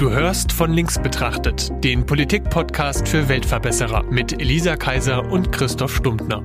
Du 0.00 0.10
hörst 0.10 0.50
von 0.50 0.72
links 0.72 0.98
betrachtet, 0.98 1.70
den 1.84 2.06
Politik-Podcast 2.06 3.06
für 3.06 3.28
Weltverbesserer 3.28 4.02
mit 4.04 4.40
Elisa 4.40 4.74
Kaiser 4.74 5.30
und 5.30 5.52
Christoph 5.52 5.94
Stumptner. 5.94 6.42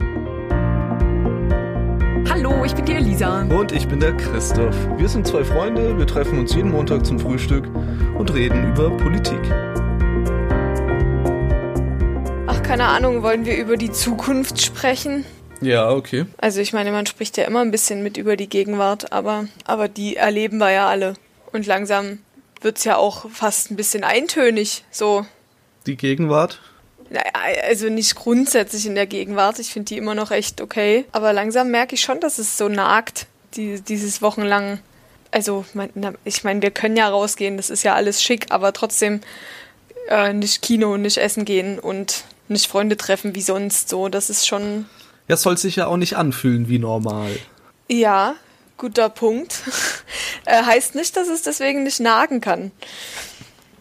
Hallo, 2.29 2.65
ich 2.65 2.75
bin 2.75 2.83
die 2.83 2.91
Elisa. 2.91 3.43
Und 3.43 3.71
ich 3.71 3.87
bin 3.87 4.01
der 4.01 4.11
Christoph. 4.17 4.75
Wir 4.97 5.07
sind 5.07 5.25
zwei 5.25 5.45
Freunde, 5.45 5.97
wir 5.97 6.05
treffen 6.05 6.37
uns 6.37 6.53
jeden 6.53 6.69
Montag 6.69 7.05
zum 7.05 7.17
Frühstück 7.17 7.65
und 8.17 8.33
reden 8.33 8.73
über 8.73 8.89
Politik. 8.89 9.39
Ach, 12.47 12.61
keine 12.61 12.87
Ahnung, 12.87 13.23
wollen 13.23 13.45
wir 13.45 13.55
über 13.57 13.77
die 13.77 13.93
Zukunft 13.93 14.61
sprechen? 14.61 15.23
Ja, 15.61 15.91
okay. 15.91 16.25
Also 16.39 16.59
ich 16.59 16.73
meine, 16.73 16.91
man 16.91 17.05
spricht 17.05 17.37
ja 17.37 17.45
immer 17.45 17.61
ein 17.61 17.71
bisschen 17.71 18.03
mit 18.03 18.17
über 18.17 18.35
die 18.35 18.49
Gegenwart, 18.49 19.13
aber, 19.13 19.45
aber 19.63 19.87
die 19.87 20.17
erleben 20.17 20.57
wir 20.57 20.71
ja 20.71 20.89
alle. 20.89 21.13
Und 21.53 21.65
langsam 21.67 22.19
wird 22.61 22.77
es 22.77 22.83
ja 22.83 22.97
auch 22.97 23.29
fast 23.29 23.71
ein 23.71 23.75
bisschen 23.75 24.03
eintönig, 24.03 24.83
so. 24.91 25.25
Die 25.85 25.97
Gegenwart? 25.97 26.59
Naja, 27.09 27.31
also 27.67 27.89
nicht 27.89 28.15
grundsätzlich 28.15 28.85
in 28.85 28.95
der 28.95 29.05
Gegenwart. 29.05 29.59
Ich 29.59 29.71
finde 29.71 29.89
die 29.89 29.97
immer 29.97 30.15
noch 30.15 30.31
echt 30.31 30.61
okay. 30.61 31.05
Aber 31.11 31.33
langsam 31.33 31.69
merke 31.69 31.95
ich 31.95 32.01
schon, 32.01 32.19
dass 32.19 32.39
es 32.39 32.57
so 32.57 32.67
nagt, 32.67 33.27
die, 33.55 33.79
dieses 33.81 34.21
wochenlang. 34.21 34.79
Also, 35.31 35.65
ich 36.23 36.43
meine, 36.43 36.61
wir 36.61 36.71
können 36.71 36.97
ja 36.97 37.09
rausgehen, 37.09 37.57
das 37.57 37.69
ist 37.69 37.83
ja 37.83 37.93
alles 37.93 38.23
schick, 38.23 38.47
aber 38.49 38.73
trotzdem 38.73 39.21
äh, 40.07 40.33
nicht 40.33 40.61
Kino, 40.61 40.97
nicht 40.97 41.17
essen 41.17 41.45
gehen 41.45 41.77
und 41.77 42.23
nicht 42.47 42.67
Freunde 42.67 42.97
treffen 42.97 43.35
wie 43.35 43.41
sonst. 43.41 43.89
So, 43.89 44.07
das 44.07 44.29
ist 44.29 44.47
schon. 44.47 44.85
Ja, 45.27 45.37
soll 45.37 45.57
sich 45.57 45.75
ja 45.75 45.87
auch 45.87 45.97
nicht 45.97 46.15
anfühlen 46.15 46.69
wie 46.69 46.79
normal. 46.79 47.37
Ja, 47.87 48.35
guter 48.85 49.09
Punkt. 49.09 49.63
äh, 50.45 50.61
heißt 50.63 50.93
nicht, 50.93 51.17
dass 51.17 51.27
es 51.27 51.41
deswegen 51.41 51.81
nicht 51.81 51.99
nagen 51.99 52.39
kann. 52.39 52.71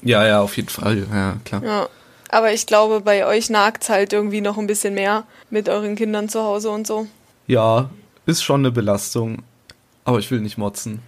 Ja, 0.00 0.26
ja, 0.26 0.40
auf 0.40 0.56
jeden 0.56 0.70
Fall, 0.70 1.06
ja, 1.12 1.36
klar. 1.44 1.62
Ja. 1.62 1.88
Aber 2.30 2.52
ich 2.52 2.66
glaube, 2.66 3.02
bei 3.02 3.26
euch 3.26 3.50
nagt 3.50 3.82
es 3.82 3.90
halt 3.90 4.14
irgendwie 4.14 4.40
noch 4.40 4.56
ein 4.56 4.66
bisschen 4.66 4.94
mehr 4.94 5.24
mit 5.50 5.68
euren 5.68 5.94
Kindern 5.94 6.30
zu 6.30 6.42
Hause 6.42 6.70
und 6.70 6.86
so. 6.86 7.06
Ja, 7.46 7.90
ist 8.24 8.42
schon 8.42 8.62
eine 8.62 8.70
Belastung. 8.70 9.42
Aber 10.06 10.18
ich 10.18 10.30
will 10.30 10.40
nicht 10.40 10.56
motzen. 10.56 11.02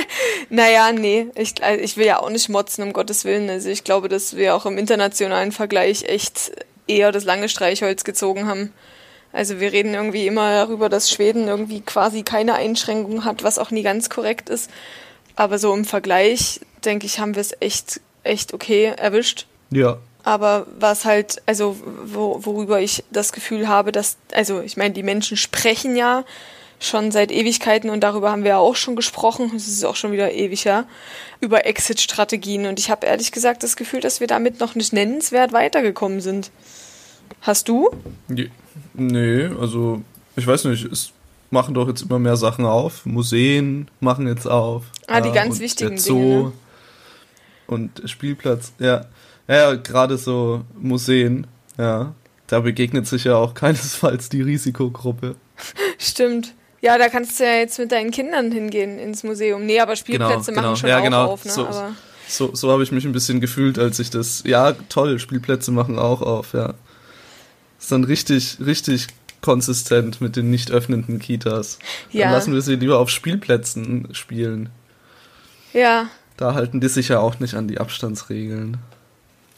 naja, 0.50 0.92
nee, 0.92 1.28
ich, 1.34 1.62
also 1.62 1.82
ich 1.82 1.96
will 1.96 2.06
ja 2.06 2.20
auch 2.20 2.30
nicht 2.30 2.50
motzen, 2.50 2.84
um 2.84 2.92
Gottes 2.92 3.24
Willen. 3.24 3.48
Also 3.48 3.70
ich 3.70 3.82
glaube, 3.82 4.10
dass 4.10 4.36
wir 4.36 4.54
auch 4.54 4.66
im 4.66 4.76
internationalen 4.76 5.52
Vergleich 5.52 6.04
echt 6.04 6.52
eher 6.86 7.12
das 7.12 7.24
lange 7.24 7.48
Streichholz 7.48 8.04
gezogen 8.04 8.46
haben. 8.46 8.74
Also 9.32 9.60
wir 9.60 9.72
reden 9.72 9.94
irgendwie 9.94 10.26
immer 10.26 10.52
darüber, 10.54 10.88
dass 10.88 11.10
Schweden 11.10 11.48
irgendwie 11.48 11.80
quasi 11.80 12.22
keine 12.22 12.54
Einschränkungen 12.54 13.24
hat, 13.24 13.42
was 13.42 13.58
auch 13.58 13.70
nie 13.70 13.82
ganz 13.82 14.08
korrekt 14.10 14.48
ist. 14.48 14.70
Aber 15.36 15.58
so 15.58 15.74
im 15.74 15.84
Vergleich, 15.84 16.60
denke 16.84 17.06
ich, 17.06 17.20
haben 17.20 17.34
wir 17.34 17.42
es 17.42 17.54
echt, 17.60 18.00
echt 18.24 18.54
okay 18.54 18.92
erwischt. 18.96 19.46
Ja. 19.70 19.98
Aber 20.24 20.66
was 20.78 21.04
halt, 21.04 21.42
also 21.46 21.76
wo, 22.04 22.44
worüber 22.44 22.80
ich 22.80 23.04
das 23.10 23.32
Gefühl 23.32 23.68
habe, 23.68 23.92
dass, 23.92 24.16
also 24.32 24.60
ich 24.60 24.76
meine, 24.76 24.94
die 24.94 25.02
Menschen 25.02 25.36
sprechen 25.36 25.96
ja 25.96 26.24
schon 26.80 27.10
seit 27.10 27.30
Ewigkeiten 27.30 27.90
und 27.90 28.00
darüber 28.00 28.30
haben 28.30 28.44
wir 28.44 28.50
ja 28.50 28.58
auch 28.58 28.76
schon 28.76 28.96
gesprochen, 28.96 29.52
es 29.54 29.66
ist 29.66 29.84
auch 29.84 29.96
schon 29.96 30.12
wieder 30.12 30.32
ewig 30.32 30.64
ja, 30.64 30.84
über 31.40 31.66
Exit-Strategien. 31.66 32.66
Und 32.66 32.78
ich 32.78 32.90
habe 32.90 33.06
ehrlich 33.06 33.32
gesagt 33.32 33.62
das 33.62 33.76
Gefühl, 33.76 34.00
dass 34.00 34.20
wir 34.20 34.26
damit 34.26 34.60
noch 34.60 34.74
nicht 34.74 34.92
nennenswert 34.92 35.52
weitergekommen 35.52 36.20
sind. 36.20 36.50
Hast 37.40 37.68
du? 37.68 37.90
Nee, 38.94 39.46
also 39.60 40.02
ich 40.36 40.46
weiß 40.46 40.64
nicht, 40.64 40.84
es 40.84 41.12
machen 41.50 41.74
doch 41.74 41.88
jetzt 41.88 42.02
immer 42.02 42.18
mehr 42.18 42.36
Sachen 42.36 42.64
auf. 42.64 43.06
Museen 43.06 43.88
machen 44.00 44.26
jetzt 44.26 44.46
auf. 44.46 44.84
Ah, 45.06 45.20
die 45.20 45.32
ganz 45.32 45.60
wichtigen 45.60 45.90
der 45.90 45.98
Zoo 45.98 46.14
Dinge. 46.14 46.42
Ne? 46.44 46.52
Und 47.66 48.02
Spielplatz, 48.06 48.72
ja. 48.78 49.06
Ja, 49.46 49.74
gerade 49.74 50.18
so 50.18 50.62
Museen, 50.74 51.46
ja. 51.78 52.14
Da 52.48 52.60
begegnet 52.60 53.06
sich 53.06 53.24
ja 53.24 53.36
auch 53.36 53.54
keinesfalls 53.54 54.28
die 54.28 54.42
Risikogruppe. 54.42 55.36
Stimmt. 55.98 56.54
Ja, 56.80 56.96
da 56.96 57.08
kannst 57.08 57.40
du 57.40 57.44
ja 57.44 57.54
jetzt 57.54 57.78
mit 57.78 57.90
deinen 57.90 58.10
Kindern 58.12 58.52
hingehen 58.52 58.98
ins 58.98 59.24
Museum. 59.24 59.66
Nee, 59.66 59.80
aber 59.80 59.96
Spielplätze 59.96 60.52
genau, 60.52 60.62
machen 60.62 60.74
genau. 60.74 60.76
schon 60.76 60.88
ja, 60.88 60.98
auch 60.98 61.02
genau. 61.02 61.24
auf, 61.26 61.44
ne? 61.44 61.50
So, 61.50 61.68
so, 62.28 62.54
so 62.54 62.70
habe 62.70 62.84
ich 62.84 62.92
mich 62.92 63.04
ein 63.04 63.12
bisschen 63.12 63.40
gefühlt, 63.40 63.78
als 63.78 63.98
ich 63.98 64.10
das. 64.10 64.44
Ja, 64.46 64.72
toll, 64.88 65.18
Spielplätze 65.18 65.72
machen 65.72 65.98
auch 65.98 66.22
auf, 66.22 66.52
ja. 66.52 66.74
Ist 67.78 67.92
dann 67.92 68.04
richtig, 68.04 68.58
richtig 68.64 69.08
konsistent 69.40 70.20
mit 70.20 70.36
den 70.36 70.50
nicht 70.50 70.70
öffnenden 70.70 71.18
Kitas. 71.18 71.78
Ja. 72.10 72.24
Dann 72.24 72.34
lassen 72.34 72.54
wir 72.54 72.62
sie 72.62 72.76
lieber 72.76 72.98
auf 72.98 73.10
Spielplätzen 73.10 74.08
spielen. 74.12 74.70
Ja. 75.72 76.08
Da 76.36 76.54
halten 76.54 76.80
die 76.80 76.88
sich 76.88 77.08
ja 77.08 77.20
auch 77.20 77.38
nicht 77.40 77.54
an 77.54 77.68
die 77.68 77.78
Abstandsregeln. 77.78 78.78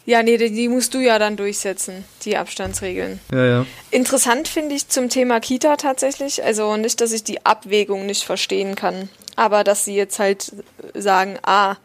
Ja, 0.06 0.22
nee, 0.22 0.38
die, 0.38 0.50
die 0.50 0.68
musst 0.68 0.94
du 0.94 0.98
ja 0.98 1.18
dann 1.18 1.36
durchsetzen, 1.36 2.04
die 2.24 2.36
Abstandsregeln. 2.36 3.20
Ja, 3.32 3.44
ja. 3.44 3.66
Interessant 3.90 4.48
finde 4.48 4.74
ich 4.74 4.88
zum 4.88 5.08
Thema 5.08 5.40
Kita 5.40 5.76
tatsächlich, 5.76 6.42
also 6.42 6.76
nicht, 6.76 7.00
dass 7.00 7.12
ich 7.12 7.22
die 7.22 7.44
Abwägung 7.44 8.06
nicht 8.06 8.24
verstehen 8.24 8.74
kann, 8.74 9.08
aber 9.36 9.62
dass 9.62 9.84
sie 9.84 9.94
jetzt 9.94 10.18
halt 10.18 10.52
sagen, 10.94 11.38
ah, 11.42 11.76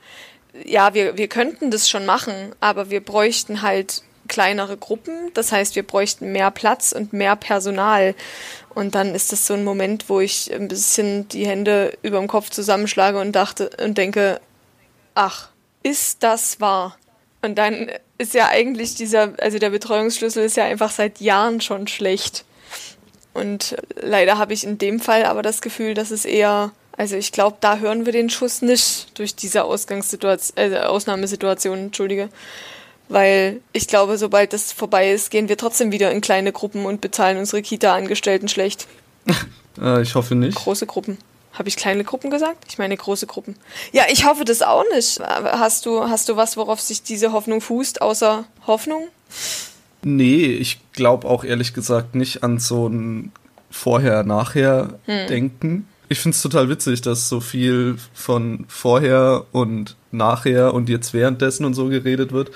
ja, 0.63 0.93
wir, 0.93 1.17
wir 1.17 1.27
könnten 1.27 1.69
das 1.71 1.89
schon 1.89 2.05
machen, 2.05 2.55
aber 2.61 2.89
wir 2.89 3.01
bräuchten 3.01 3.61
halt 3.61 4.01
kleinere 4.27 4.77
Gruppen. 4.77 5.31
Das 5.33 5.51
heißt, 5.51 5.75
wir 5.75 5.83
bräuchten 5.83 6.31
mehr 6.31 6.51
Platz 6.51 6.91
und 6.91 7.13
mehr 7.13 7.35
Personal. 7.35 8.15
Und 8.73 8.95
dann 8.95 9.15
ist 9.15 9.31
das 9.31 9.47
so 9.47 9.53
ein 9.53 9.63
Moment, 9.63 10.09
wo 10.09 10.19
ich 10.19 10.53
ein 10.53 10.67
bisschen 10.67 11.27
die 11.29 11.47
Hände 11.47 11.97
über 12.01 12.19
dem 12.19 12.27
Kopf 12.27 12.49
zusammenschlage 12.49 13.19
und 13.19 13.31
dachte 13.33 13.69
und 13.83 13.97
denke, 13.97 14.41
ach, 15.13 15.49
ist 15.83 16.23
das 16.23 16.59
wahr? 16.59 16.97
Und 17.41 17.55
dann 17.55 17.91
ist 18.17 18.33
ja 18.33 18.47
eigentlich 18.47 18.95
dieser, 18.95 19.33
also 19.39 19.59
der 19.59 19.69
Betreuungsschlüssel 19.69 20.43
ist 20.43 20.57
ja 20.57 20.65
einfach 20.65 20.91
seit 20.91 21.21
Jahren 21.21 21.61
schon 21.61 21.87
schlecht. 21.87 22.43
Und 23.33 23.75
leider 23.95 24.37
habe 24.37 24.53
ich 24.53 24.63
in 24.63 24.77
dem 24.77 24.99
Fall 24.99 25.25
aber 25.25 25.41
das 25.41 25.61
Gefühl, 25.61 25.93
dass 25.93 26.09
es 26.09 26.25
eher, 26.25 26.71
also 26.97 27.17
ich 27.17 27.31
glaube, 27.31 27.57
da 27.59 27.77
hören 27.77 28.05
wir 28.05 28.13
den 28.13 28.29
Schuss 28.29 28.61
nicht 28.61 29.19
durch 29.19 29.35
diese 29.35 29.65
Ausgangssituation, 29.65 30.57
äh, 30.57 30.77
Ausnahmesituation, 30.79 31.77
entschuldige. 31.77 32.29
Weil 33.07 33.61
ich 33.71 33.87
glaube, 33.87 34.17
sobald 34.17 34.53
das 34.53 34.71
vorbei 34.71 35.11
ist, 35.11 35.29
gehen 35.29 35.47
wir 35.47 35.57
trotzdem 35.57 35.91
wieder 35.91 36.11
in 36.11 36.21
kleine 36.21 36.51
Gruppen 36.51 36.85
und 36.85 37.01
bezahlen 37.01 37.37
unsere 37.37 37.61
Kita-Angestellten 37.61 38.47
schlecht. 38.47 38.87
äh, 39.81 40.01
ich 40.01 40.15
hoffe 40.15 40.35
nicht. 40.35 40.57
Große 40.57 40.87
Gruppen. 40.87 41.17
Habe 41.53 41.69
ich 41.69 41.77
kleine 41.77 42.03
Gruppen 42.03 42.31
gesagt? 42.31 42.65
Ich 42.67 42.77
meine 42.77 42.97
große 42.97 43.27
Gruppen. 43.27 43.55
Ja, 43.93 44.03
ich 44.11 44.25
hoffe 44.25 44.43
das 44.43 44.61
auch 44.61 44.83
nicht. 44.93 45.19
Hast 45.21 45.85
du, 45.85 46.03
hast 46.09 46.27
du 46.27 46.35
was, 46.35 46.57
worauf 46.57 46.81
sich 46.81 47.01
diese 47.03 47.31
Hoffnung 47.31 47.61
fußt, 47.61 48.01
außer 48.01 48.43
Hoffnung? 48.67 49.07
Nee, 50.03 50.45
ich 50.47 50.79
glaube 50.91 51.27
auch 51.27 51.45
ehrlich 51.45 51.73
gesagt 51.73 52.13
nicht 52.13 52.43
an 52.43 52.59
so 52.59 52.87
ein 52.87 53.31
Vorher-Nachher-Denken. 53.71 55.69
Hm. 55.69 55.87
Ich 56.09 56.19
finde 56.19 56.35
es 56.35 56.41
total 56.41 56.69
witzig, 56.69 57.01
dass 57.01 57.29
so 57.29 57.39
viel 57.39 57.97
von 58.13 58.65
vorher 58.67 59.45
und 59.51 59.95
nachher 60.11 60.73
und 60.73 60.89
jetzt 60.89 61.13
währenddessen 61.13 61.65
und 61.65 61.73
so 61.73 61.87
geredet 61.87 62.31
wird 62.31 62.51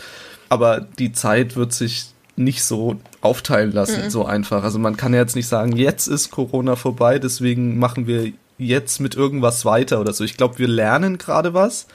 aber 0.50 0.86
die 0.98 1.12
Zeit 1.12 1.56
wird 1.56 1.74
sich 1.74 2.08
nicht 2.36 2.64
so 2.64 2.96
aufteilen 3.22 3.72
lassen, 3.72 4.06
mhm. 4.06 4.10
so 4.10 4.26
einfach. 4.26 4.64
Also 4.64 4.80
man 4.80 4.98
kann 4.98 5.14
ja 5.14 5.20
jetzt 5.20 5.36
nicht 5.36 5.48
sagen, 5.48 5.76
jetzt 5.76 6.08
ist 6.08 6.32
Corona 6.32 6.76
vorbei, 6.76 7.20
deswegen 7.20 7.78
machen 7.78 8.08
wir 8.08 8.32
jetzt 8.58 9.00
mit 9.00 9.16
irgendwas 9.16 9.66
weiter 9.66 10.00
oder 10.00 10.14
so. 10.14 10.24
Ich 10.24 10.38
glaube, 10.38 10.58
wir 10.58 10.68
lernen 10.68 11.18
gerade 11.18 11.54
was, 11.54 11.88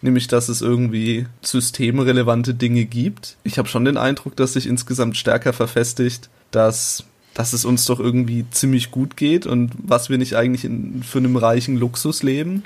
nämlich 0.00 0.28
dass 0.28 0.48
es 0.48 0.62
irgendwie 0.62 1.26
systemrelevante 1.42 2.54
Dinge 2.54 2.84
gibt. 2.84 3.36
Ich 3.44 3.58
habe 3.58 3.68
schon 3.68 3.84
den 3.84 3.96
Eindruck, 3.96 4.36
dass 4.36 4.52
sich 4.52 4.66
insgesamt 4.66 5.16
stärker 5.16 5.52
verfestigt, 5.52 6.28
dass 6.50 7.04
dass 7.34 7.52
es 7.52 7.64
uns 7.64 7.84
doch 7.84 8.00
irgendwie 8.00 8.46
ziemlich 8.50 8.90
gut 8.90 9.16
geht 9.16 9.46
und 9.46 9.70
was 9.78 10.10
wir 10.10 10.18
nicht 10.18 10.34
eigentlich 10.34 10.64
in, 10.64 11.04
für 11.04 11.18
einen 11.18 11.36
reichen 11.36 11.76
Luxus 11.76 12.24
leben. 12.24 12.64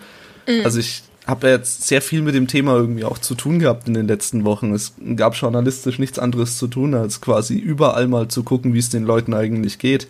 Mhm. 0.49 0.65
Also 0.65 0.79
ich 0.79 1.03
habe 1.27 1.49
jetzt 1.49 1.87
sehr 1.87 2.03
viel 2.03 2.23
mit 2.23 2.35
dem 2.35 2.49
Thema 2.49 2.75
irgendwie 2.75 3.05
auch 3.05 3.19
zu 3.19 3.35
tun 3.35 3.59
gehabt 3.59 3.87
in 3.87 3.95
den 3.95 4.09
letzten 4.09 4.45
Wochen. 4.45 4.75
Es 4.75 4.95
gab 5.17 5.35
journalistisch 5.35 5.99
nichts 5.99 6.19
anderes 6.19 6.59
zu 6.59 6.67
tun, 6.67 6.95
als 6.95 7.21
quasi 7.21 7.57
überall 7.57 8.09
mal 8.09 8.29
zu 8.29 8.43
gucken, 8.43 8.75
wie 8.75 8.81
es 8.81 8.91
den 8.91 9.05
Leuten 9.05 9.33
eigentlich 9.33 9.79
geht. 9.79 10.09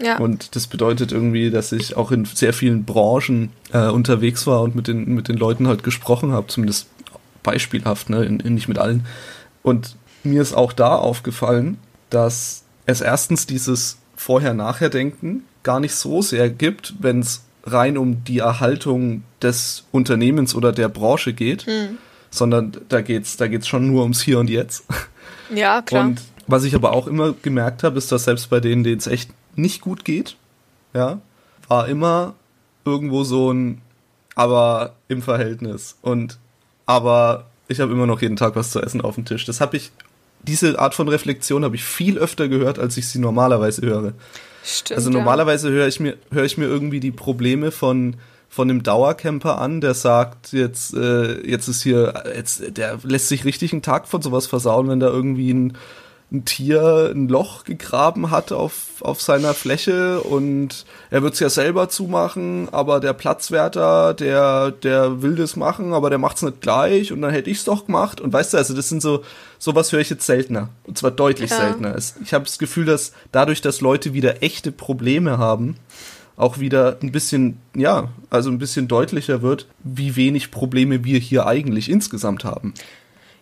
Ja. 0.00 0.18
Und 0.18 0.56
das 0.56 0.66
bedeutet 0.66 1.12
irgendwie, 1.12 1.50
dass 1.50 1.72
ich 1.72 1.96
auch 1.96 2.10
in 2.10 2.24
sehr 2.24 2.52
vielen 2.52 2.84
Branchen 2.84 3.50
äh, 3.72 3.88
unterwegs 3.88 4.46
war 4.46 4.62
und 4.62 4.74
mit 4.74 4.88
den, 4.88 5.14
mit 5.14 5.28
den 5.28 5.36
Leuten 5.36 5.68
halt 5.68 5.84
gesprochen 5.84 6.32
habe, 6.32 6.48
zumindest 6.48 6.88
beispielhaft, 7.42 8.10
ne? 8.10 8.24
In, 8.24 8.40
in 8.40 8.54
nicht 8.54 8.68
mit 8.68 8.78
allen. 8.78 9.06
Und 9.62 9.96
mir 10.24 10.42
ist 10.42 10.54
auch 10.54 10.72
da 10.72 10.96
aufgefallen, 10.96 11.78
dass 12.10 12.64
es 12.84 13.00
erstens 13.00 13.46
dieses 13.46 13.98
Vorher-Nachher-Denken 14.16 15.44
gar 15.62 15.80
nicht 15.80 15.94
so 15.94 16.20
sehr 16.22 16.50
gibt, 16.50 16.94
wenn 17.00 17.20
es 17.20 17.42
rein 17.64 17.96
um 17.96 18.24
die 18.24 18.38
Erhaltung 18.38 19.22
des 19.40 19.84
Unternehmens 19.92 20.54
oder 20.54 20.72
der 20.72 20.88
Branche 20.88 21.32
geht, 21.32 21.66
hm. 21.66 21.98
sondern 22.30 22.72
da 22.88 23.00
geht's, 23.00 23.36
da 23.36 23.48
geht's 23.48 23.68
schon 23.68 23.86
nur 23.86 24.02
ums 24.02 24.22
Hier 24.22 24.38
und 24.38 24.50
Jetzt. 24.50 24.84
Ja, 25.54 25.82
klar. 25.82 26.06
Und 26.06 26.22
was 26.46 26.64
ich 26.64 26.74
aber 26.74 26.92
auch 26.92 27.06
immer 27.06 27.34
gemerkt 27.42 27.82
habe, 27.82 27.98
ist, 27.98 28.10
dass 28.10 28.24
selbst 28.24 28.48
bei 28.48 28.58
denen, 28.58 28.84
denen 28.84 28.98
es 28.98 29.06
echt 29.06 29.30
nicht 29.54 29.82
gut 29.82 30.04
geht, 30.04 30.36
ja, 30.94 31.18
war 31.68 31.88
immer 31.88 32.34
irgendwo 32.84 33.22
so 33.22 33.52
ein 33.52 33.82
aber 34.34 34.94
im 35.08 35.22
Verhältnis 35.22 35.96
und 36.00 36.38
aber 36.86 37.46
ich 37.68 37.80
habe 37.80 37.92
immer 37.92 38.06
noch 38.06 38.22
jeden 38.22 38.36
Tag 38.36 38.56
was 38.56 38.70
zu 38.70 38.80
essen 38.80 39.00
auf 39.00 39.14
dem 39.14 39.24
Tisch. 39.24 39.44
Das 39.44 39.60
habe 39.60 39.76
ich, 39.76 39.92
diese 40.42 40.78
Art 40.78 40.94
von 40.94 41.08
Reflexion 41.08 41.64
habe 41.64 41.76
ich 41.76 41.84
viel 41.84 42.18
öfter 42.18 42.48
gehört, 42.48 42.78
als 42.78 42.96
ich 42.96 43.08
sie 43.08 43.18
normalerweise 43.18 43.82
höre. 43.82 44.12
Stimmt, 44.64 44.98
Also 44.98 45.10
normalerweise 45.10 45.70
höre 45.70 45.88
ich 45.88 46.00
mir 46.00 46.16
höre 46.30 46.44
ich 46.44 46.58
mir 46.58 46.66
irgendwie 46.66 47.00
die 47.00 47.10
Probleme 47.10 47.70
von 47.70 48.16
von 48.48 48.68
einem 48.68 48.82
Dauercamper 48.82 49.58
an, 49.58 49.80
der 49.80 49.94
sagt, 49.94 50.52
jetzt 50.52 50.94
äh, 50.94 51.40
jetzt 51.48 51.68
ist 51.68 51.82
hier 51.82 52.24
jetzt 52.36 52.76
der 52.76 52.98
lässt 53.02 53.28
sich 53.28 53.44
richtig 53.44 53.72
einen 53.72 53.82
Tag 53.82 54.06
von 54.06 54.20
sowas 54.20 54.46
versauen, 54.46 54.88
wenn 54.88 55.00
da 55.00 55.06
irgendwie 55.08 55.52
ein 55.52 55.76
ein 56.32 56.44
Tier 56.46 57.12
ein 57.14 57.28
Loch 57.28 57.64
gegraben 57.64 58.30
hat 58.30 58.52
auf, 58.52 59.02
auf 59.02 59.20
seiner 59.20 59.52
Fläche 59.52 60.22
und 60.22 60.86
er 61.10 61.22
wird 61.22 61.34
es 61.34 61.40
ja 61.40 61.50
selber 61.50 61.90
zumachen, 61.90 62.68
aber 62.72 63.00
der 63.00 63.12
Platzwärter, 63.12 64.14
der, 64.14 64.70
der 64.70 65.20
will 65.22 65.34
das 65.36 65.56
machen, 65.56 65.92
aber 65.92 66.08
der 66.08 66.18
macht's 66.18 66.40
nicht 66.42 66.62
gleich 66.62 67.12
und 67.12 67.20
dann 67.20 67.32
hätte 67.32 67.50
ich's 67.50 67.64
doch 67.64 67.84
gemacht. 67.86 68.20
Und 68.20 68.32
weißt 68.32 68.54
du, 68.54 68.56
also 68.58 68.74
das 68.74 68.88
sind 68.88 69.02
so, 69.02 69.22
sowas 69.58 69.92
höre 69.92 70.00
ich 70.00 70.08
jetzt 70.10 70.24
seltener. 70.24 70.70
Und 70.84 70.96
zwar 70.96 71.10
deutlich 71.10 71.50
Ja. 71.50 71.56
seltener. 71.56 71.96
Ich 72.24 72.32
habe 72.32 72.46
das 72.46 72.58
Gefühl, 72.58 72.86
dass 72.86 73.12
dadurch, 73.30 73.60
dass 73.60 73.82
Leute 73.82 74.14
wieder 74.14 74.42
echte 74.42 74.72
Probleme 74.72 75.36
haben, 75.36 75.76
auch 76.36 76.58
wieder 76.58 76.96
ein 77.02 77.12
bisschen, 77.12 77.58
ja, 77.76 78.08
also 78.30 78.50
ein 78.50 78.58
bisschen 78.58 78.88
deutlicher 78.88 79.42
wird, 79.42 79.66
wie 79.84 80.16
wenig 80.16 80.50
Probleme 80.50 81.04
wir 81.04 81.18
hier 81.18 81.46
eigentlich 81.46 81.90
insgesamt 81.90 82.44
haben. 82.44 82.72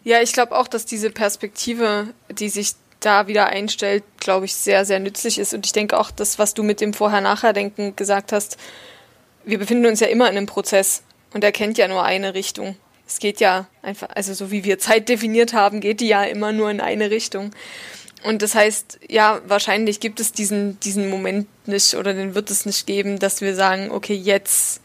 Ja, 0.03 0.23
ich 0.23 0.33
glaube 0.33 0.57
auch, 0.57 0.69
dass 0.69 0.87
diese 0.87 1.11
Perspektive, 1.11 2.09
die 2.31 2.49
sich 2.49 2.73
da 3.01 3.27
wieder 3.27 3.47
einstellt, 3.47 4.05
glaube 4.19 4.47
ich, 4.47 4.55
sehr, 4.55 4.85
sehr 4.85 4.99
nützlich 4.99 5.39
ist. 5.39 5.55
Und 5.55 5.67
ich 5.67 5.73
denke 5.73 5.99
auch, 5.99 6.11
das, 6.11 6.39
was 6.39 6.55
du 6.55 6.63
mit 6.63 6.81
dem 6.81 6.95
Vorher-Nachher-Denken 6.95 7.97
gesagt 7.97 8.33
hast, 8.33 8.57
wir 9.45 9.59
befinden 9.59 9.87
uns 9.87 10.01
ja 10.01 10.07
immer 10.07 10.29
in 10.29 10.37
einem 10.37 10.47
Prozess 10.47 11.03
und 11.33 11.43
er 11.45 11.53
kennt 11.53 11.79
ja 11.79 11.89
nur 11.89 12.05
eine 12.05 12.35
Richtung. 12.35 12.77
Es 13.07 13.19
geht 13.19 13.41
ja 13.41 13.67
einfach, 13.83 14.09
also 14.15 14.35
so 14.35 14.51
wie 14.51 14.65
wir 14.65 14.79
Zeit 14.79 15.09
definiert 15.09 15.53
haben, 15.53 15.81
geht 15.81 16.01
die 16.01 16.09
ja 16.09 16.23
immer 16.25 16.53
nur 16.53 16.71
in 16.71 16.81
eine 16.81 17.11
Richtung. 17.11 17.51
Und 18.23 18.43
das 18.43 18.55
heißt, 18.55 19.01
ja, 19.09 19.41
wahrscheinlich 19.47 19.99
gibt 20.01 20.21
es 20.21 20.33
diesen, 20.33 20.79
diesen 20.81 21.09
Moment 21.09 21.49
nicht 21.67 21.95
oder 21.95 22.13
den 22.13 22.35
wird 22.35 22.51
es 22.51 22.67
nicht 22.67 22.87
geben, 22.87 23.19
dass 23.19 23.41
wir 23.41 23.55
sagen, 23.55 23.91
okay, 23.91 24.15
jetzt 24.15 24.83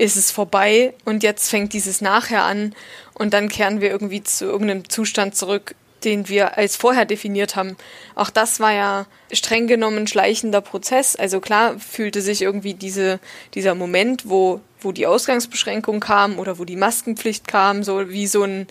ist 0.00 0.16
es 0.16 0.30
vorbei 0.30 0.94
und 1.04 1.22
jetzt 1.22 1.50
fängt 1.50 1.72
dieses 1.74 2.00
Nachher 2.00 2.44
an 2.44 2.74
und 3.14 3.34
dann 3.34 3.48
kehren 3.48 3.80
wir 3.80 3.90
irgendwie 3.90 4.22
zu 4.22 4.46
irgendeinem 4.46 4.88
Zustand 4.88 5.36
zurück, 5.36 5.74
den 6.04 6.26
wir 6.28 6.56
als 6.56 6.76
vorher 6.76 7.04
definiert 7.04 7.54
haben. 7.56 7.76
Auch 8.14 8.30
das 8.30 8.60
war 8.60 8.72
ja 8.72 9.04
streng 9.30 9.66
genommen 9.66 10.06
schleichender 10.06 10.62
Prozess. 10.62 11.16
Also 11.16 11.40
klar 11.40 11.78
fühlte 11.78 12.22
sich 12.22 12.40
irgendwie 12.40 12.72
diese, 12.72 13.20
dieser 13.54 13.74
Moment, 13.74 14.22
wo, 14.28 14.60
wo 14.80 14.92
die 14.92 15.06
Ausgangsbeschränkung 15.06 16.00
kam 16.00 16.38
oder 16.38 16.58
wo 16.58 16.64
die 16.64 16.76
Maskenpflicht 16.76 17.46
kam, 17.46 17.84
so 17.84 18.08
wie 18.08 18.26
so 18.26 18.42
ein 18.44 18.66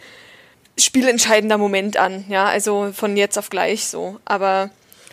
spielentscheidender 0.77 1.57
Moment 1.57 1.97
an. 1.97 2.25
Ja, 2.29 2.45
also 2.45 2.91
von 2.93 3.17
jetzt 3.17 3.37
auf 3.37 3.49
gleich 3.49 3.87
so. 3.87 4.19
Aber 4.25 4.69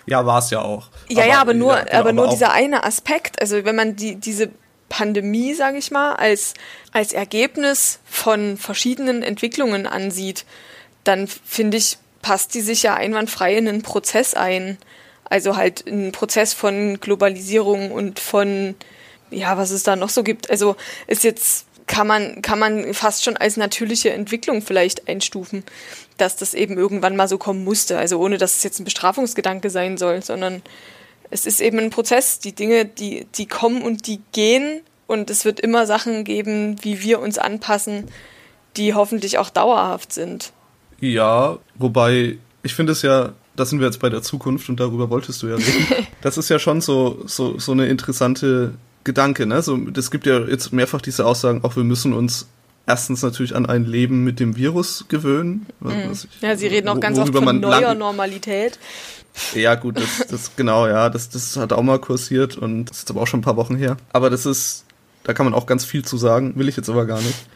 Ja, 0.06 0.24
war 0.24 0.38
es 0.38 0.50
ja 0.50 0.60
auch. 0.62 0.88
ja, 1.08 1.26
ja, 1.26 1.40
aber 1.40 1.54
nur, 1.54 1.76
ja, 1.76 1.84
genau, 1.84 1.98
aber 1.98 2.12
nur 2.12 2.26
auch- 2.28 2.30
dieser 2.32 2.52
eine 2.52 2.84
Aspekt. 2.84 3.40
Also 3.40 3.64
wenn 3.64 3.76
man 3.76 3.96
die, 3.96 4.14
diese 4.16 4.50
Pandemie, 4.96 5.52
sage 5.52 5.76
ich 5.76 5.90
mal, 5.90 6.14
als, 6.14 6.54
als 6.90 7.12
Ergebnis 7.12 7.98
von 8.06 8.56
verschiedenen 8.56 9.22
Entwicklungen 9.22 9.86
ansieht, 9.86 10.46
dann 11.04 11.28
finde 11.28 11.76
ich, 11.76 11.98
passt 12.22 12.54
die 12.54 12.62
sich 12.62 12.82
ja 12.82 12.94
einwandfrei 12.94 13.58
in 13.58 13.68
einen 13.68 13.82
Prozess 13.82 14.32
ein. 14.32 14.78
Also 15.24 15.58
halt 15.58 15.86
einen 15.86 16.12
Prozess 16.12 16.54
von 16.54 16.98
Globalisierung 16.98 17.92
und 17.92 18.20
von, 18.20 18.74
ja, 19.30 19.58
was 19.58 19.70
es 19.70 19.82
da 19.82 19.96
noch 19.96 20.08
so 20.08 20.22
gibt. 20.22 20.48
Also 20.48 20.76
ist 21.08 21.24
jetzt, 21.24 21.66
kann 21.86 22.06
man, 22.06 22.40
kann 22.40 22.58
man 22.58 22.94
fast 22.94 23.22
schon 23.22 23.36
als 23.36 23.58
natürliche 23.58 24.14
Entwicklung 24.14 24.62
vielleicht 24.62 25.08
einstufen, 25.10 25.62
dass 26.16 26.36
das 26.36 26.54
eben 26.54 26.78
irgendwann 26.78 27.16
mal 27.16 27.28
so 27.28 27.36
kommen 27.36 27.64
musste. 27.64 27.98
Also 27.98 28.18
ohne, 28.18 28.38
dass 28.38 28.56
es 28.56 28.62
jetzt 28.62 28.80
ein 28.80 28.84
Bestrafungsgedanke 28.84 29.68
sein 29.68 29.98
soll, 29.98 30.22
sondern 30.22 30.62
es 31.30 31.46
ist 31.46 31.60
eben 31.60 31.78
ein 31.78 31.90
Prozess. 31.90 32.38
Die 32.38 32.54
Dinge, 32.54 32.84
die, 32.84 33.26
die 33.36 33.46
kommen 33.46 33.82
und 33.82 34.06
die 34.06 34.20
gehen 34.32 34.80
und 35.06 35.30
es 35.30 35.44
wird 35.44 35.60
immer 35.60 35.86
Sachen 35.86 36.24
geben, 36.24 36.76
wie 36.82 37.02
wir 37.02 37.20
uns 37.20 37.38
anpassen, 37.38 38.04
die 38.76 38.94
hoffentlich 38.94 39.38
auch 39.38 39.50
dauerhaft 39.50 40.12
sind. 40.12 40.52
Ja, 41.00 41.58
wobei, 41.76 42.38
ich 42.62 42.74
finde 42.74 42.92
es 42.92 43.02
ja, 43.02 43.32
da 43.54 43.64
sind 43.64 43.78
wir 43.80 43.86
jetzt 43.86 44.00
bei 44.00 44.08
der 44.08 44.22
Zukunft 44.22 44.68
und 44.68 44.80
darüber 44.80 45.08
wolltest 45.10 45.42
du 45.42 45.48
ja 45.48 45.56
reden. 45.56 45.86
das 46.22 46.36
ist 46.38 46.48
ja 46.48 46.58
schon 46.58 46.80
so, 46.80 47.22
so, 47.26 47.58
so 47.58 47.72
eine 47.72 47.86
interessante 47.86 48.74
Gedanke, 49.04 49.46
ne? 49.46 49.62
So, 49.62 49.78
es 49.96 50.10
gibt 50.10 50.26
ja 50.26 50.40
jetzt 50.40 50.72
mehrfach 50.72 51.00
diese 51.00 51.24
Aussagen, 51.26 51.62
auch 51.64 51.76
wir 51.76 51.84
müssen 51.84 52.12
uns 52.12 52.48
erstens 52.86 53.22
natürlich 53.22 53.54
an 53.54 53.66
ein 53.66 53.84
Leben 53.84 54.24
mit 54.24 54.40
dem 54.40 54.56
Virus 54.56 55.06
gewöhnen. 55.08 55.66
was 55.80 56.24
ich- 56.24 56.40
Ja, 56.42 56.56
sie 56.56 56.66
reden 56.66 56.88
auch 56.88 57.00
ganz 57.00 57.18
oft 57.18 57.32
von 57.34 57.60
neuer 57.60 57.94
Normalität. 57.94 58.78
Ja, 59.54 59.74
gut, 59.74 59.98
das, 59.98 60.26
das 60.28 60.56
genau, 60.56 60.86
ja, 60.86 61.10
das, 61.10 61.28
das 61.28 61.56
hat 61.56 61.72
auch 61.72 61.82
mal 61.82 61.98
kursiert 61.98 62.56
und 62.56 62.86
das 62.86 62.98
ist 62.98 63.10
aber 63.10 63.22
auch 63.22 63.26
schon 63.26 63.40
ein 63.40 63.44
paar 63.44 63.56
Wochen 63.56 63.76
her. 63.76 63.96
Aber 64.12 64.30
das 64.30 64.46
ist, 64.46 64.84
da 65.24 65.34
kann 65.34 65.46
man 65.46 65.54
auch 65.54 65.66
ganz 65.66 65.84
viel 65.84 66.04
zu 66.04 66.16
sagen, 66.16 66.54
will 66.56 66.68
ich 66.68 66.76
jetzt 66.76 66.88
aber 66.88 67.06
gar 67.06 67.20
nicht. 67.20 67.46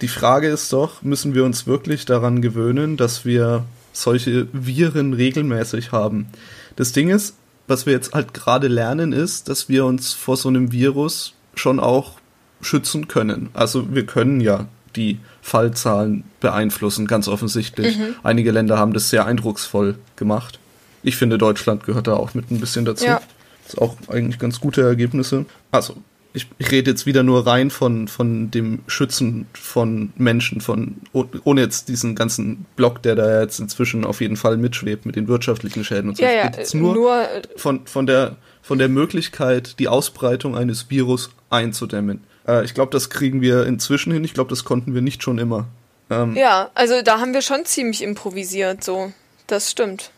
Die 0.00 0.08
Frage 0.08 0.48
ist 0.48 0.72
doch, 0.72 1.02
müssen 1.02 1.34
wir 1.34 1.44
uns 1.44 1.66
wirklich 1.66 2.06
daran 2.06 2.40
gewöhnen, 2.40 2.96
dass 2.96 3.24
wir 3.24 3.64
solche 3.92 4.48
Viren 4.52 5.12
regelmäßig 5.12 5.92
haben? 5.92 6.28
Das 6.76 6.92
Ding 6.92 7.10
ist, 7.10 7.34
was 7.66 7.86
wir 7.86 7.92
jetzt 7.92 8.14
halt 8.14 8.34
gerade 8.34 8.68
lernen, 8.68 9.12
ist, 9.12 9.48
dass 9.48 9.68
wir 9.68 9.84
uns 9.84 10.12
vor 10.12 10.36
so 10.36 10.48
einem 10.48 10.72
Virus 10.72 11.34
schon 11.54 11.80
auch 11.80 12.18
schützen 12.60 13.08
können. 13.08 13.50
Also 13.54 13.94
wir 13.94 14.06
können 14.06 14.40
ja 14.40 14.66
die 14.96 15.18
Fallzahlen 15.42 16.24
beeinflussen, 16.40 17.06
ganz 17.06 17.28
offensichtlich. 17.28 17.98
Einige 18.22 18.50
Länder 18.50 18.78
haben 18.78 18.92
das 18.92 19.10
sehr 19.10 19.24
eindrucksvoll 19.24 19.96
gemacht. 20.16 20.58
Ich 21.02 21.16
finde, 21.16 21.38
Deutschland 21.38 21.84
gehört 21.84 22.06
da 22.06 22.14
auch 22.14 22.34
mit 22.34 22.50
ein 22.50 22.60
bisschen 22.60 22.84
dazu. 22.84 23.06
Ja. 23.06 23.20
Ist 23.66 23.78
auch 23.80 23.96
eigentlich 24.08 24.38
ganz 24.38 24.60
gute 24.60 24.82
Ergebnisse. 24.82 25.46
Also, 25.70 25.96
ich, 26.32 26.46
ich 26.58 26.70
rede 26.70 26.90
jetzt 26.90 27.06
wieder 27.06 27.22
nur 27.22 27.46
rein 27.46 27.70
von, 27.70 28.06
von 28.06 28.50
dem 28.50 28.80
Schützen 28.86 29.46
von 29.52 30.12
Menschen, 30.16 30.60
von 30.60 30.96
oh- 31.12 31.24
ohne 31.44 31.62
jetzt 31.62 31.88
diesen 31.88 32.14
ganzen 32.14 32.66
Block, 32.76 33.02
der 33.02 33.16
da 33.16 33.40
jetzt 33.40 33.58
inzwischen 33.58 34.04
auf 34.04 34.20
jeden 34.20 34.36
Fall 34.36 34.56
mitschwebt 34.56 35.06
mit 35.06 35.16
den 35.16 35.26
wirtschaftlichen 35.26 35.84
Schäden 35.84 36.10
und 36.10 36.16
so. 36.16 36.22
Ja, 36.22 36.30
ja, 36.30 36.52
jetzt 36.56 36.74
nur, 36.74 36.94
nur, 36.94 37.20
äh, 37.22 37.42
von, 37.56 37.86
von, 37.86 38.06
der, 38.06 38.36
von 38.62 38.78
der 38.78 38.88
Möglichkeit, 38.88 39.78
die 39.78 39.88
Ausbreitung 39.88 40.56
eines 40.56 40.88
Virus 40.88 41.30
einzudämmen. 41.48 42.22
Äh, 42.46 42.64
ich 42.64 42.74
glaube, 42.74 42.92
das 42.92 43.10
kriegen 43.10 43.40
wir 43.40 43.66
inzwischen 43.66 44.12
hin. 44.12 44.22
Ich 44.22 44.34
glaube, 44.34 44.50
das 44.50 44.64
konnten 44.64 44.94
wir 44.94 45.02
nicht 45.02 45.22
schon 45.22 45.38
immer. 45.38 45.66
Ähm, 46.10 46.36
ja, 46.36 46.70
also 46.74 47.02
da 47.02 47.18
haben 47.18 47.34
wir 47.34 47.42
schon 47.42 47.64
ziemlich 47.64 48.02
improvisiert, 48.02 48.84
so. 48.84 49.12
Das 49.48 49.70
stimmt. 49.70 50.12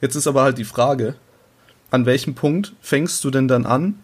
Jetzt 0.00 0.14
ist 0.14 0.26
aber 0.26 0.42
halt 0.42 0.58
die 0.58 0.64
Frage, 0.64 1.14
an 1.90 2.06
welchem 2.06 2.34
Punkt 2.34 2.74
fängst 2.80 3.24
du 3.24 3.30
denn 3.30 3.48
dann 3.48 3.66
an, 3.66 3.98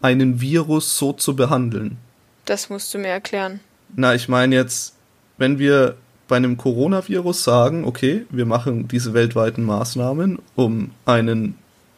einen 0.00 0.40
Virus 0.40 0.96
so 0.98 1.12
zu 1.12 1.36
behandeln? 1.36 1.98
Das 2.44 2.70
musst 2.70 2.92
du 2.94 2.98
mir 2.98 3.08
erklären. 3.08 3.60
Na, 3.94 4.14
ich 4.14 4.28
meine 4.28 4.54
jetzt, 4.54 4.94
wenn 5.36 5.58
wir 5.58 5.96
bei 6.28 6.36
einem 6.36 6.56
Coronavirus 6.56 7.44
sagen, 7.44 7.84
okay, 7.84 8.26
wir 8.30 8.46
machen 8.46 8.88
diese 8.88 9.14
weltweiten 9.14 9.64
Maßnahmen, 9.64 10.38
um 10.56 10.90
einen 11.06 11.56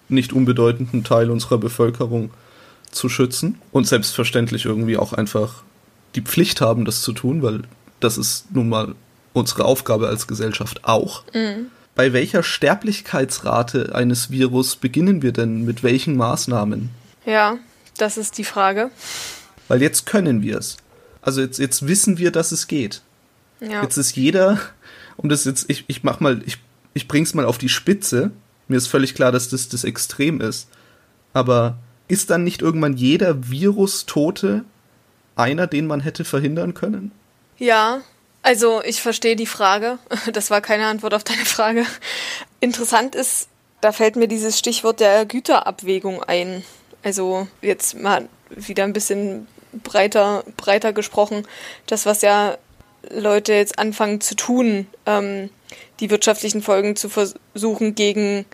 nicht 0.09 0.33
unbedeutenden 0.33 1.05
Teil 1.05 1.31
unserer 1.31 1.59
Bevölkerung 1.59 2.31
zu 2.91 3.09
schützen 3.09 3.61
und 3.73 3.87
selbstverständlich 3.87 4.65
irgendwie 4.65 4.97
auch 4.97 5.13
einfach 5.13 5.63
die 6.15 6.23
Pflicht 6.23 6.61
haben, 6.61 6.85
das 6.85 7.03
zu 7.03 7.13
tun, 7.13 7.43
weil 7.43 7.63
das 8.01 8.19
ist 8.19 8.53
nun 8.53 8.69
mal 8.69 8.95
unsere 9.33 9.65
Aufgabe 9.65 10.09
als 10.09 10.27
Gesellschaft 10.27 10.85
auch. 10.85 11.23
Bei 12.01 12.15
welcher 12.15 12.43
Sterblichkeitsrate 12.43 13.95
eines 13.95 14.31
Virus 14.31 14.77
beginnen 14.77 15.21
wir 15.21 15.33
denn 15.33 15.67
mit 15.67 15.83
welchen 15.83 16.17
Maßnahmen? 16.17 16.89
Ja, 17.27 17.59
das 17.99 18.17
ist 18.17 18.39
die 18.39 18.45
Frage. 18.45 18.91
Weil 19.69 19.83
jetzt 19.83 20.07
können 20.07 20.41
wir 20.41 20.57
es. 20.57 20.79
Also 21.21 21.43
jetzt, 21.43 21.59
jetzt 21.59 21.87
wissen 21.87 22.17
wir, 22.17 22.31
dass 22.31 22.53
es 22.53 22.69
geht. 22.69 23.03
Ja. 23.61 23.83
Jetzt 23.83 23.99
ist 23.99 24.17
jeder, 24.17 24.59
um 25.19 25.29
das 25.29 25.45
jetzt, 25.45 25.69
ich, 25.69 25.85
ich 25.89 26.03
mach 26.03 26.21
mal, 26.21 26.41
ich, 26.47 26.57
ich 26.95 27.07
bring's 27.07 27.35
mal 27.35 27.45
auf 27.45 27.59
die 27.59 27.69
Spitze. 27.69 28.31
Mir 28.67 28.79
ist 28.79 28.87
völlig 28.87 29.15
klar, 29.15 29.31
dass 29.31 29.51
das 29.51 29.69
das 29.69 29.85
Extrem 29.85 30.41
ist. 30.41 30.69
Aber 31.35 31.77
ist 32.09 32.31
dann 32.31 32.45
nicht 32.45 32.63
irgendwann 32.63 32.97
jeder 32.97 33.51
Virustote 33.51 34.65
einer, 35.37 35.67
den 35.67 35.87
man 35.87 36.01
hätte 36.01 36.25
verhindern 36.25 36.73
können? 36.73 37.13
Ja, 37.59 38.01
also 38.43 38.83
ich 38.83 39.03
verstehe 39.03 39.37
die 39.37 39.47
Frage. 39.47 39.99
Das 40.33 40.51
war 40.51 40.61
keine 40.61 40.87
Antwort 40.87 41.15
auf 41.15 41.25
deine 41.25 41.45
Frage. 41.45 41.87
Interessant 42.61 43.15
ist, 43.15 43.49
da 43.81 43.93
fällt 43.93 44.17
mir 44.17 44.29
dieses 44.29 44.59
Stichwort 44.59 45.01
der 45.01 45.25
Güterabwägung 45.25 46.23
ein. 46.23 46.65
Also 47.03 47.49
jetzt 47.63 47.99
mal 47.99 48.29
wieder 48.51 48.85
ein 48.85 48.93
bisschen 48.93 49.47
breiter, 49.73 50.45
breiter 50.57 50.93
gesprochen. 50.93 51.47
Das, 51.87 52.07
was 52.07 52.23
ja 52.23 52.59
Leute 53.09 53.55
jetzt 53.55 53.79
anfangen 53.79 54.21
zu 54.21 54.35
tun, 54.37 54.87
ähm, 55.07 55.51
die 56.01 56.11
wirtschaftlichen 56.11 56.63
Folgen 56.63 56.97
zu 56.97 57.09
versuchen, 57.09 57.95
gegen 57.95 58.45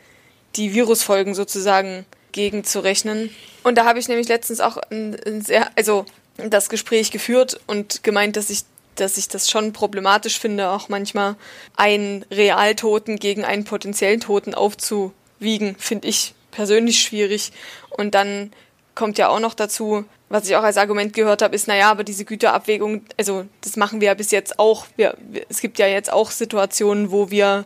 die 0.57 0.75
Virusfolgen 0.75 1.35
sozusagen 1.35 2.07
gegenzurechnen. 2.33 3.31
Und 3.62 3.78
da 3.78 3.85
habe 3.85 3.99
ich 3.99 4.09
nämlich 4.09 4.28
letztens 4.28 4.61
auch 4.61 4.76
ein, 4.90 5.16
ein 5.26 5.43
sehr, 5.43 5.71
also 5.76 6.05
das 6.37 6.69
Gespräch 6.69 7.11
geführt 7.11 7.59
und 7.66 8.05
gemeint, 8.05 8.37
dass 8.37 8.50
ich 8.50 8.64
dass 8.96 9.16
ich 9.16 9.28
das 9.28 9.50
schon 9.50 9.72
problematisch 9.72 10.38
finde, 10.38 10.70
auch 10.70 10.88
manchmal 10.88 11.36
einen 11.76 12.24
Realtoten 12.30 13.18
gegen 13.18 13.44
einen 13.44 13.64
potenziellen 13.64 14.20
Toten 14.20 14.54
aufzuwiegen, 14.54 15.76
finde 15.78 16.08
ich 16.08 16.34
persönlich 16.50 17.00
schwierig. 17.00 17.52
Und 17.90 18.14
dann 18.14 18.52
kommt 18.94 19.18
ja 19.18 19.28
auch 19.28 19.40
noch 19.40 19.54
dazu, 19.54 20.04
was 20.28 20.48
ich 20.48 20.56
auch 20.56 20.62
als 20.62 20.76
Argument 20.76 21.12
gehört 21.12 21.42
habe, 21.42 21.54
ist, 21.54 21.68
naja, 21.68 21.90
aber 21.90 22.02
diese 22.02 22.24
Güterabwägung, 22.24 23.04
also 23.16 23.44
das 23.60 23.76
machen 23.76 24.00
wir 24.00 24.08
ja 24.08 24.14
bis 24.14 24.32
jetzt 24.32 24.58
auch. 24.58 24.86
Wir, 24.96 25.16
es 25.48 25.60
gibt 25.60 25.78
ja 25.78 25.86
jetzt 25.86 26.12
auch 26.12 26.30
Situationen, 26.30 27.12
wo 27.12 27.30
wir 27.30 27.64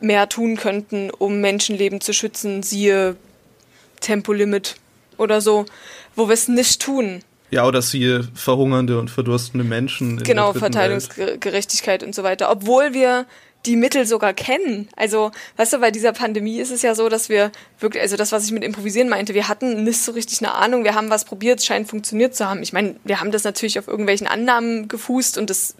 mehr 0.00 0.28
tun 0.28 0.56
könnten, 0.56 1.10
um 1.10 1.40
Menschenleben 1.40 2.00
zu 2.00 2.12
schützen, 2.12 2.62
siehe 2.62 3.16
Tempolimit 4.00 4.76
oder 5.16 5.40
so, 5.40 5.64
wo 6.16 6.28
wir 6.28 6.34
es 6.34 6.48
nicht 6.48 6.82
tun. 6.82 7.22
Ja, 7.50 7.66
oder 7.66 7.82
siehe 7.82 8.26
verhungernde 8.34 8.98
und 8.98 9.10
verdurstende 9.10 9.64
Menschen. 9.64 10.22
genau, 10.22 10.52
Verteilungsgerechtigkeit 10.52 12.02
und 12.02 12.14
so 12.14 12.22
weiter. 12.22 12.50
Obwohl 12.50 12.92
wir 12.92 13.26
die 13.66 13.76
Mittel 13.76 14.06
sogar 14.06 14.32
kennen. 14.32 14.88
Also, 14.96 15.32
weißt 15.56 15.74
du, 15.74 15.78
bei 15.78 15.90
dieser 15.90 16.12
Pandemie 16.12 16.60
ist 16.60 16.70
es 16.70 16.82
ja 16.82 16.94
so, 16.94 17.08
dass 17.08 17.28
wir 17.28 17.50
wirklich, 17.80 18.00
also 18.00 18.16
das, 18.16 18.32
was 18.32 18.44
ich 18.44 18.52
mit 18.52 18.62
Improvisieren 18.62 19.08
meinte, 19.08 19.34
wir 19.34 19.48
hatten 19.48 19.82
nicht 19.84 20.00
so 20.00 20.12
richtig 20.12 20.40
eine 20.40 20.54
Ahnung, 20.54 20.84
wir 20.84 20.94
haben 20.94 21.10
was 21.10 21.24
probiert, 21.24 21.58
es 21.58 21.66
scheint 21.66 21.88
funktioniert 21.88 22.34
zu 22.34 22.48
haben. 22.48 22.62
Ich 22.62 22.72
meine, 22.72 22.96
wir 23.04 23.20
haben 23.20 23.32
das 23.32 23.44
natürlich 23.44 23.78
auf 23.78 23.88
irgendwelchen 23.88 24.26
Annahmen 24.26 24.88
gefußt 24.88 25.36
und 25.36 25.50
das 25.50 25.74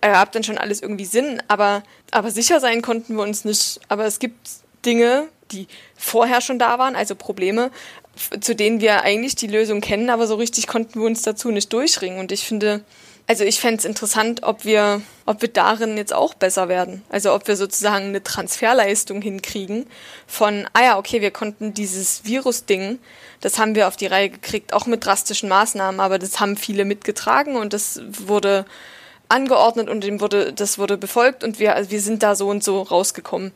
ergab 0.00 0.32
dann 0.32 0.42
schon 0.42 0.58
alles 0.58 0.82
irgendwie 0.82 1.04
Sinn, 1.04 1.40
aber, 1.46 1.84
aber 2.10 2.30
sicher 2.30 2.58
sein 2.58 2.82
konnten 2.82 3.14
wir 3.14 3.22
uns 3.22 3.44
nicht. 3.44 3.80
Aber 3.88 4.04
es 4.04 4.18
gibt 4.18 4.50
Dinge, 4.84 5.28
die 5.52 5.68
vorher 5.94 6.40
schon 6.40 6.58
da 6.58 6.78
waren, 6.78 6.96
also 6.96 7.14
Probleme, 7.14 7.70
zu 8.40 8.54
denen 8.54 8.80
wir 8.80 9.02
eigentlich 9.02 9.36
die 9.36 9.46
Lösung 9.46 9.80
kennen, 9.80 10.10
aber 10.10 10.26
so 10.26 10.34
richtig 10.34 10.66
konnten 10.66 11.00
wir 11.00 11.06
uns 11.06 11.22
dazu 11.22 11.50
nicht 11.50 11.72
durchringen. 11.72 12.18
Und 12.18 12.30
ich 12.30 12.44
finde, 12.44 12.82
also 13.26 13.44
ich 13.44 13.60
fände 13.60 13.78
es 13.78 13.84
interessant, 13.84 14.42
ob 14.42 14.64
wir, 14.64 15.00
ob 15.26 15.40
wir 15.42 15.48
darin 15.48 15.96
jetzt 15.96 16.12
auch 16.12 16.34
besser 16.34 16.68
werden. 16.68 17.02
Also 17.08 17.32
ob 17.32 17.48
wir 17.48 17.56
sozusagen 17.56 18.06
eine 18.06 18.22
Transferleistung 18.22 19.22
hinkriegen 19.22 19.86
von, 20.26 20.66
ah 20.72 20.82
ja, 20.82 20.98
okay, 20.98 21.20
wir 21.20 21.30
konnten 21.30 21.72
dieses 21.72 22.24
Virus-Ding, 22.24 22.98
das 23.40 23.58
haben 23.58 23.74
wir 23.74 23.88
auf 23.88 23.96
die 23.96 24.06
Reihe 24.06 24.30
gekriegt, 24.30 24.72
auch 24.72 24.86
mit 24.86 25.04
drastischen 25.04 25.48
Maßnahmen, 25.48 26.00
aber 26.00 26.18
das 26.18 26.40
haben 26.40 26.56
viele 26.56 26.84
mitgetragen 26.84 27.56
und 27.56 27.72
das 27.72 28.00
wurde 28.06 28.66
angeordnet 29.32 29.88
und 29.88 30.04
dem 30.04 30.20
wurde, 30.20 30.52
das 30.52 30.78
wurde 30.78 30.96
befolgt 30.96 31.42
und 31.42 31.58
wir, 31.58 31.74
also 31.74 31.90
wir 31.90 32.00
sind 32.00 32.22
da 32.22 32.34
so 32.34 32.48
und 32.48 32.62
so 32.62 32.82
rausgekommen. 32.82 33.52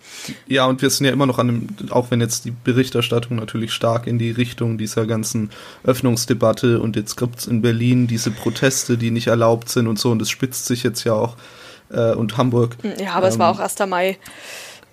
Ja, 0.47 0.67
und 0.67 0.83
wir 0.83 0.91
sind 0.91 1.07
ja 1.07 1.13
immer 1.13 1.27
noch 1.27 1.39
an 1.39 1.47
dem, 1.49 1.69
auch 1.91 2.11
wenn 2.11 2.21
jetzt 2.21 2.47
die 2.47 2.51
Berichterstattung 2.51 3.37
natürlich 3.37 3.73
stark 3.73 4.07
in 4.07 4.19
die 4.19 4.31
Richtung 4.31 4.79
dieser 4.79 5.07
ganzen 5.07 5.51
Öffnungsdebatte 5.85 6.81
und 6.81 6.97
jetzt 6.97 7.17
gibt 7.17 7.41
es 7.41 7.47
in 7.47 7.63
Berlin 7.63 8.07
diese 8.07 8.31
Proteste, 8.31 8.97
die 8.97 9.11
nicht 9.11 9.27
erlaubt 9.27 9.69
sind 9.69 9.87
und 9.87 9.99
so 9.99 10.11
und 10.11 10.23
es 10.23 10.31
spitzt 10.31 10.67
sich 10.67 10.83
jetzt 10.83 11.05
ja 11.05 11.13
auch 11.13 11.37
äh, 11.91 12.15
und 12.15 12.37
Hamburg. 12.37 12.77
Ja, 12.99 13.13
aber 13.13 13.27
ähm, 13.27 13.33
es 13.33 13.39
war 13.39 13.51
auch 13.51 13.59
1. 13.59 13.79
Mai. 13.87 14.19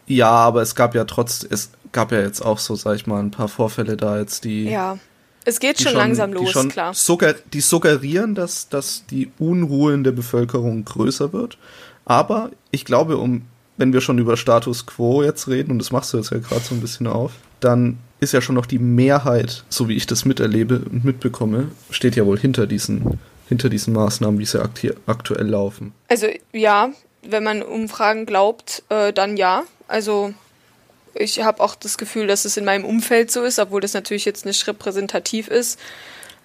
Ja, 0.05 0.29
aber 0.29 0.61
es 0.61 0.75
gab 0.75 0.95
ja 0.95 1.05
trotz, 1.05 1.45
es 1.49 1.71
gab 1.93 2.11
ja 2.11 2.19
jetzt 2.19 2.41
auch 2.41 2.59
so, 2.59 2.75
sag 2.75 2.95
ich 2.95 3.07
mal, 3.07 3.19
ein 3.19 3.31
paar 3.31 3.47
Vorfälle 3.47 3.95
da 3.95 4.19
jetzt, 4.19 4.43
die 4.43 4.65
ja. 4.65 4.97
Es 5.45 5.59
geht 5.59 5.81
schon, 5.81 5.91
schon, 5.91 5.97
langsam 5.97 6.33
los, 6.33 6.51
schon 6.51 6.69
klar. 6.69 6.93
Sugger 6.93 7.33
die 7.53 7.61
suggerieren, 7.61 8.35
dass, 8.35 8.69
dass 8.69 9.05
die 9.09 9.31
Unruhe 9.39 9.93
in 9.93 10.03
der 10.03 10.11
Bevölkerung 10.11 10.85
größer 10.85 11.33
wird. 11.33 11.57
Aber 12.05 12.51
ich 12.71 12.85
glaube, 12.85 13.17
um, 13.17 13.43
wenn 13.77 13.93
wir 13.93 14.01
schon 14.01 14.19
über 14.19 14.37
Status 14.37 14.85
quo 14.85 15.23
jetzt 15.23 15.47
reden, 15.47 15.71
und 15.71 15.79
das 15.79 15.91
machst 15.91 16.13
du 16.13 16.17
jetzt 16.17 16.31
ja 16.31 16.37
gerade 16.37 16.61
so 16.61 16.75
ein 16.75 16.81
bisschen 16.81 17.07
auf, 17.07 17.31
dann 17.59 17.97
ist 18.19 18.33
ja 18.33 18.41
schon 18.41 18.55
noch 18.55 18.65
die 18.65 18.79
Mehrheit, 18.79 19.63
so 19.69 19.87
wie 19.89 19.95
ich 19.95 20.07
das 20.07 20.25
miterlebe 20.25 20.79
und 20.89 21.03
mitbekomme, 21.03 21.69
steht 21.89 22.15
ja 22.15 22.25
wohl 22.25 22.39
hinter 22.39 22.67
diesen, 22.67 23.19
hinter 23.47 23.69
diesen 23.69 23.93
Maßnahmen, 23.93 24.39
wie 24.39 24.45
sie 24.45 24.61
aktuell 25.05 25.47
laufen. 25.47 25.93
Also 26.07 26.27
ja, 26.51 26.89
wenn 27.27 27.43
man 27.43 27.61
Umfragen 27.61 28.25
glaubt, 28.25 28.83
äh, 28.89 29.13
dann 29.13 29.37
ja. 29.37 29.63
Also 29.87 30.33
ich 31.15 31.43
habe 31.43 31.61
auch 31.61 31.75
das 31.75 31.97
Gefühl, 31.97 32.27
dass 32.27 32.45
es 32.45 32.57
in 32.57 32.65
meinem 32.65 32.85
Umfeld 32.85 33.31
so 33.31 33.43
ist, 33.43 33.59
obwohl 33.59 33.81
das 33.81 33.93
natürlich 33.93 34.25
jetzt 34.25 34.45
nicht 34.45 34.65
repräsentativ 34.67 35.47
ist. 35.47 35.79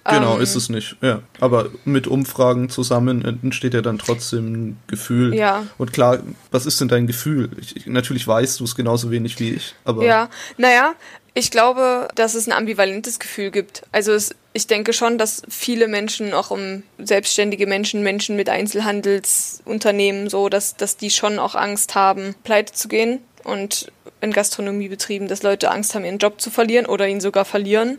Genau, 0.04 0.37
ähm, 0.37 0.42
ist 0.42 0.54
es 0.54 0.68
nicht. 0.68 0.96
Ja, 1.02 1.20
aber 1.40 1.70
mit 1.84 2.06
Umfragen 2.06 2.70
zusammen 2.70 3.25
entsteht 3.42 3.75
ja 3.75 3.82
dann 3.82 3.98
trotzdem 3.98 4.52
ein 4.52 4.80
Gefühl. 4.87 5.34
Ja. 5.34 5.66
Und 5.76 5.92
klar, 5.92 6.20
was 6.50 6.66
ist 6.66 6.80
denn 6.80 6.88
dein 6.88 7.06
Gefühl? 7.06 7.50
Ich, 7.60 7.87
natürlich 7.87 8.26
weißt 8.26 8.60
du 8.60 8.64
es 8.64 8.75
genauso 8.75 9.10
wenig 9.10 9.38
wie 9.38 9.50
ich, 9.54 9.75
aber. 9.84 10.04
Ja, 10.04 10.30
naja, 10.56 10.94
ich 11.34 11.50
glaube, 11.50 12.08
dass 12.14 12.34
es 12.34 12.46
ein 12.48 12.52
ambivalentes 12.52 13.18
Gefühl 13.18 13.50
gibt. 13.50 13.82
Also 13.92 14.12
es, 14.12 14.34
ich 14.54 14.66
denke 14.66 14.92
schon, 14.92 15.18
dass 15.18 15.42
viele 15.48 15.88
Menschen, 15.88 16.32
auch 16.32 16.50
um 16.50 16.82
selbstständige 16.98 17.66
Menschen, 17.66 18.02
Menschen 18.02 18.34
mit 18.34 18.48
Einzelhandelsunternehmen, 18.48 20.30
so, 20.30 20.48
dass, 20.48 20.76
dass 20.76 20.96
die 20.96 21.10
schon 21.10 21.38
auch 21.38 21.54
Angst 21.54 21.94
haben, 21.94 22.34
pleite 22.44 22.72
zu 22.72 22.88
gehen. 22.88 23.20
Und 23.44 23.92
in 24.20 24.32
Gastronomiebetrieben, 24.32 25.28
dass 25.28 25.42
Leute 25.42 25.70
Angst 25.70 25.94
haben, 25.94 26.04
ihren 26.04 26.18
Job 26.18 26.40
zu 26.40 26.50
verlieren 26.50 26.87
oder 26.87 27.06
ihn 27.06 27.20
sogar 27.20 27.44
verlieren. 27.44 27.98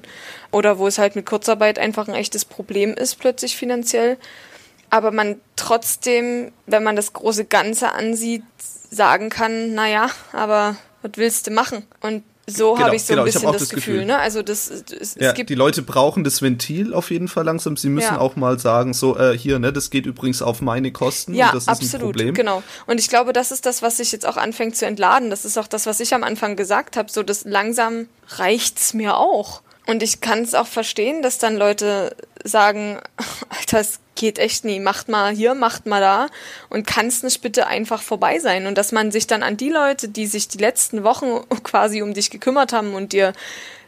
Oder 0.52 0.80
wo 0.80 0.88
es 0.88 0.98
halt 0.98 1.16
mit 1.16 1.26
Kurzarbeit 1.26 1.80
einfach 1.80 2.08
ein 2.08 2.16
echtes 2.16 2.46
Problem 2.46 2.94
ist, 2.94 3.16
plötzlich 3.16 3.56
finanziell. 3.56 4.18
Aber 4.90 5.12
man 5.12 5.40
trotzdem, 5.56 6.52
wenn 6.66 6.84
man 6.84 6.96
das 6.96 7.14
große 7.14 7.46
Ganze 7.46 7.94
ansieht, 7.94 8.44
sagen 8.90 9.30
kann, 9.30 9.74
naja, 9.74 10.10
aber 10.34 10.78
was 11.02 11.12
willst 11.16 11.48
du 11.48 11.52
machen? 11.52 11.86
Und 12.02 12.24
so 12.50 12.74
genau, 12.74 12.86
habe 12.86 12.96
ich 12.96 13.04
so 13.04 13.14
genau, 13.14 13.24
ein 13.24 13.26
bisschen 13.26 13.44
das, 13.44 13.62
das, 13.62 13.70
Gefühl. 13.70 13.94
Gefühl. 13.94 14.06
Ne? 14.06 14.18
Also 14.18 14.42
das, 14.42 14.70
es, 14.70 15.16
ja, 15.16 15.32
gibt 15.32 15.50
die 15.50 15.56
Leute 15.56 15.82
brauchen 15.82 16.24
das 16.24 16.42
Ventil 16.42 16.94
auf 16.94 17.12
jeden 17.12 17.28
Fall 17.28 17.46
langsam. 17.46 17.78
Sie 17.78 17.90
müssen 17.90 18.16
ja. 18.16 18.20
auch 18.20 18.36
mal 18.36 18.60
sagen, 18.60 18.94
so 18.94 19.18
äh, 19.18 19.38
hier, 19.38 19.60
ne, 19.60 19.74
das 19.74 19.90
geht 19.90 20.06
übrigens 20.06 20.42
auf 20.42 20.62
meine 20.62 20.92
Kosten. 20.92 21.34
Ja, 21.34 21.52
das 21.52 21.64
ist 21.64 21.70
absolut, 21.70 21.94
ein 21.94 22.00
Problem. 22.02 22.34
genau. 22.34 22.64
Und 22.88 23.00
ich 23.00 23.10
glaube, 23.10 23.34
das 23.34 23.52
ist 23.52 23.66
das, 23.66 23.82
was 23.82 23.98
sich 23.98 24.12
jetzt 24.12 24.26
auch 24.26 24.38
anfängt 24.38 24.76
zu 24.76 24.86
entladen. 24.86 25.30
Das 25.30 25.46
ist 25.46 25.58
auch 25.58 25.68
das, 25.68 25.86
was 25.86 26.00
ich 26.00 26.14
am 26.14 26.24
Anfang 26.24 26.56
gesagt 26.56 26.98
habe. 26.98 27.12
So, 27.12 27.24
das 27.24 27.46
langsam 27.46 28.08
reicht's 28.30 28.94
mir 28.94 29.18
auch. 29.18 29.62
Und 29.88 30.04
ich 30.04 30.22
kann 30.22 30.44
es 30.44 30.54
auch 30.54 30.68
verstehen, 30.68 31.22
dass 31.22 31.40
dann 31.40 31.58
Leute 31.58 32.16
sagen, 32.44 33.00
Alter, 33.50 33.80
es 33.80 34.00
geht 34.20 34.38
echt 34.38 34.66
nie, 34.66 34.80
macht 34.80 35.10
mal 35.10 35.34
hier, 35.34 35.56
macht 35.56 35.88
mal 35.88 36.02
da 36.02 36.28
und 36.70 36.86
kann 36.86 37.08
es 37.08 37.24
nicht 37.24 37.42
bitte 37.42 37.66
einfach 37.66 38.02
vorbei 38.02 38.38
sein. 38.38 38.68
Und 38.68 38.78
dass 38.78 38.92
man 38.92 39.12
sich 39.12 39.26
dann 39.26 39.42
an 39.42 39.58
die 39.58 39.70
Leute, 39.70 40.10
die 40.10 40.28
sich 40.28 40.48
die 40.48 40.60
letzten 40.60 41.04
Wochen 41.04 41.44
quasi 41.64 42.04
um 42.04 42.14
dich 42.14 42.30
gekümmert 42.30 42.74
haben 42.74 42.94
und 42.94 43.14
dir 43.14 43.34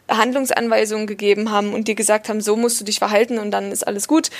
Handlungsanweisungen 0.08 1.06
gegeben 1.06 1.52
haben 1.52 1.72
und 1.72 1.86
dir 1.86 1.94
gesagt 1.94 2.28
haben, 2.28 2.40
so 2.40 2.56
musst 2.56 2.80
du 2.80 2.84
dich 2.84 2.98
verhalten 2.98 3.38
und 3.38 3.52
dann 3.52 3.70
ist 3.70 3.86
alles 3.86 4.08
gut, 4.08 4.30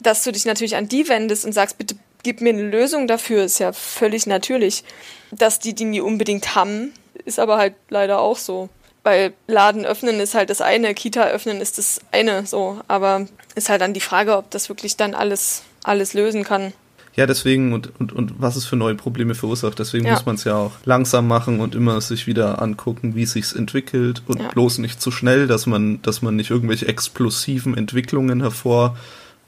dass 0.00 0.24
du 0.24 0.32
dich 0.32 0.44
natürlich 0.44 0.76
an 0.76 0.88
die 0.88 1.08
wendest 1.08 1.44
und 1.44 1.52
sagst, 1.52 1.78
bitte 1.78 1.96
gib 2.22 2.40
mir 2.40 2.50
eine 2.50 2.62
Lösung 2.68 3.06
dafür, 3.06 3.44
ist 3.44 3.60
ja 3.60 3.72
völlig 3.72 4.26
natürlich. 4.26 4.84
Dass 5.30 5.58
die 5.58 5.74
die 5.74 5.84
nie 5.84 6.00
unbedingt 6.00 6.54
haben, 6.54 6.92
ist 7.24 7.38
aber 7.38 7.56
halt 7.56 7.74
leider 7.88 8.20
auch 8.20 8.36
so 8.36 8.68
weil 9.02 9.32
Laden 9.46 9.84
öffnen 9.84 10.20
ist 10.20 10.34
halt 10.34 10.50
das 10.50 10.60
eine, 10.60 10.94
Kita 10.94 11.28
öffnen 11.28 11.60
ist 11.60 11.78
das 11.78 12.00
eine, 12.12 12.46
so. 12.46 12.80
Aber 12.88 13.26
ist 13.54 13.68
halt 13.68 13.80
dann 13.80 13.94
die 13.94 14.00
Frage, 14.00 14.36
ob 14.36 14.50
das 14.50 14.68
wirklich 14.68 14.96
dann 14.96 15.14
alles, 15.14 15.62
alles 15.84 16.14
lösen 16.14 16.44
kann. 16.44 16.72
Ja, 17.16 17.26
deswegen 17.26 17.72
und, 17.72 17.92
und, 17.98 18.12
und 18.12 18.40
was 18.40 18.56
es 18.56 18.64
für 18.64 18.76
neue 18.76 18.94
Probleme 18.94 19.34
verursacht. 19.34 19.78
Deswegen 19.78 20.06
ja. 20.06 20.12
muss 20.12 20.26
man 20.26 20.36
es 20.36 20.44
ja 20.44 20.56
auch 20.56 20.72
langsam 20.84 21.26
machen 21.26 21.60
und 21.60 21.74
immer 21.74 22.00
sich 22.00 22.26
wieder 22.26 22.62
angucken, 22.62 23.14
wie 23.14 23.26
sich's 23.26 23.52
entwickelt 23.52 24.22
und 24.26 24.40
ja. 24.40 24.48
bloß 24.48 24.78
nicht 24.78 25.02
zu 25.02 25.10
schnell, 25.10 25.46
dass 25.46 25.66
man, 25.66 26.00
dass 26.02 26.22
man 26.22 26.36
nicht 26.36 26.50
irgendwelche 26.50 26.86
explosiven 26.86 27.76
Entwicklungen 27.76 28.40
hervor 28.40 28.96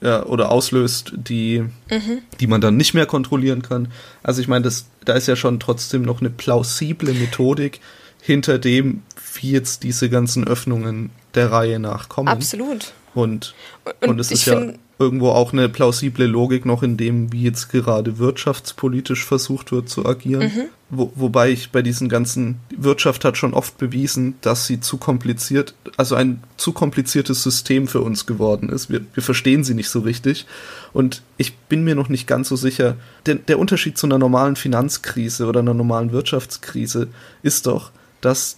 ja, 0.00 0.24
oder 0.24 0.50
auslöst, 0.50 1.12
die, 1.14 1.60
mhm. 1.88 2.18
die 2.40 2.48
man 2.48 2.60
dann 2.60 2.76
nicht 2.76 2.94
mehr 2.94 3.06
kontrollieren 3.06 3.62
kann. 3.62 3.88
Also 4.24 4.40
ich 4.40 4.48
meine, 4.48 4.64
das, 4.64 4.86
da 5.04 5.12
ist 5.12 5.28
ja 5.28 5.36
schon 5.36 5.60
trotzdem 5.60 6.02
noch 6.02 6.20
eine 6.20 6.30
plausible 6.30 7.14
Methodik 7.14 7.80
hinter 8.22 8.58
dem, 8.58 9.02
wie 9.34 9.50
jetzt 9.50 9.82
diese 9.82 10.08
ganzen 10.08 10.46
Öffnungen 10.46 11.10
der 11.34 11.50
Reihe 11.50 11.80
nach 11.80 12.08
kommen. 12.08 12.28
Absolut. 12.28 12.92
Und, 13.14 13.54
und, 14.00 14.10
und 14.10 14.20
es 14.20 14.30
ist 14.30 14.46
ja 14.46 14.62
irgendwo 14.98 15.30
auch 15.30 15.52
eine 15.52 15.68
plausible 15.68 16.26
Logik 16.26 16.64
noch 16.64 16.84
in 16.84 16.96
dem, 16.96 17.32
wie 17.32 17.42
jetzt 17.42 17.70
gerade 17.70 18.18
wirtschaftspolitisch 18.18 19.24
versucht 19.24 19.72
wird 19.72 19.88
zu 19.88 20.06
agieren. 20.06 20.44
Mhm. 20.44 20.62
Wo, 20.88 21.10
wobei 21.16 21.50
ich 21.50 21.70
bei 21.72 21.82
diesen 21.82 22.08
ganzen, 22.08 22.60
Wirtschaft 22.76 23.24
hat 23.24 23.36
schon 23.36 23.54
oft 23.54 23.76
bewiesen, 23.76 24.34
dass 24.40 24.68
sie 24.68 24.78
zu 24.78 24.98
kompliziert, 24.98 25.74
also 25.96 26.14
ein 26.14 26.44
zu 26.56 26.72
kompliziertes 26.72 27.42
System 27.42 27.88
für 27.88 28.02
uns 28.02 28.24
geworden 28.26 28.68
ist. 28.68 28.88
Wir, 28.88 29.00
wir 29.14 29.22
verstehen 29.22 29.64
sie 29.64 29.74
nicht 29.74 29.88
so 29.88 30.00
richtig. 30.00 30.46
Und 30.92 31.22
ich 31.38 31.56
bin 31.56 31.82
mir 31.82 31.96
noch 31.96 32.08
nicht 32.08 32.28
ganz 32.28 32.48
so 32.48 32.56
sicher, 32.56 32.96
der, 33.26 33.34
der 33.34 33.58
Unterschied 33.58 33.98
zu 33.98 34.06
einer 34.06 34.18
normalen 34.18 34.54
Finanzkrise 34.54 35.46
oder 35.46 35.60
einer 35.60 35.74
normalen 35.74 36.12
Wirtschaftskrise 36.12 37.08
ist 37.42 37.66
doch, 37.66 37.90
dass 38.22 38.56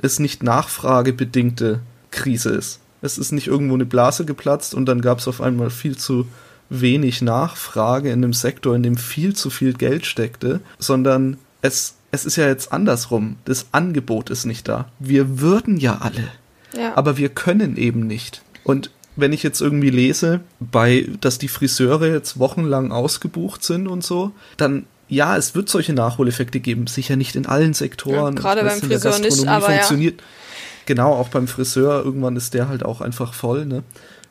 es 0.00 0.20
nicht 0.20 0.44
nachfragebedingte 0.44 1.80
Krise 2.12 2.50
ist. 2.50 2.80
Es 3.02 3.18
ist 3.18 3.32
nicht 3.32 3.46
irgendwo 3.46 3.74
eine 3.74 3.84
Blase 3.84 4.24
geplatzt 4.24 4.74
und 4.74 4.86
dann 4.86 5.00
gab 5.00 5.18
es 5.18 5.28
auf 5.28 5.40
einmal 5.40 5.70
viel 5.70 5.96
zu 5.96 6.26
wenig 6.68 7.22
Nachfrage 7.22 8.10
in 8.10 8.24
einem 8.24 8.32
Sektor, 8.32 8.74
in 8.76 8.82
dem 8.82 8.96
viel 8.96 9.34
zu 9.34 9.50
viel 9.50 9.72
Geld 9.72 10.06
steckte, 10.06 10.60
sondern 10.78 11.38
es, 11.62 11.94
es 12.10 12.24
ist 12.24 12.36
ja 12.36 12.46
jetzt 12.46 12.72
andersrum. 12.72 13.36
Das 13.44 13.66
Angebot 13.72 14.30
ist 14.30 14.44
nicht 14.44 14.68
da. 14.68 14.88
Wir 14.98 15.40
würden 15.40 15.78
ja 15.78 15.98
alle, 15.98 16.28
ja. 16.76 16.96
aber 16.96 17.16
wir 17.16 17.28
können 17.30 17.76
eben 17.76 18.06
nicht. 18.06 18.42
Und 18.64 18.90
wenn 19.16 19.32
ich 19.32 19.42
jetzt 19.42 19.60
irgendwie 19.60 19.90
lese, 19.90 20.40
bei, 20.60 21.08
dass 21.20 21.38
die 21.38 21.48
Friseure 21.48 22.06
jetzt 22.06 22.38
wochenlang 22.38 22.92
ausgebucht 22.92 23.64
sind 23.64 23.88
und 23.88 24.04
so, 24.04 24.32
dann 24.56 24.86
ja, 25.08 25.36
es 25.36 25.54
wird 25.54 25.68
solche 25.68 25.92
Nachholeffekte 25.92 26.60
geben, 26.60 26.86
sicher 26.86 27.16
nicht 27.16 27.36
in 27.36 27.46
allen 27.46 27.74
Sektoren. 27.74 28.36
Ja, 28.36 28.42
gerade 28.42 28.62
beim 28.62 28.80
Friseur 28.80 29.18
nicht, 29.18 29.46
aber 29.46 29.66
funktioniert. 29.66 30.20
Ja. 30.20 30.26
Genau, 30.86 31.12
auch 31.12 31.28
beim 31.28 31.48
Friseur, 31.48 32.02
irgendwann 32.04 32.36
ist 32.36 32.54
der 32.54 32.68
halt 32.68 32.82
auch 32.82 33.00
einfach 33.00 33.34
voll, 33.34 33.66
ne? 33.66 33.82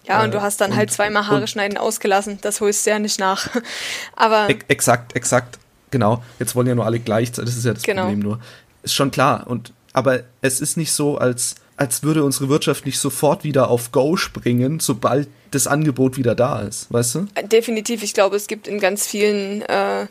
Ja, 0.07 0.23
und 0.23 0.33
du 0.33 0.41
hast 0.41 0.61
dann 0.61 0.69
halt 0.69 0.73
und, 0.73 0.77
halt 0.79 0.91
zweimal 0.91 1.27
Haare 1.27 1.47
schneiden 1.47 1.77
ausgelassen. 1.77 2.39
Das 2.41 2.61
holst 2.61 2.85
du 2.85 2.91
ja 2.91 2.99
nicht 2.99 3.19
nach. 3.19 3.49
Aber. 4.15 4.47
exakt, 4.67 5.15
exakt. 5.15 5.59
Genau. 5.91 6.23
Jetzt 6.39 6.55
wollen 6.55 6.67
ja 6.67 6.75
nur 6.75 6.85
alle 6.85 6.99
gleichzeitig. 6.99 7.49
Das 7.51 7.57
ist 7.57 7.65
ja 7.65 7.73
das 7.73 7.83
genau. 7.83 8.03
Problem 8.03 8.19
nur. 8.19 8.39
Ist 8.83 8.93
schon 8.93 9.11
klar. 9.11 9.47
Und, 9.47 9.73
aber 9.93 10.21
es 10.41 10.61
ist 10.61 10.77
nicht 10.77 10.91
so, 10.91 11.17
als, 11.17 11.55
als 11.75 12.03
würde 12.03 12.23
unsere 12.23 12.49
Wirtschaft 12.49 12.85
nicht 12.85 12.99
sofort 12.99 13.43
wieder 13.43 13.69
auf 13.69 13.91
Go 13.91 14.15
springen, 14.15 14.79
sobald 14.79 15.27
das 15.51 15.67
Angebot 15.67 16.17
wieder 16.17 16.35
da 16.35 16.61
ist. 16.61 16.91
Weißt 16.91 17.15
du? 17.15 17.27
Definitiv. 17.43 18.03
Ich 18.03 18.13
glaube, 18.13 18.35
es 18.35 18.47
gibt 18.47 18.67
in 18.67 18.79
ganz 18.79 19.07
vielen, 19.07 19.61
äh, 19.63 20.07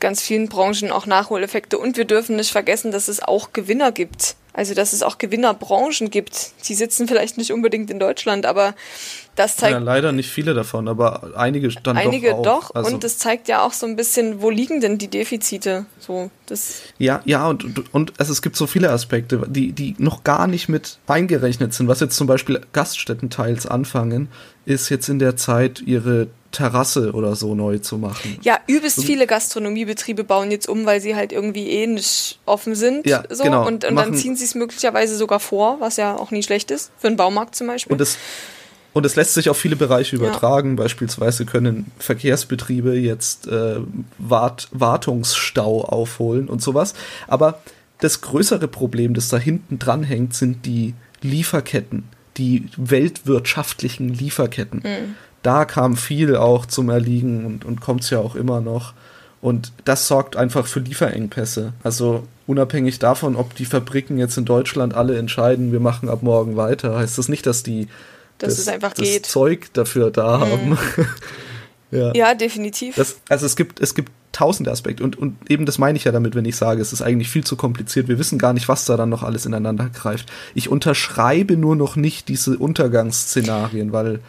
ganz 0.00 0.22
vielen 0.22 0.48
Branchen 0.48 0.90
auch 0.90 1.06
Nachholeffekte. 1.06 1.78
Und 1.78 1.96
wir 1.96 2.04
dürfen 2.04 2.36
nicht 2.36 2.50
vergessen, 2.50 2.90
dass 2.90 3.08
es 3.08 3.22
auch 3.22 3.52
Gewinner 3.52 3.92
gibt. 3.92 4.36
Also, 4.52 4.74
dass 4.74 4.92
es 4.92 5.04
auch 5.04 5.18
Gewinnerbranchen 5.18 6.10
gibt. 6.10 6.52
Die 6.68 6.74
sitzen 6.74 7.06
vielleicht 7.06 7.38
nicht 7.38 7.52
unbedingt 7.52 7.88
in 7.88 8.00
Deutschland, 8.00 8.46
aber 8.46 8.74
das 9.36 9.56
zeigt. 9.56 9.72
Ja, 9.72 9.78
leider 9.78 10.10
nicht 10.10 10.28
viele 10.28 10.54
davon, 10.54 10.88
aber 10.88 11.34
einige 11.36 11.68
dann 11.68 11.96
einige 11.96 12.30
doch. 12.30 12.34
Einige 12.34 12.42
doch. 12.42 12.74
Also 12.74 12.92
und 12.92 13.04
das 13.04 13.18
zeigt 13.18 13.46
ja 13.46 13.64
auch 13.64 13.72
so 13.72 13.86
ein 13.86 13.94
bisschen, 13.94 14.42
wo 14.42 14.50
liegen 14.50 14.80
denn 14.80 14.98
die 14.98 15.06
Defizite? 15.06 15.86
So, 16.00 16.30
das 16.46 16.82
ja, 16.98 17.22
ja, 17.24 17.46
und, 17.46 17.94
und, 17.94 18.12
also 18.18 18.32
es 18.32 18.42
gibt 18.42 18.56
so 18.56 18.66
viele 18.66 18.90
Aspekte, 18.90 19.46
die, 19.48 19.70
die 19.72 19.94
noch 19.98 20.24
gar 20.24 20.48
nicht 20.48 20.68
mit 20.68 20.98
eingerechnet 21.06 21.72
sind. 21.72 21.86
Was 21.86 22.00
jetzt 22.00 22.16
zum 22.16 22.26
Beispiel 22.26 22.60
Gaststätten 22.72 23.30
teils 23.30 23.66
anfangen, 23.66 24.28
ist 24.64 24.88
jetzt 24.88 25.08
in 25.08 25.20
der 25.20 25.36
Zeit 25.36 25.80
ihre 25.80 26.26
Terrasse 26.52 27.12
oder 27.12 27.36
so 27.36 27.54
neu 27.54 27.78
zu 27.78 27.96
machen. 27.98 28.38
Ja, 28.42 28.58
übelst 28.66 29.04
viele 29.04 29.26
Gastronomiebetriebe 29.26 30.24
bauen 30.24 30.50
jetzt 30.50 30.68
um, 30.68 30.84
weil 30.84 31.00
sie 31.00 31.14
halt 31.14 31.32
irgendwie 31.32 31.68
eh 31.68 31.86
nicht 31.86 32.40
offen 32.44 32.74
sind. 32.74 33.06
Ja, 33.06 33.22
so. 33.28 33.44
genau. 33.44 33.66
Und, 33.66 33.84
und 33.84 33.96
dann 33.96 34.14
ziehen 34.14 34.34
sie 34.34 34.44
es 34.44 34.54
möglicherweise 34.54 35.16
sogar 35.16 35.38
vor, 35.38 35.78
was 35.80 35.96
ja 35.96 36.16
auch 36.16 36.30
nie 36.30 36.42
schlecht 36.42 36.70
ist, 36.70 36.90
für 36.98 37.06
einen 37.06 37.16
Baumarkt 37.16 37.54
zum 37.54 37.68
Beispiel. 37.68 37.92
Und 37.92 38.00
das, 38.00 38.18
und 38.92 39.06
es 39.06 39.14
lässt 39.14 39.34
sich 39.34 39.48
auf 39.48 39.56
viele 39.56 39.76
Bereiche 39.76 40.16
übertragen. 40.16 40.70
Ja. 40.70 40.82
Beispielsweise 40.82 41.46
können 41.46 41.92
Verkehrsbetriebe 41.98 42.94
jetzt 42.94 43.46
äh, 43.46 43.76
Wart 44.18 44.68
Wartungsstau 44.72 45.84
aufholen 45.84 46.48
und 46.48 46.60
sowas. 46.62 46.94
Aber 47.28 47.60
das 48.00 48.22
größere 48.22 48.66
Problem, 48.66 49.14
das 49.14 49.28
da 49.28 49.38
hinten 49.38 49.78
dran 49.78 50.02
hängt, 50.02 50.34
sind 50.34 50.66
die 50.66 50.94
Lieferketten, 51.22 52.08
die 52.38 52.64
weltwirtschaftlichen 52.76 54.08
Lieferketten. 54.08 54.80
Mhm 54.84 55.14
da 55.42 55.64
kam 55.64 55.96
viel 55.96 56.36
auch 56.36 56.66
zum 56.66 56.90
Erliegen 56.90 57.46
und, 57.46 57.64
und 57.64 57.80
kommt 57.80 58.02
es 58.02 58.10
ja 58.10 58.18
auch 58.18 58.34
immer 58.34 58.60
noch. 58.60 58.92
Und 59.40 59.72
das 59.84 60.06
sorgt 60.06 60.36
einfach 60.36 60.66
für 60.66 60.80
Lieferengpässe. 60.80 61.72
Also 61.82 62.24
unabhängig 62.46 62.98
davon, 62.98 63.36
ob 63.36 63.54
die 63.54 63.64
Fabriken 63.64 64.18
jetzt 64.18 64.36
in 64.36 64.44
Deutschland 64.44 64.94
alle 64.94 65.16
entscheiden, 65.16 65.72
wir 65.72 65.80
machen 65.80 66.10
ab 66.10 66.22
morgen 66.22 66.56
weiter, 66.56 66.96
heißt 66.96 67.16
das 67.16 67.28
nicht, 67.28 67.46
dass 67.46 67.62
die 67.62 67.88
dass 68.36 68.54
das, 68.54 68.60
es 68.60 68.68
einfach 68.68 68.94
das 68.94 69.06
geht. 69.06 69.26
Zeug 69.26 69.68
dafür 69.72 70.10
da 70.10 70.38
mhm. 70.38 70.42
haben. 70.42 70.78
ja. 71.90 72.14
ja. 72.14 72.34
definitiv. 72.34 72.96
Das, 72.96 73.16
also 73.28 73.46
es 73.46 73.56
gibt, 73.56 73.80
es 73.80 73.94
gibt 73.94 74.12
tausende 74.32 74.70
Aspekte 74.70 75.02
und, 75.02 75.18
und 75.18 75.50
eben 75.50 75.66
das 75.66 75.78
meine 75.78 75.98
ich 75.98 76.04
ja 76.04 76.12
damit, 76.12 76.34
wenn 76.34 76.44
ich 76.44 76.56
sage, 76.56 76.80
es 76.80 76.92
ist 76.92 77.02
eigentlich 77.02 77.28
viel 77.28 77.44
zu 77.44 77.56
kompliziert. 77.56 78.08
Wir 78.08 78.18
wissen 78.18 78.38
gar 78.38 78.52
nicht, 78.52 78.68
was 78.68 78.84
da 78.84 78.96
dann 78.96 79.08
noch 79.08 79.22
alles 79.22 79.44
ineinander 79.44 79.88
greift. 79.88 80.30
Ich 80.54 80.68
unterschreibe 80.68 81.56
nur 81.56 81.76
noch 81.76 81.96
nicht 81.96 82.28
diese 82.28 82.56
Untergangsszenarien, 82.56 83.92
weil 83.92 84.20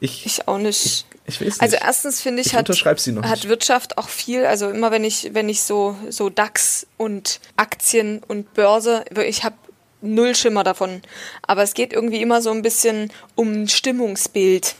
ich, 0.00 0.26
ich 0.26 0.48
auch 0.48 0.58
nicht. 0.58 1.06
Ich, 1.26 1.40
ich 1.40 1.46
weiß 1.46 1.60
also 1.60 1.76
erstens 1.76 2.20
finde 2.20 2.40
ich, 2.40 2.48
ich 2.48 2.54
hat, 2.54 2.68
hat 2.68 3.48
Wirtschaft 3.48 3.98
auch 3.98 4.08
viel, 4.08 4.46
also 4.46 4.68
immer 4.68 4.90
wenn 4.90 5.04
ich, 5.04 5.30
wenn 5.32 5.48
ich 5.48 5.62
so, 5.62 5.96
so 6.10 6.30
DAX 6.30 6.86
und 6.96 7.40
Aktien 7.56 8.22
und 8.28 8.54
Börse, 8.54 9.04
ich 9.26 9.42
habe 9.42 9.56
null 10.02 10.34
Schimmer 10.34 10.64
davon. 10.64 11.02
Aber 11.42 11.62
es 11.62 11.74
geht 11.74 11.92
irgendwie 11.92 12.22
immer 12.22 12.42
so 12.42 12.50
ein 12.50 12.62
bisschen 12.62 13.10
um 13.34 13.62
ein 13.62 13.68
Stimmungsbild. 13.68 14.76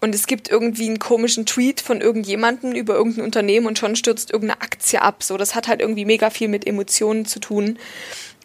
Und 0.00 0.14
es 0.14 0.26
gibt 0.26 0.48
irgendwie 0.48 0.88
einen 0.88 0.98
komischen 0.98 1.46
Tweet 1.46 1.80
von 1.80 2.00
irgendjemandem 2.00 2.72
über 2.72 2.94
irgendein 2.94 3.24
Unternehmen 3.24 3.66
und 3.66 3.78
schon 3.78 3.94
stürzt 3.94 4.30
irgendeine 4.30 4.62
Aktie 4.62 5.00
ab. 5.00 5.22
So, 5.22 5.36
das 5.36 5.54
hat 5.54 5.68
halt 5.68 5.80
irgendwie 5.80 6.04
mega 6.04 6.30
viel 6.30 6.48
mit 6.48 6.66
Emotionen 6.66 7.26
zu 7.26 7.40
tun. 7.40 7.78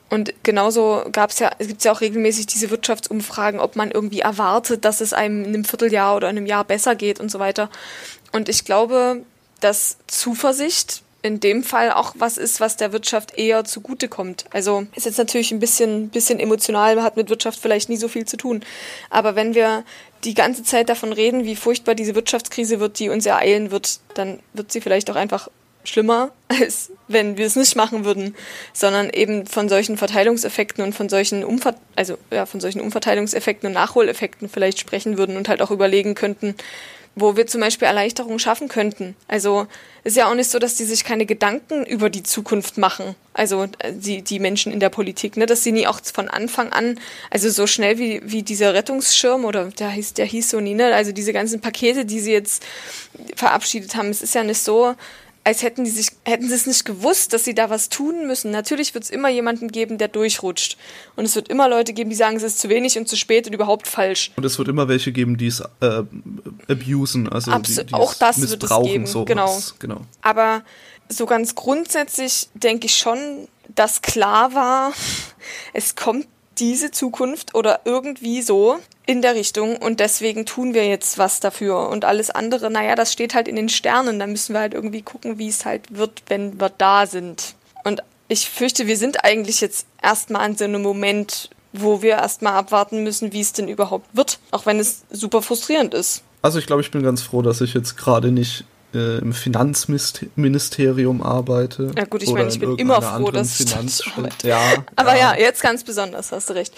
Und 0.09 0.33
genauso 0.43 1.03
gab 1.11 1.31
es 1.31 1.39
ja, 1.39 1.51
es 1.57 1.67
gibt 1.67 1.83
ja 1.83 1.91
auch 1.91 2.01
regelmäßig 2.01 2.45
diese 2.45 2.69
Wirtschaftsumfragen, 2.69 3.59
ob 3.59 3.75
man 3.75 3.91
irgendwie 3.91 4.19
erwartet, 4.19 4.85
dass 4.85 5.01
es 5.01 5.13
einem 5.13 5.43
in 5.43 5.53
einem 5.53 5.65
Vierteljahr 5.65 6.15
oder 6.15 6.29
in 6.29 6.37
einem 6.37 6.45
Jahr 6.45 6.63
besser 6.63 6.95
geht 6.95 7.19
und 7.19 7.31
so 7.31 7.39
weiter. 7.39 7.69
Und 8.31 8.49
ich 8.49 8.65
glaube, 8.65 9.23
dass 9.61 9.97
Zuversicht 10.07 11.01
in 11.25 11.39
dem 11.39 11.63
Fall 11.63 11.91
auch 11.91 12.13
was 12.19 12.37
ist, 12.37 12.59
was 12.59 12.77
der 12.77 12.93
Wirtschaft 12.93 13.35
eher 13.35 13.63
zugutekommt. 13.63 14.45
Also 14.51 14.85
ist 14.93 15.07
jetzt 15.07 15.17
natürlich 15.17 15.51
ein 15.51 15.59
bisschen, 15.59 16.09
bisschen 16.09 16.39
emotional, 16.39 17.01
hat 17.01 17.17
mit 17.17 17.29
Wirtschaft 17.29 17.59
vielleicht 17.59 17.89
nie 17.89 17.97
so 17.97 18.07
viel 18.07 18.25
zu 18.25 18.37
tun. 18.37 18.63
Aber 19.09 19.35
wenn 19.35 19.55
wir 19.55 19.83
die 20.23 20.35
ganze 20.35 20.61
Zeit 20.61 20.87
davon 20.87 21.11
reden, 21.11 21.43
wie 21.43 21.55
furchtbar 21.55 21.95
diese 21.95 22.13
Wirtschaftskrise 22.13 22.79
wird, 22.79 22.99
die 22.99 23.09
uns 23.09 23.25
ereilen 23.25 23.71
wird, 23.71 24.01
dann 24.13 24.39
wird 24.53 24.71
sie 24.71 24.81
vielleicht 24.81 25.09
auch 25.09 25.15
einfach 25.15 25.49
schlimmer, 25.85 26.31
als 26.47 26.91
wenn 27.07 27.37
wir 27.37 27.45
es 27.45 27.55
nicht 27.55 27.75
machen 27.75 28.05
würden, 28.05 28.35
sondern 28.73 29.09
eben 29.09 29.45
von 29.45 29.69
solchen 29.69 29.97
Verteilungseffekten 29.97 30.83
und 30.83 30.93
von 30.93 31.09
solchen 31.09 31.43
Umver 31.43 31.75
also 31.95 32.17
ja, 32.31 32.45
von 32.45 32.59
solchen 32.59 32.81
Umverteilungseffekten 32.81 33.67
und 33.67 33.73
Nachholeffekten 33.73 34.49
vielleicht 34.49 34.79
sprechen 34.79 35.17
würden 35.17 35.37
und 35.37 35.49
halt 35.49 35.61
auch 35.61 35.71
überlegen 35.71 36.15
könnten, 36.15 36.55
wo 37.15 37.37
wir 37.37 37.47
zum 37.47 37.61
Beispiel 37.61 37.87
Erleichterungen 37.87 38.39
schaffen 38.39 38.67
könnten. 38.67 39.15
Also 39.27 39.67
ist 40.03 40.17
ja 40.17 40.29
auch 40.29 40.35
nicht 40.35 40.49
so, 40.49 40.59
dass 40.59 40.75
die 40.75 40.83
sich 40.83 41.05
keine 41.05 41.25
Gedanken 41.25 41.85
über 41.85 42.09
die 42.09 42.23
Zukunft 42.23 42.77
machen. 42.77 43.15
Also 43.33 43.63
äh, 43.79 43.93
die, 43.93 44.21
die 44.21 44.39
Menschen 44.39 44.71
in 44.71 44.81
der 44.81 44.89
Politik, 44.89 45.37
ne, 45.37 45.45
dass 45.45 45.63
sie 45.63 45.71
nie 45.71 45.87
auch 45.87 45.99
von 46.13 46.27
Anfang 46.27 46.71
an, 46.73 46.99
also 47.29 47.49
so 47.49 47.67
schnell 47.67 47.97
wie, 47.97 48.21
wie 48.23 48.43
dieser 48.43 48.73
Rettungsschirm 48.73 49.45
oder 49.45 49.65
der 49.65 49.89
hieß, 49.89 50.13
der 50.13 50.25
hieß 50.25 50.49
so 50.49 50.59
nie, 50.59 50.73
ne, 50.73 50.93
also 50.93 51.13
diese 51.13 51.33
ganzen 51.33 51.61
Pakete, 51.61 52.05
die 52.05 52.19
sie 52.19 52.33
jetzt 52.33 52.63
verabschiedet 53.35 53.95
haben, 53.95 54.09
es 54.09 54.21
ist 54.21 54.35
ja 54.35 54.43
nicht 54.43 54.59
so, 54.59 54.95
als 55.45 55.61
hätten 55.61 55.83
die 55.83 55.91
sich, 55.91 56.09
hätten 56.25 56.47
sie 56.49 56.55
es 56.55 56.65
nicht 56.65 56.85
gewusst, 56.85 57.31
dass 57.31 57.45
sie 57.45 57.53
da 57.53 57.69
was 57.69 57.89
tun 57.89 58.25
müssen. 58.25 58.49
Natürlich 58.49 58.95
wird 58.95 59.03
es 59.03 59.11
immer 59.11 59.29
jemanden 59.29 59.67
geben, 59.67 59.99
der 59.99 60.07
durchrutscht. 60.07 60.75
Und 61.15 61.25
es 61.25 61.35
wird 61.35 61.49
immer 61.49 61.69
Leute 61.69 61.93
geben, 61.93 62.09
die 62.09 62.15
sagen, 62.15 62.35
es 62.35 62.41
ist 62.41 62.59
zu 62.59 62.67
wenig 62.67 62.97
und 62.97 63.07
zu 63.07 63.15
spät 63.15 63.45
und 63.45 63.53
überhaupt 63.53 63.87
falsch. 63.87 64.31
Und 64.37 64.43
es 64.43 64.57
wird 64.57 64.67
immer 64.69 64.87
welche 64.87 65.11
geben, 65.11 65.37
die 65.37 65.45
es 65.45 65.61
äh, 65.81 66.03
abusen, 66.67 67.29
also 67.29 67.51
Abs 67.51 67.75
die, 67.75 67.85
die 67.85 67.93
auch 67.93 68.15
das 68.15 68.41
wird 68.41 68.63
es 68.63 68.69
geben. 68.83 69.05
Genau. 69.25 69.59
genau. 69.77 70.01
Aber 70.23 70.63
so 71.09 71.27
ganz 71.27 71.53
grundsätzlich 71.53 72.49
denke 72.55 72.87
ich 72.87 72.97
schon, 72.97 73.47
dass 73.75 74.01
klar 74.01 74.55
war, 74.55 74.93
es 75.73 75.95
kommt 75.95 76.27
diese 76.57 76.89
Zukunft 76.89 77.53
oder 77.53 77.81
irgendwie 77.85 78.41
so 78.41 78.79
in 79.05 79.21
der 79.21 79.35
Richtung 79.35 79.77
und 79.77 79.99
deswegen 79.99 80.45
tun 80.45 80.73
wir 80.73 80.87
jetzt 80.87 81.17
was 81.17 81.39
dafür 81.39 81.89
und 81.89 82.05
alles 82.05 82.29
andere, 82.31 82.71
naja, 82.71 82.95
das 82.95 83.13
steht 83.13 83.35
halt 83.35 83.47
in 83.47 83.55
den 83.55 83.69
Sternen, 83.69 84.19
da 84.19 84.27
müssen 84.27 84.53
wir 84.53 84.61
halt 84.61 84.73
irgendwie 84.73 85.01
gucken, 85.01 85.37
wie 85.37 85.47
es 85.47 85.65
halt 85.65 85.95
wird, 85.95 86.23
wenn 86.27 86.59
wir 86.59 86.69
da 86.69 87.05
sind. 87.05 87.55
Und 87.83 88.01
ich 88.27 88.49
fürchte, 88.49 88.87
wir 88.87 88.97
sind 88.97 89.23
eigentlich 89.23 89.61
jetzt 89.61 89.85
erstmal 90.01 90.41
an 90.41 90.57
so 90.57 90.63
einem 90.63 90.81
Moment, 90.81 91.49
wo 91.71 92.01
wir 92.01 92.13
erstmal 92.13 92.53
abwarten 92.53 93.03
müssen, 93.03 93.33
wie 93.33 93.41
es 93.41 93.53
denn 93.53 93.67
überhaupt 93.67 94.07
wird, 94.13 94.39
auch 94.51 94.65
wenn 94.65 94.79
es 94.79 95.03
super 95.11 95.41
frustrierend 95.41 95.93
ist. 95.93 96.23
Also 96.41 96.59
ich 96.59 96.65
glaube, 96.65 96.81
ich 96.81 96.91
bin 96.91 97.03
ganz 97.03 97.21
froh, 97.21 97.41
dass 97.41 97.61
ich 97.61 97.73
jetzt 97.73 97.97
gerade 97.97 98.31
nicht 98.31 98.65
äh, 98.93 99.17
im 99.17 99.33
Finanzministerium 99.33 101.21
arbeite. 101.21 101.91
Ja 101.97 102.05
gut, 102.05 102.23
ich 102.23 102.31
meine, 102.31 102.49
ich 102.49 102.59
bin 102.59 102.77
immer 102.77 103.01
froh, 103.01 103.31
dass 103.31 103.59
ich 103.59 103.75
arbeite. 103.75 104.47
Ja, 104.47 104.59
Aber 104.95 105.15
ja. 105.15 105.35
ja, 105.35 105.39
jetzt 105.39 105.61
ganz 105.61 105.83
besonders, 105.83 106.31
hast 106.31 106.49
du 106.49 106.53
recht. 106.53 106.73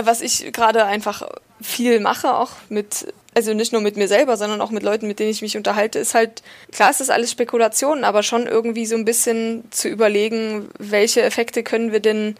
Was 0.00 0.20
ich 0.20 0.52
gerade 0.52 0.84
einfach 0.84 1.28
viel 1.60 1.98
mache, 1.98 2.34
auch 2.34 2.52
mit, 2.68 3.12
also 3.34 3.52
nicht 3.52 3.72
nur 3.72 3.82
mit 3.82 3.96
mir 3.96 4.06
selber, 4.06 4.36
sondern 4.36 4.60
auch 4.60 4.70
mit 4.70 4.84
Leuten, 4.84 5.08
mit 5.08 5.18
denen 5.18 5.30
ich 5.30 5.42
mich 5.42 5.56
unterhalte, 5.56 5.98
ist 5.98 6.14
halt, 6.14 6.42
klar 6.70 6.90
ist 6.90 7.00
das 7.00 7.10
alles 7.10 7.32
Spekulation, 7.32 8.04
aber 8.04 8.22
schon 8.22 8.46
irgendwie 8.46 8.86
so 8.86 8.94
ein 8.94 9.04
bisschen 9.04 9.64
zu 9.70 9.88
überlegen, 9.88 10.68
welche 10.78 11.22
Effekte 11.22 11.64
können 11.64 11.90
wir 11.90 12.00
denn 12.00 12.36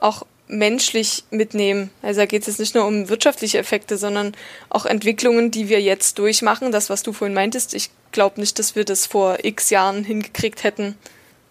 auch 0.00 0.24
menschlich 0.48 1.24
mitnehmen. 1.30 1.90
Also 2.02 2.20
da 2.20 2.26
geht 2.26 2.42
es 2.42 2.48
jetzt 2.48 2.58
nicht 2.58 2.74
nur 2.74 2.86
um 2.86 3.08
wirtschaftliche 3.08 3.58
Effekte, 3.58 3.96
sondern 3.96 4.34
auch 4.70 4.86
Entwicklungen, 4.86 5.50
die 5.50 5.68
wir 5.68 5.80
jetzt 5.80 6.18
durchmachen. 6.18 6.72
Das, 6.72 6.90
was 6.90 7.02
du 7.02 7.12
vorhin 7.12 7.34
meintest, 7.34 7.74
ich 7.74 7.90
glaube 8.12 8.40
nicht, 8.40 8.58
dass 8.58 8.74
wir 8.74 8.84
das 8.84 9.06
vor 9.06 9.44
x 9.44 9.70
Jahren 9.70 10.04
hingekriegt 10.04 10.64
hätten, 10.64 10.96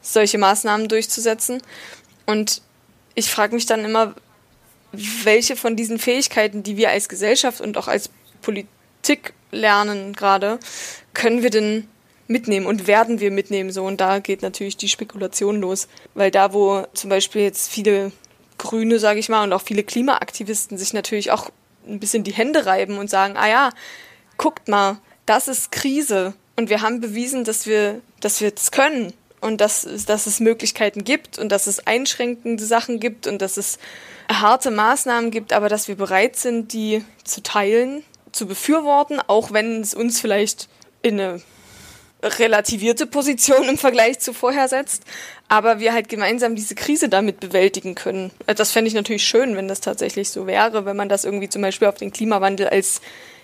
solche 0.02 0.38
Maßnahmen 0.38 0.88
durchzusetzen. 0.88 1.62
Und 2.26 2.62
ich 3.14 3.30
frage 3.30 3.56
mich 3.56 3.66
dann 3.66 3.86
immer, 3.86 4.16
welche 4.92 5.56
von 5.56 5.76
diesen 5.76 6.00
Fähigkeiten, 6.00 6.64
die 6.64 6.78
wir 6.78 6.90
als 6.90 7.10
Gesellschaft 7.10 7.62
und 7.62 7.78
auch 7.78 7.88
als 7.88 8.10
Politik 8.42 9.34
lernen 9.52 10.14
gerade, 10.14 10.60
können 11.14 11.44
wir 11.44 11.50
denn 11.50 11.88
mitnehmen 12.28 12.66
und 12.66 12.88
werden 12.88 13.20
wir 13.20 13.32
mitnehmen? 13.32 13.72
So 13.72 13.86
und 13.86 14.02
da 14.02 14.20
geht 14.20 14.42
natürlich 14.42 14.78
die 14.78 14.90
Spekulation 14.90 15.62
los, 15.62 15.88
weil 16.14 16.32
da 16.32 16.54
wo 16.54 16.86
zum 16.94 17.10
Beispiel 17.10 17.42
jetzt 17.42 17.72
viele 17.72 18.12
Grüne, 18.58 19.00
sage 19.00 19.20
ich 19.20 19.30
mal, 19.30 19.44
und 19.44 19.54
auch 19.54 19.62
viele 19.62 19.84
Klimaaktivisten 19.84 20.78
sich 20.78 20.94
natürlich 20.94 21.32
auch 21.32 21.52
ein 21.88 22.00
bisschen 22.00 22.24
die 22.24 22.34
Hände 22.34 22.66
reiben 22.66 22.98
und 22.98 23.10
sagen, 23.10 23.38
ah 23.38 23.48
ja, 23.48 23.70
guckt 24.38 24.68
mal, 24.68 25.00
das 25.26 25.48
ist 25.48 25.72
Krise. 25.72 26.34
Und 26.56 26.70
wir 26.70 26.82
haben 26.82 27.02
bewiesen, 27.02 27.44
dass 27.44 27.68
wir, 27.68 28.02
dass 28.20 28.42
wir 28.42 28.52
das 28.52 28.72
können. 28.72 29.14
Und 29.40 29.62
dass, 29.62 29.88
dass 30.08 30.26
es 30.26 30.40
Möglichkeiten 30.40 31.04
gibt 31.04 31.38
und 31.38 31.52
dass 31.52 31.68
es 31.68 31.86
einschränkende 31.86 32.66
Sachen 32.66 33.00
gibt 33.00 33.28
und 33.28 33.40
dass 33.40 33.58
es 33.58 33.78
harte 34.30 34.72
Maßnahmen 34.72 35.32
gibt, 35.32 35.54
aber 35.54 35.70
dass 35.70 35.88
wir 35.88 35.96
bereit 35.96 36.36
sind, 36.36 36.74
die 36.74 37.04
zu 37.24 37.42
teilen, 37.42 38.04
zu 38.32 38.48
befürworten, 38.48 39.20
auch 39.28 39.52
wenn 39.52 39.82
es 39.82 39.94
uns 39.94 40.20
vielleicht 40.20 40.68
in 41.02 41.20
eine 41.20 41.42
relativierte 42.24 43.06
Position 43.06 43.70
im 43.70 43.78
Vergleich 43.78 44.20
zu 44.20 44.34
vorher 44.34 44.68
setzt, 44.68 45.04
aber 45.48 45.80
wir 45.80 45.94
halt 45.94 46.10
gemeinsam 46.10 46.56
diese 46.56 46.76
Krise 46.76 47.10
damit 47.10 47.40
bewältigen 47.40 47.96
können. 47.96 48.32
Das 48.48 48.72
fände 48.72 48.88
ich 48.88 48.96
natürlich 48.96 49.26
schön, 49.26 49.56
wenn 49.56 49.68
das 49.68 49.82
tatsächlich 49.82 50.30
so 50.30 50.48
wäre, 50.48 50.86
wenn 50.86 50.98
man 50.98 51.10
das 51.10 51.26
irgendwie 51.26 51.50
zum 51.50 51.62
Beispiel 51.62 51.88
auf 51.88 51.96
den 51.96 52.12
Klimawandel 52.12 52.70
als 52.70 53.02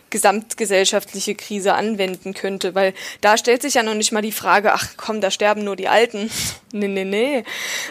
gesamtgesellschaftliche 0.10 1.34
Krise 1.34 1.74
anwenden 1.74 2.36
könnte, 2.36 2.76
weil 2.76 2.94
da 3.22 3.36
stellt 3.36 3.64
sich 3.64 3.76
ja 3.76 3.84
noch 3.84 3.96
nicht 3.96 4.12
mal 4.12 4.22
die 4.22 4.32
Frage, 4.32 4.74
ach 4.74 4.90
komm, 4.96 5.22
da 5.22 5.32
sterben 5.32 5.64
nur 5.64 5.76
die 5.76 5.88
Alten. 5.88 6.30
nee, 6.72 6.88
nee, 6.88 7.04
nee. 7.04 7.44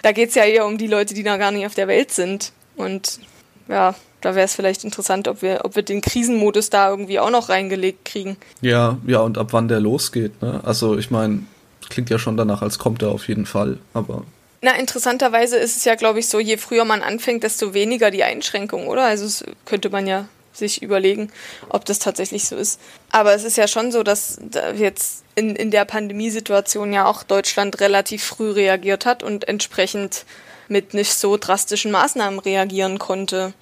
Da 0.02 0.12
geht's 0.12 0.36
ja 0.36 0.44
eher 0.44 0.66
um 0.66 0.78
die 0.78 0.86
Leute, 0.86 1.14
die 1.14 1.24
noch 1.24 1.38
gar 1.38 1.50
nicht 1.50 1.66
auf 1.66 1.74
der 1.74 1.88
Welt 1.88 2.12
sind. 2.12 2.52
Und 2.76 3.20
ja, 3.68 3.94
da 4.20 4.34
wäre 4.34 4.44
es 4.44 4.54
vielleicht 4.54 4.84
interessant, 4.84 5.28
ob 5.28 5.42
wir, 5.42 5.60
ob 5.64 5.76
wir 5.76 5.82
den 5.82 6.00
Krisenmodus 6.00 6.70
da 6.70 6.88
irgendwie 6.90 7.18
auch 7.18 7.30
noch 7.30 7.48
reingelegt 7.48 8.04
kriegen. 8.04 8.36
Ja, 8.60 8.98
ja, 9.06 9.20
und 9.20 9.38
ab 9.38 9.48
wann 9.52 9.68
der 9.68 9.80
losgeht, 9.80 10.40
ne? 10.42 10.60
Also 10.64 10.96
ich 10.96 11.10
meine, 11.10 11.42
klingt 11.88 12.10
ja 12.10 12.18
schon 12.18 12.36
danach, 12.36 12.62
als 12.62 12.78
kommt 12.78 13.02
er 13.02 13.10
auf 13.10 13.28
jeden 13.28 13.46
Fall, 13.46 13.78
aber. 13.94 14.24
Na, 14.60 14.76
interessanterweise 14.76 15.56
ist 15.56 15.76
es 15.76 15.84
ja, 15.84 15.96
glaube 15.96 16.20
ich, 16.20 16.28
so, 16.28 16.38
je 16.38 16.56
früher 16.56 16.84
man 16.84 17.02
anfängt, 17.02 17.42
desto 17.42 17.74
weniger 17.74 18.10
die 18.10 18.22
Einschränkung, 18.22 18.86
oder? 18.86 19.04
Also 19.04 19.26
es 19.26 19.44
könnte 19.64 19.90
man 19.90 20.06
ja 20.06 20.28
sich 20.52 20.82
überlegen, 20.82 21.32
ob 21.68 21.84
das 21.84 21.98
tatsächlich 21.98 22.44
so 22.44 22.56
ist. 22.56 22.78
Aber 23.10 23.34
es 23.34 23.42
ist 23.42 23.56
ja 23.56 23.66
schon 23.66 23.90
so, 23.90 24.02
dass 24.02 24.38
jetzt 24.76 25.24
in, 25.34 25.56
in 25.56 25.70
der 25.70 25.84
Pandemiesituation 25.84 26.92
ja 26.92 27.06
auch 27.06 27.22
Deutschland 27.22 27.80
relativ 27.80 28.22
früh 28.22 28.50
reagiert 28.50 29.06
hat 29.06 29.22
und 29.22 29.48
entsprechend 29.48 30.24
mit 30.68 30.94
nicht 30.94 31.14
so 31.14 31.36
drastischen 31.36 31.90
Maßnahmen 31.90 32.38
reagieren 32.38 32.98
konnte. 32.98 33.52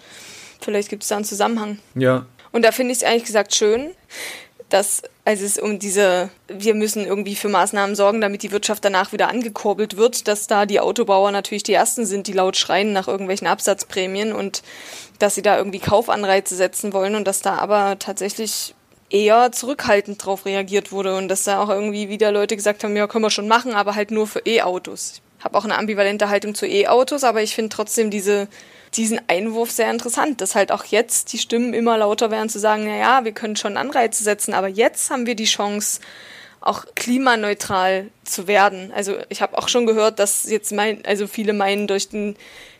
Vielleicht 0.60 0.88
gibt 0.88 1.02
es 1.02 1.08
da 1.08 1.16
einen 1.16 1.24
Zusammenhang. 1.24 1.78
Ja. 1.94 2.26
Und 2.52 2.64
da 2.64 2.72
finde 2.72 2.92
ich 2.92 2.98
es 2.98 3.02
ehrlich 3.02 3.24
gesagt 3.24 3.54
schön, 3.54 3.90
dass 4.68 5.02
als 5.24 5.40
es 5.42 5.58
um 5.58 5.78
diese, 5.78 6.30
wir 6.48 6.74
müssen 6.74 7.04
irgendwie 7.04 7.34
für 7.36 7.48
Maßnahmen 7.48 7.94
sorgen, 7.94 8.20
damit 8.20 8.42
die 8.42 8.52
Wirtschaft 8.52 8.84
danach 8.84 9.12
wieder 9.12 9.28
angekurbelt 9.28 9.96
wird, 9.96 10.28
dass 10.28 10.46
da 10.46 10.66
die 10.66 10.80
Autobauer 10.80 11.30
natürlich 11.30 11.62
die 11.62 11.72
ersten 11.72 12.06
sind, 12.06 12.26
die 12.26 12.32
laut 12.32 12.56
schreien 12.56 12.92
nach 12.92 13.08
irgendwelchen 13.08 13.46
Absatzprämien 13.46 14.32
und 14.32 14.62
dass 15.18 15.34
sie 15.34 15.42
da 15.42 15.56
irgendwie 15.58 15.78
Kaufanreize 15.78 16.56
setzen 16.56 16.92
wollen 16.92 17.14
und 17.14 17.26
dass 17.26 17.42
da 17.42 17.56
aber 17.56 17.98
tatsächlich 17.98 18.74
eher 19.10 19.52
zurückhaltend 19.52 20.24
drauf 20.24 20.46
reagiert 20.46 20.92
wurde 20.92 21.16
und 21.16 21.28
dass 21.28 21.44
da 21.44 21.60
auch 21.60 21.68
irgendwie 21.68 22.08
wieder 22.08 22.32
Leute 22.32 22.56
gesagt 22.56 22.84
haben, 22.84 22.96
ja, 22.96 23.06
können 23.06 23.24
wir 23.24 23.30
schon 23.30 23.48
machen, 23.48 23.74
aber 23.74 23.96
halt 23.96 24.10
nur 24.10 24.26
für 24.26 24.40
E-Autos. 24.46 25.20
Habe 25.42 25.56
auch 25.56 25.64
eine 25.64 25.78
ambivalente 25.78 26.28
Haltung 26.28 26.54
zu 26.54 26.66
E-Autos, 26.66 27.24
aber 27.24 27.42
ich 27.42 27.54
finde 27.54 27.74
trotzdem 27.74 28.10
diese 28.10 28.48
diesen 28.96 29.20
Einwurf 29.28 29.70
sehr 29.70 29.88
interessant, 29.88 30.40
dass 30.40 30.56
halt 30.56 30.72
auch 30.72 30.84
jetzt 30.84 31.32
die 31.32 31.38
Stimmen 31.38 31.74
immer 31.74 31.96
lauter 31.96 32.32
werden 32.32 32.48
zu 32.48 32.58
sagen, 32.58 32.84
na 32.86 32.96
ja, 32.96 33.24
wir 33.24 33.30
können 33.30 33.54
schon 33.54 33.76
Anreize 33.76 34.24
setzen, 34.24 34.52
aber 34.52 34.66
jetzt 34.66 35.10
haben 35.10 35.26
wir 35.26 35.36
die 35.36 35.44
Chance, 35.44 36.00
auch 36.60 36.84
klimaneutral 36.94 38.08
zu 38.24 38.46
werden. 38.46 38.92
Also 38.94 39.16
ich 39.28 39.40
habe 39.40 39.56
auch 39.56 39.68
schon 39.68 39.86
gehört, 39.86 40.18
dass 40.18 40.48
jetzt 40.48 40.72
mein, 40.72 41.04
also 41.06 41.26
viele 41.26 41.52
meinen, 41.52 41.86
durch 41.86 42.08
den 42.08 42.36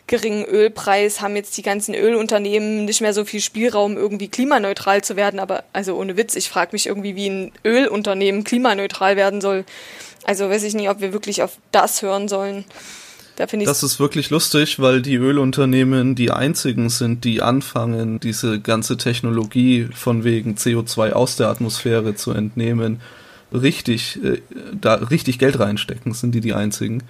geringen 0.07 0.45
Ölpreis 0.45 1.21
haben 1.21 1.35
jetzt 1.35 1.57
die 1.57 1.61
ganzen 1.61 1.95
Ölunternehmen 1.95 2.85
nicht 2.85 3.01
mehr 3.01 3.13
so 3.13 3.25
viel 3.25 3.41
Spielraum, 3.41 3.97
irgendwie 3.97 4.27
klimaneutral 4.27 5.03
zu 5.03 5.15
werden. 5.15 5.39
Aber 5.39 5.63
also 5.73 5.95
ohne 5.95 6.17
Witz, 6.17 6.35
ich 6.35 6.49
frage 6.49 6.73
mich 6.73 6.87
irgendwie, 6.87 7.15
wie 7.15 7.29
ein 7.29 7.51
Ölunternehmen 7.65 8.43
klimaneutral 8.43 9.15
werden 9.15 9.41
soll. 9.41 9.65
Also 10.25 10.49
weiß 10.49 10.63
ich 10.63 10.73
nicht, 10.73 10.89
ob 10.89 11.01
wir 11.01 11.13
wirklich 11.13 11.43
auf 11.43 11.57
das 11.71 12.01
hören 12.01 12.27
sollen. 12.27 12.65
Da 13.37 13.45
das 13.45 13.81
ist 13.81 13.99
wirklich 13.99 14.29
lustig, 14.29 14.79
weil 14.79 15.01
die 15.01 15.15
Ölunternehmen 15.15 16.15
die 16.15 16.31
einzigen 16.31 16.89
sind, 16.89 17.23
die 17.23 17.41
anfangen, 17.41 18.19
diese 18.19 18.59
ganze 18.59 18.97
Technologie 18.97 19.87
von 19.95 20.23
wegen 20.23 20.55
CO2 20.55 21.13
aus 21.13 21.37
der 21.37 21.47
Atmosphäre 21.47 22.13
zu 22.13 22.33
entnehmen, 22.33 23.01
richtig, 23.53 24.23
äh, 24.23 24.41
da 24.79 24.95
richtig 24.95 25.39
Geld 25.39 25.59
reinstecken, 25.59 26.13
sind 26.13 26.35
die 26.35 26.41
die 26.41 26.53
einzigen. 26.53 27.03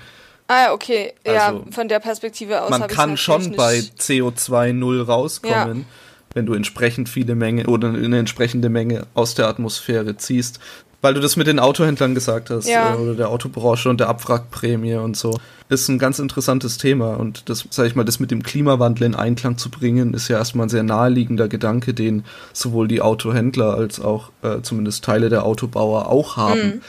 Ah 0.47 0.73
okay. 0.73 1.13
Also, 1.25 1.35
ja, 1.35 1.61
von 1.71 1.87
der 1.87 1.99
Perspektive 1.99 2.61
aus. 2.61 2.69
Man 2.69 2.87
kann 2.87 3.17
schon 3.17 3.55
bei 3.55 3.79
CO2 3.79 4.73
null 4.73 5.01
rauskommen, 5.01 5.77
ja. 5.79 5.85
wenn 6.33 6.45
du 6.45 6.53
entsprechend 6.53 7.09
viele 7.09 7.35
Menge 7.35 7.67
oder 7.67 7.89
eine 7.89 8.19
entsprechende 8.19 8.69
Menge 8.69 9.07
aus 9.13 9.33
der 9.33 9.47
Atmosphäre 9.47 10.17
ziehst. 10.17 10.59
Weil 11.01 11.15
du 11.15 11.19
das 11.19 11.35
mit 11.35 11.47
den 11.47 11.59
Autohändlern 11.59 12.13
gesagt 12.13 12.51
hast, 12.51 12.67
ja. 12.67 12.93
Äh, 12.93 12.97
oder 12.97 13.15
der 13.15 13.29
Autobranche 13.29 13.89
und 13.89 13.99
der 13.99 14.07
Abwrackprämie 14.09 14.95
und 14.95 15.17
so. 15.17 15.37
Ist 15.67 15.87
ein 15.87 15.99
ganz 15.99 16.19
interessantes 16.19 16.77
Thema. 16.77 17.15
Und 17.15 17.49
das, 17.49 17.65
sag 17.69 17.87
ich 17.87 17.95
mal, 17.95 18.03
das 18.03 18.19
mit 18.19 18.29
dem 18.29 18.43
Klimawandel 18.43 19.05
in 19.05 19.15
Einklang 19.15 19.57
zu 19.57 19.71
bringen, 19.71 20.13
ist 20.13 20.27
ja 20.27 20.37
erstmal 20.37 20.67
ein 20.67 20.69
sehr 20.69 20.83
naheliegender 20.83 21.47
Gedanke, 21.47 21.93
den 21.93 22.23
sowohl 22.53 22.87
die 22.87 23.01
Autohändler 23.01 23.73
als 23.73 23.99
auch 23.99 24.31
äh, 24.43 24.61
zumindest 24.61 25.03
Teile 25.03 25.29
der 25.29 25.45
Autobauer 25.45 26.07
auch 26.07 26.37
haben. 26.37 26.61
Mhm. 26.61 26.81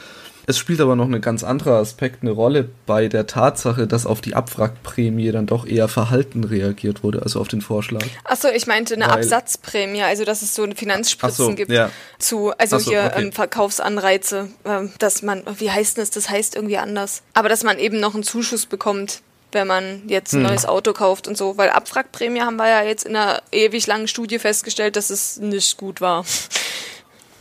Es 0.45 0.57
spielt 0.57 0.81
aber 0.81 0.95
noch 0.95 1.05
ein 1.05 1.21
ganz 1.21 1.43
anderer 1.43 1.77
Aspekt 1.77 2.21
eine 2.21 2.31
Rolle 2.31 2.69
bei 2.85 3.07
der 3.07 3.27
Tatsache, 3.27 3.87
dass 3.87 4.05
auf 4.05 4.19
die 4.19 4.35
Abwrackprämie 4.35 5.31
dann 5.31 5.45
doch 5.45 5.65
eher 5.65 5.87
verhalten 5.87 6.43
reagiert 6.43 7.03
wurde, 7.03 7.21
also 7.21 7.39
auf 7.39 7.47
den 7.47 7.61
Vorschlag. 7.61 8.03
Achso, 8.25 8.49
ich 8.49 8.67
meinte 8.67 8.95
eine 8.95 9.05
Weil, 9.05 9.13
Absatzprämie, 9.13 10.03
also 10.03 10.25
dass 10.25 10.41
es 10.41 10.53
so 10.53 10.63
eine 10.63 10.75
Finanzspritzen 10.75 11.45
so, 11.45 11.55
gibt 11.55 11.71
ja. 11.71 11.89
zu, 12.19 12.51
also 12.57 12.77
so, 12.77 12.91
hier 12.91 13.11
okay. 13.13 13.23
ähm, 13.23 13.31
Verkaufsanreize, 13.31 14.49
ähm, 14.65 14.91
dass 14.99 15.21
man, 15.21 15.43
wie 15.57 15.71
heißt 15.71 15.97
das? 15.97 16.09
Das 16.09 16.29
heißt 16.29 16.55
irgendwie 16.55 16.77
anders. 16.77 17.23
Aber 17.33 17.47
dass 17.47 17.63
man 17.63 17.79
eben 17.79 17.99
noch 17.99 18.13
einen 18.13 18.23
Zuschuss 18.23 18.65
bekommt 18.65 19.21
wenn 19.53 19.67
man 19.67 20.01
jetzt 20.07 20.33
ein 20.33 20.41
hm. 20.41 20.47
neues 20.47 20.65
Auto 20.65 20.93
kauft 20.93 21.27
und 21.27 21.37
so, 21.37 21.57
weil 21.57 21.69
Abwrackprämie 21.69 22.41
haben 22.41 22.55
wir 22.55 22.67
ja 22.67 22.83
jetzt 22.83 23.05
in 23.05 23.15
einer 23.15 23.41
ewig 23.51 23.85
langen 23.85 24.07
Studie 24.07 24.39
festgestellt, 24.39 24.95
dass 24.95 25.11
es 25.11 25.37
nicht 25.37 25.77
gut 25.77 26.01
war. 26.01 26.25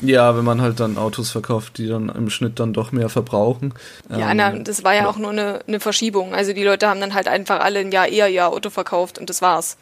Ja, 0.03 0.37
wenn 0.37 0.45
man 0.45 0.61
halt 0.61 0.81
dann 0.81 0.99
Autos 0.99 1.31
verkauft, 1.31 1.79
die 1.79 1.87
dann 1.87 2.09
im 2.09 2.29
Schnitt 2.29 2.59
dann 2.59 2.73
doch 2.73 2.93
mehr 2.93 3.09
verbrauchen. 3.09 3.73
Ja, 4.11 4.31
ähm, 4.31 4.37
na, 4.37 4.51
das 4.53 4.85
war 4.85 4.95
ja, 4.95 5.03
ja, 5.03 5.09
auch 5.09 5.17
nur 5.17 5.31
eine, 5.31 5.61
eine 5.67 5.81
Verschiebung. 5.81 6.35
Also 6.35 6.53
die 6.53 6.65
Leute 6.65 6.89
haben 6.89 7.01
dann 7.01 7.15
halt 7.15 7.29
einfach 7.29 7.61
alle 7.61 7.81
ein 7.81 7.93
Jahr 7.93 8.09
eher 8.09 8.29
ihr 8.29 8.49
Auto 8.49 8.71
verkauft 8.71 9.19
und 9.19 9.31
das 9.31 9.43
war's. 9.43 9.77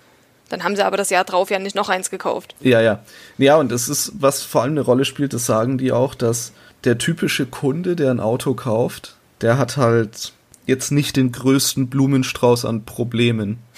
Dann 0.50 0.64
haben 0.64 0.76
sie 0.76 0.84
aber 0.84 0.96
das 0.96 1.10
Jahr 1.10 1.24
drauf 1.24 1.50
ja 1.50 1.58
nicht 1.58 1.76
noch 1.76 1.88
eins 1.88 2.10
gekauft. 2.10 2.54
Ja, 2.60 2.80
ja. 2.80 3.00
Ja, 3.38 3.56
und 3.56 3.72
es 3.72 3.88
ist, 3.88 4.12
was 4.18 4.42
vor 4.42 4.62
allem 4.62 4.72
eine 4.72 4.80
Rolle 4.82 5.04
spielt, 5.04 5.32
das 5.32 5.46
sagen 5.46 5.78
die 5.78 5.92
auch, 5.92 6.14
dass 6.14 6.52
der 6.84 6.98
typische 6.98 7.46
Kunde, 7.46 7.96
der 7.96 8.10
ein 8.10 8.20
Auto 8.20 8.54
kauft, 8.54 9.16
der 9.40 9.58
hat 9.58 9.76
halt 9.76 10.32
jetzt 10.66 10.90
nicht 10.90 11.16
den 11.16 11.32
größten 11.32 11.88
Blumenstrauß 11.88 12.64
an 12.64 12.84
Problemen. 12.84 13.58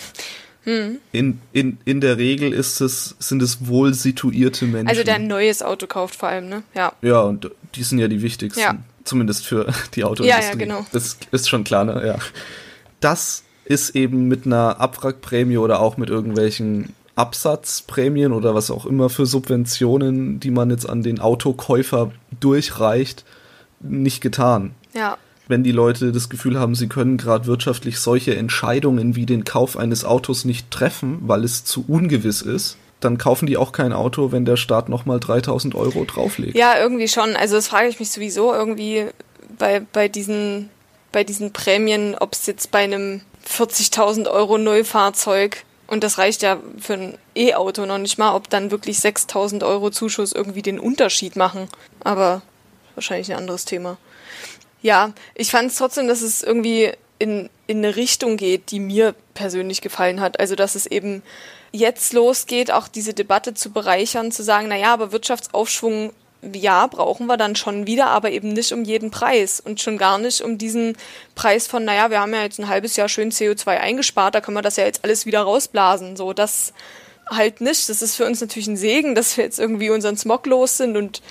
Hm. 0.64 0.98
In, 1.10 1.40
in, 1.52 1.78
in 1.84 2.00
der 2.00 2.18
Regel 2.18 2.52
ist 2.52 2.80
es, 2.80 3.16
sind 3.18 3.42
es 3.42 3.66
wohl 3.66 3.94
situierte 3.94 4.66
Menschen. 4.66 4.88
Also 4.88 5.02
der 5.02 5.16
ein 5.16 5.26
neues 5.26 5.62
Auto 5.62 5.86
kauft 5.86 6.16
vor 6.16 6.28
allem, 6.28 6.48
ne? 6.48 6.62
Ja. 6.74 6.92
Ja, 7.02 7.20
und 7.22 7.50
die 7.74 7.82
sind 7.82 7.98
ja 7.98 8.08
die 8.08 8.22
wichtigsten. 8.22 8.60
Ja. 8.60 8.76
Zumindest 9.04 9.44
für 9.44 9.72
die 9.94 10.04
Autoindustrie. 10.04 10.42
Ja, 10.44 10.50
ja, 10.50 10.54
genau. 10.54 10.86
Das 10.92 11.16
ist 11.32 11.48
schon 11.48 11.64
klar, 11.64 11.84
ne? 11.84 12.06
Ja. 12.06 12.18
Das 13.00 13.42
ist 13.64 13.96
eben 13.96 14.28
mit 14.28 14.46
einer 14.46 14.80
Abwrackprämie 14.80 15.56
oder 15.56 15.80
auch 15.80 15.96
mit 15.96 16.10
irgendwelchen 16.10 16.94
Absatzprämien 17.16 18.32
oder 18.32 18.54
was 18.54 18.70
auch 18.70 18.86
immer 18.86 19.10
für 19.10 19.26
Subventionen, 19.26 20.40
die 20.40 20.50
man 20.50 20.70
jetzt 20.70 20.88
an 20.88 21.02
den 21.02 21.20
Autokäufer 21.20 22.12
durchreicht, 22.38 23.24
nicht 23.80 24.20
getan. 24.20 24.74
Ja 24.94 25.18
wenn 25.52 25.62
die 25.62 25.70
Leute 25.70 26.12
das 26.12 26.30
Gefühl 26.30 26.58
haben, 26.58 26.74
sie 26.74 26.88
können 26.88 27.18
gerade 27.18 27.44
wirtschaftlich 27.44 28.00
solche 28.00 28.34
Entscheidungen 28.34 29.16
wie 29.16 29.26
den 29.26 29.44
Kauf 29.44 29.76
eines 29.76 30.02
Autos 30.02 30.46
nicht 30.46 30.70
treffen, 30.70 31.18
weil 31.26 31.44
es 31.44 31.62
zu 31.62 31.84
ungewiss 31.86 32.40
ist, 32.40 32.78
dann 33.00 33.18
kaufen 33.18 33.44
die 33.44 33.58
auch 33.58 33.72
kein 33.72 33.92
Auto, 33.92 34.32
wenn 34.32 34.46
der 34.46 34.56
Staat 34.56 34.88
nochmal 34.88 35.20
3000 35.20 35.74
Euro 35.74 36.06
drauflegt. 36.06 36.56
Ja, 36.56 36.78
irgendwie 36.78 37.06
schon. 37.06 37.36
Also 37.36 37.56
das 37.56 37.68
frage 37.68 37.88
ich 37.88 38.00
mich 38.00 38.10
sowieso 38.10 38.54
irgendwie 38.54 39.08
bei, 39.58 39.80
bei, 39.92 40.08
diesen, 40.08 40.70
bei 41.12 41.22
diesen 41.22 41.52
Prämien, 41.52 42.16
ob 42.18 42.32
es 42.32 42.46
jetzt 42.46 42.70
bei 42.70 42.84
einem 42.84 43.20
40.000 43.46 44.30
Euro 44.30 44.56
Neufahrzeug 44.56 45.66
und 45.86 46.02
das 46.02 46.16
reicht 46.16 46.40
ja 46.40 46.56
für 46.78 46.94
ein 46.94 47.18
E-Auto 47.34 47.84
noch 47.84 47.98
nicht 47.98 48.16
mal, 48.16 48.34
ob 48.34 48.48
dann 48.48 48.70
wirklich 48.70 49.00
6000 49.00 49.64
Euro 49.64 49.90
Zuschuss 49.90 50.32
irgendwie 50.32 50.62
den 50.62 50.80
Unterschied 50.80 51.36
machen. 51.36 51.68
Aber 52.02 52.40
wahrscheinlich 52.94 53.30
ein 53.30 53.38
anderes 53.38 53.66
Thema. 53.66 53.98
Ja, 54.82 55.12
ich 55.34 55.50
fand 55.50 55.70
es 55.70 55.76
trotzdem, 55.76 56.08
dass 56.08 56.22
es 56.22 56.42
irgendwie 56.42 56.92
in, 57.18 57.48
in 57.66 57.78
eine 57.78 57.96
Richtung 57.96 58.36
geht, 58.36 58.70
die 58.70 58.80
mir 58.80 59.14
persönlich 59.34 59.80
gefallen 59.80 60.20
hat. 60.20 60.40
Also, 60.40 60.56
dass 60.56 60.74
es 60.74 60.86
eben 60.86 61.22
jetzt 61.70 62.12
losgeht, 62.12 62.70
auch 62.70 62.88
diese 62.88 63.14
Debatte 63.14 63.54
zu 63.54 63.70
bereichern, 63.70 64.32
zu 64.32 64.42
sagen, 64.42 64.68
naja, 64.68 64.92
aber 64.92 65.12
Wirtschaftsaufschwung, 65.12 66.12
ja, 66.52 66.86
brauchen 66.88 67.26
wir 67.26 67.36
dann 67.36 67.54
schon 67.54 67.86
wieder, 67.86 68.08
aber 68.08 68.32
eben 68.32 68.52
nicht 68.52 68.72
um 68.72 68.84
jeden 68.84 69.12
Preis 69.12 69.60
und 69.60 69.80
schon 69.80 69.96
gar 69.96 70.18
nicht 70.18 70.40
um 70.40 70.58
diesen 70.58 70.96
Preis 71.36 71.68
von, 71.68 71.84
naja, 71.84 72.10
wir 72.10 72.20
haben 72.20 72.34
ja 72.34 72.42
jetzt 72.42 72.58
ein 72.58 72.68
halbes 72.68 72.96
Jahr 72.96 73.08
schön 73.08 73.30
CO2 73.30 73.68
eingespart, 73.68 74.34
da 74.34 74.40
können 74.40 74.56
wir 74.56 74.62
das 74.62 74.76
ja 74.76 74.84
jetzt 74.84 75.04
alles 75.04 75.24
wieder 75.24 75.42
rausblasen. 75.42 76.16
So, 76.16 76.32
das 76.32 76.72
halt 77.30 77.60
nicht. 77.60 77.88
Das 77.88 78.02
ist 78.02 78.16
für 78.16 78.26
uns 78.26 78.40
natürlich 78.40 78.66
ein 78.66 78.76
Segen, 78.76 79.14
dass 79.14 79.36
wir 79.36 79.44
jetzt 79.44 79.58
irgendwie 79.58 79.90
unseren 79.90 80.16
Smog 80.16 80.46
los 80.46 80.76
sind 80.76 80.96
und 80.96 81.22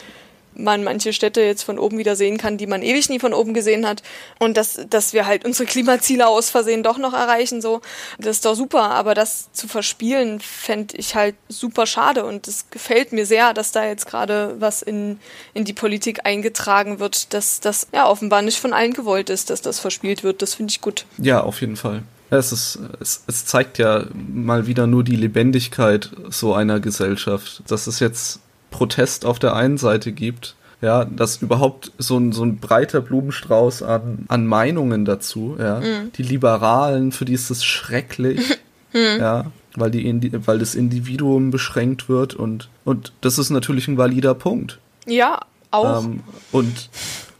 man 0.55 0.83
manche 0.83 1.13
Städte 1.13 1.41
jetzt 1.41 1.63
von 1.63 1.79
oben 1.79 1.97
wieder 1.97 2.15
sehen 2.15 2.37
kann, 2.37 2.57
die 2.57 2.67
man 2.67 2.81
ewig 2.81 3.09
nie 3.09 3.19
von 3.19 3.33
oben 3.33 3.53
gesehen 3.53 3.87
hat. 3.87 4.03
Und 4.39 4.57
dass, 4.57 4.79
dass 4.89 5.13
wir 5.13 5.25
halt 5.25 5.45
unsere 5.45 5.65
Klimaziele 5.65 6.27
aus 6.27 6.49
Versehen 6.49 6.83
doch 6.83 6.97
noch 6.97 7.13
erreichen, 7.13 7.61
so. 7.61 7.81
Das 8.17 8.37
ist 8.37 8.45
doch 8.45 8.55
super. 8.55 8.91
Aber 8.91 9.13
das 9.13 9.51
zu 9.53 9.67
verspielen, 9.67 10.39
fände 10.39 10.97
ich 10.97 11.15
halt 11.15 11.35
super 11.49 11.85
schade. 11.85 12.25
Und 12.25 12.47
es 12.47 12.69
gefällt 12.69 13.13
mir 13.13 13.25
sehr, 13.25 13.53
dass 13.53 13.71
da 13.71 13.85
jetzt 13.85 14.05
gerade 14.07 14.55
was 14.59 14.81
in, 14.81 15.19
in 15.53 15.65
die 15.65 15.73
Politik 15.73 16.25
eingetragen 16.25 16.99
wird, 16.99 17.33
dass 17.33 17.59
das 17.59 17.87
ja 17.93 18.07
offenbar 18.07 18.41
nicht 18.41 18.59
von 18.59 18.73
allen 18.73 18.93
gewollt 18.93 19.29
ist, 19.29 19.49
dass 19.49 19.61
das 19.61 19.79
verspielt 19.79 20.23
wird. 20.23 20.41
Das 20.41 20.55
finde 20.55 20.71
ich 20.71 20.81
gut. 20.81 21.05
Ja, 21.17 21.41
auf 21.41 21.61
jeden 21.61 21.77
Fall. 21.77 22.03
Es, 22.29 22.53
ist, 22.53 22.79
es, 23.01 23.23
es 23.27 23.45
zeigt 23.45 23.77
ja 23.77 24.05
mal 24.13 24.65
wieder 24.65 24.87
nur 24.87 25.03
die 25.03 25.17
Lebendigkeit 25.17 26.11
so 26.29 26.53
einer 26.53 26.79
Gesellschaft. 26.79 27.61
Dass 27.67 27.87
es 27.87 27.99
jetzt 27.99 28.39
Protest 28.71 29.25
auf 29.25 29.37
der 29.37 29.55
einen 29.55 29.77
Seite 29.77 30.11
gibt, 30.11 30.55
ja, 30.81 31.05
dass 31.05 31.43
überhaupt 31.43 31.91
so 31.99 32.17
ein, 32.17 32.31
so 32.31 32.43
ein 32.43 32.57
breiter 32.57 33.01
Blumenstrauß 33.01 33.83
an, 33.83 34.25
an 34.27 34.47
Meinungen 34.47 35.05
dazu, 35.05 35.55
ja. 35.59 35.79
Mhm. 35.79 36.11
Die 36.13 36.23
Liberalen, 36.23 37.11
für 37.11 37.25
die 37.25 37.33
ist 37.33 37.51
das 37.51 37.63
schrecklich, 37.63 38.39
mhm. 38.93 39.19
ja, 39.19 39.51
weil, 39.75 39.91
die, 39.91 40.31
weil 40.47 40.57
das 40.57 40.73
Individuum 40.73 41.51
beschränkt 41.51 42.09
wird 42.09 42.33
und, 42.33 42.69
und 42.83 43.13
das 43.21 43.37
ist 43.37 43.51
natürlich 43.51 43.87
ein 43.87 43.97
valider 43.97 44.33
Punkt. 44.33 44.79
Ja, 45.05 45.41
auch. 45.69 46.03
Ähm, 46.03 46.21
und, 46.51 46.89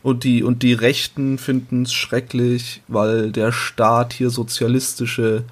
und, 0.04 0.24
die, 0.24 0.44
und 0.44 0.62
die 0.62 0.74
Rechten 0.74 1.40
finden 1.40 1.84
es 1.84 1.94
schrecklich, 1.94 2.84
weil 2.88 3.32
der 3.32 3.52
Staat 3.52 4.14
hier 4.14 4.30
sozialistische 4.30 5.44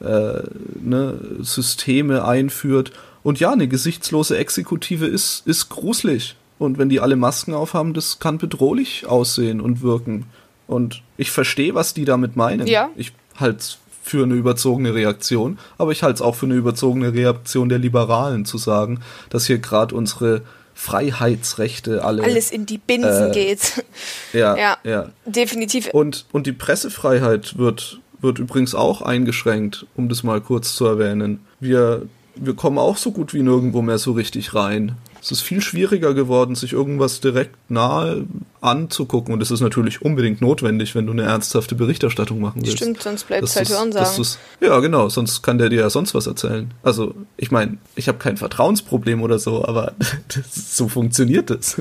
äh, 0.00 0.42
ne, 0.80 1.18
Systeme 1.40 2.24
einführt 2.24 2.92
und 3.22 3.40
ja, 3.40 3.52
eine 3.52 3.68
gesichtslose 3.68 4.36
Exekutive 4.36 5.06
ist, 5.06 5.46
ist 5.46 5.68
gruselig. 5.68 6.36
Und 6.58 6.78
wenn 6.78 6.88
die 6.88 7.00
alle 7.00 7.16
Masken 7.16 7.54
aufhaben, 7.54 7.94
das 7.94 8.18
kann 8.18 8.38
bedrohlich 8.38 9.06
aussehen 9.06 9.60
und 9.60 9.82
wirken. 9.82 10.26
Und 10.66 11.02
ich 11.16 11.30
verstehe, 11.30 11.74
was 11.74 11.94
die 11.94 12.04
damit 12.04 12.36
meinen. 12.36 12.66
Ja. 12.66 12.90
Ich 12.96 13.12
halte 13.36 13.64
für 14.02 14.24
eine 14.24 14.34
überzogene 14.34 14.94
Reaktion, 14.94 15.58
aber 15.78 15.92
ich 15.92 16.02
halte 16.02 16.16
es 16.16 16.22
auch 16.22 16.34
für 16.34 16.46
eine 16.46 16.54
überzogene 16.54 17.14
Reaktion 17.14 17.68
der 17.68 17.78
Liberalen 17.78 18.44
zu 18.44 18.58
sagen, 18.58 19.00
dass 19.30 19.46
hier 19.46 19.58
gerade 19.58 19.94
unsere 19.94 20.42
Freiheitsrechte 20.74 22.04
alle. 22.04 22.22
Alles 22.22 22.50
in 22.50 22.66
die 22.66 22.78
Binsen 22.78 23.30
äh, 23.30 23.34
geht. 23.34 23.84
Ja, 24.32 24.56
ja, 24.56 24.76
ja. 24.82 25.10
Definitiv. 25.26 25.88
Und, 25.92 26.24
und 26.32 26.46
die 26.46 26.52
Pressefreiheit 26.52 27.58
wird, 27.58 28.00
wird 28.20 28.38
übrigens 28.38 28.74
auch 28.74 29.02
eingeschränkt, 29.02 29.86
um 29.94 30.08
das 30.08 30.22
mal 30.22 30.40
kurz 30.40 30.74
zu 30.74 30.86
erwähnen. 30.86 31.40
Wir 31.60 32.08
wir 32.34 32.54
kommen 32.54 32.78
auch 32.78 32.96
so 32.96 33.12
gut 33.12 33.34
wie 33.34 33.42
nirgendwo 33.42 33.82
mehr 33.82 33.98
so 33.98 34.12
richtig 34.12 34.54
rein. 34.54 34.96
Es 35.20 35.30
ist 35.30 35.42
viel 35.42 35.60
schwieriger 35.60 36.14
geworden, 36.14 36.56
sich 36.56 36.72
irgendwas 36.72 37.20
direkt 37.20 37.54
nahe 37.70 38.24
anzugucken. 38.60 39.32
Und 39.32 39.38
das 39.38 39.52
ist 39.52 39.60
natürlich 39.60 40.02
unbedingt 40.02 40.40
notwendig, 40.40 40.96
wenn 40.96 41.06
du 41.06 41.12
eine 41.12 41.22
ernsthafte 41.22 41.76
Berichterstattung 41.76 42.40
machen 42.40 42.62
willst. 42.62 42.78
Stimmt, 42.78 43.02
sonst 43.02 43.24
bleibt 43.24 43.44
es 43.44 43.54
halt 43.54 43.68
Hörensagen. 43.68 44.26
Ja, 44.60 44.80
genau, 44.80 45.08
sonst 45.08 45.42
kann 45.42 45.58
der 45.58 45.68
dir 45.68 45.80
ja 45.80 45.90
sonst 45.90 46.14
was 46.14 46.26
erzählen. 46.26 46.72
Also, 46.82 47.14
ich 47.36 47.52
meine, 47.52 47.78
ich 47.94 48.08
habe 48.08 48.18
kein 48.18 48.36
Vertrauensproblem 48.36 49.22
oder 49.22 49.38
so, 49.38 49.64
aber 49.64 49.92
das, 50.28 50.76
so 50.76 50.88
funktioniert 50.88 51.50
das. 51.50 51.76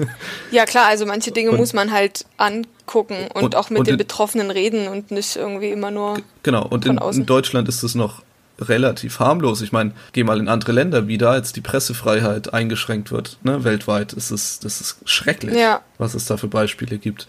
Ja, 0.51 0.65
klar, 0.65 0.87
also 0.87 1.07
manche 1.07 1.31
Dinge 1.31 1.51
und, 1.51 1.57
muss 1.57 1.73
man 1.73 1.91
halt 1.91 2.25
angucken 2.37 3.27
und, 3.33 3.43
und 3.43 3.55
auch 3.55 3.71
mit 3.71 3.79
und 3.79 3.87
den 3.87 3.93
in, 3.93 3.97
Betroffenen 3.97 4.51
reden 4.51 4.87
und 4.87 5.09
nicht 5.09 5.35
irgendwie 5.35 5.71
immer 5.71 5.89
nur. 5.89 6.19
Genau, 6.43 6.67
und 6.67 6.85
in, 6.85 6.97
in 6.97 7.25
Deutschland 7.25 7.67
ist 7.69 7.81
es 7.81 7.95
noch 7.95 8.21
relativ 8.69 9.19
harmlos. 9.19 9.61
Ich 9.61 9.71
meine, 9.71 9.91
geh 10.13 10.23
mal 10.23 10.39
in 10.39 10.47
andere 10.47 10.71
Länder, 10.71 11.07
wie 11.07 11.17
da 11.17 11.35
jetzt 11.35 11.55
die 11.55 11.61
Pressefreiheit 11.61 12.53
eingeschränkt 12.53 13.11
wird, 13.11 13.37
ne, 13.43 13.63
weltweit. 13.63 14.15
Das 14.15 14.31
ist, 14.31 14.63
das 14.63 14.81
ist 14.81 14.97
schrecklich, 15.05 15.55
ja. 15.55 15.81
was 15.97 16.13
es 16.13 16.25
da 16.25 16.37
für 16.37 16.47
Beispiele 16.47 16.97
gibt. 16.97 17.27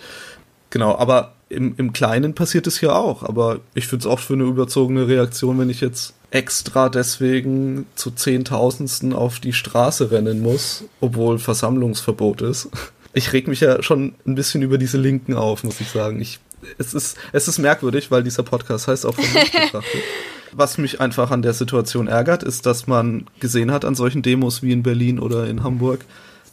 Genau, 0.71 0.97
aber 0.97 1.33
im, 1.51 1.75
im 1.77 1.93
Kleinen 1.93 2.35
passiert 2.35 2.67
es 2.67 2.81
hier 2.81 2.97
auch. 2.97 3.23
Aber 3.23 3.61
ich 3.75 3.87
finde 3.87 4.07
es 4.07 4.07
auch 4.07 4.19
für 4.19 4.33
eine 4.33 4.45
überzogene 4.45 5.07
Reaktion, 5.07 5.59
wenn 5.59 5.71
ich 5.71 5.81
jetzt 5.81 6.15
extra 6.31 6.89
deswegen 6.89 7.87
zu 7.95 8.11
Zehntausendsten 8.11 9.13
auf 9.13 9.39
die 9.39 9.53
Straße 9.53 10.11
rennen 10.11 10.41
muss, 10.41 10.85
obwohl 11.01 11.39
Versammlungsverbot 11.39 12.41
ist. 12.41 12.71
Ich 13.13 13.35
reg 13.35 13.47
mich 13.49 13.61
ja 13.61 13.83
schon 13.83 14.15
ein 14.27 14.35
bisschen 14.35 14.63
über 14.63 14.79
diese 14.79 14.97
Linken 14.97 15.35
auf, 15.35 15.63
muss 15.63 15.81
ich 15.83 15.91
sagen. 15.91 16.21
Ich, 16.21 16.41
es, 16.79 16.95
ist, 16.95 17.19
es 17.33 17.49
ist 17.49 17.59
merkwürdig, 17.59 18.11
weil 18.11 18.23
dieser 18.23 18.43
Podcast 18.43 18.89
heißt 18.89 19.05
auch 19.05 19.15
von 19.15 19.31
mich 19.35 19.53
betrachtet. 19.53 20.01
Was 20.55 20.79
mich 20.79 21.01
einfach 21.01 21.31
an 21.31 21.43
der 21.43 21.55
Situation 21.55 22.09
ärgert, 22.09 22.43
ist, 22.43 22.67
dass 22.67 22.87
man 22.87 23.27
gesehen 23.41 23.73
hat 23.73 23.85
an 23.85 23.95
solchen 23.95 24.23
Demos 24.23 24.63
wie 24.63 24.73
in 24.73 24.83
Berlin 24.83 25.19
oder 25.19 25.47
in 25.47 25.63
Hamburg, 25.63 26.05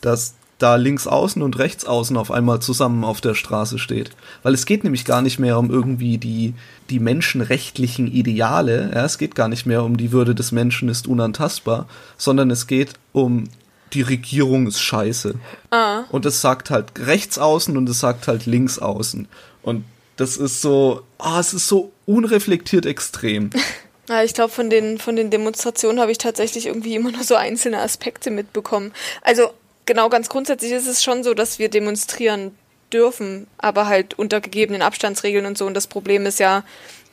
dass 0.02 0.36
da 0.60 0.76
links 0.76 1.08
außen 1.08 1.42
und 1.42 1.58
rechts 1.58 1.86
außen 1.86 2.18
auf 2.18 2.32
einmal 2.32 2.60
zusammen 2.60 3.04
auf 3.04 3.22
der 3.22 3.34
Straße 3.34 3.80
steht. 3.80 4.12
Weil 4.44 4.54
es 4.54 4.66
geht 4.66 4.84
nämlich 4.84 5.06
gar 5.06 5.22
nicht 5.22 5.40
mehr 5.40 5.58
um 5.58 5.72
irgendwie 5.72 6.18
die, 6.18 6.54
die 6.90 7.00
menschenrechtlichen 7.00 8.08
Ideale, 8.08 8.92
ja, 8.94 9.06
es 9.06 9.18
geht 9.18 9.36
gar 9.36 9.48
nicht 9.48 9.66
mehr 9.66 9.84
um 9.84 9.98
die 9.98 10.12
Würde 10.12 10.36
des 10.36 10.52
Menschen 10.52 10.90
ist 10.90 11.08
unantastbar, 11.08 11.88
sondern 12.18 12.52
es 12.52 12.68
geht 12.68 12.94
um 13.14 13.46
die 13.94 14.02
Regierung 14.02 14.68
ist 14.68 14.82
scheiße. 14.82 15.36
Ah. 15.72 16.04
Und 16.10 16.26
es 16.26 16.42
sagt 16.42 16.70
halt 16.70 16.92
rechts 17.00 17.40
außen 17.40 17.76
und 17.76 17.90
es 17.90 18.00
sagt 18.00 18.28
halt 18.28 18.46
links 18.46 18.78
außen. 18.78 19.28
Und 19.64 19.84
das 20.18 20.38
ist 20.38 20.62
so, 20.62 21.04
ah, 21.18 21.38
oh, 21.38 21.40
es 21.40 21.54
ist 21.54 21.68
so 21.68 21.92
unreflektiert 22.06 22.86
extrem. 22.86 23.50
Ja, 24.10 24.24
ich 24.24 24.34
glaube, 24.34 24.52
von 24.52 24.72
den, 24.72 24.98
von 24.98 25.16
den 25.16 25.30
Demonstrationen 25.30 26.02
habe 26.02 26.12
ich 26.12 26.18
tatsächlich 26.18 26.66
irgendwie 26.66 26.96
immer 26.96 27.12
nur 27.12 27.24
so 27.24 27.36
einzelne 27.36 27.80
Aspekte 27.80 28.32
mitbekommen. 28.32 28.92
Also 29.22 29.52
genau, 29.86 30.10
ganz 30.10 30.30
grundsätzlich 30.30 30.72
ist 30.72 30.88
es 30.88 31.04
schon 31.04 31.24
so, 31.24 31.36
dass 31.36 31.60
wir 31.60 31.70
demonstrieren 31.70 32.58
dürfen, 32.92 33.46
aber 33.60 33.88
halt 33.88 34.18
unter 34.18 34.42
gegebenen 34.42 34.82
Abstandsregeln 34.82 35.46
und 35.46 35.58
so. 35.58 35.68
Und 35.68 35.76
das 35.76 35.86
Problem 35.86 36.26
ist 36.26 36.40
ja, 36.40 36.64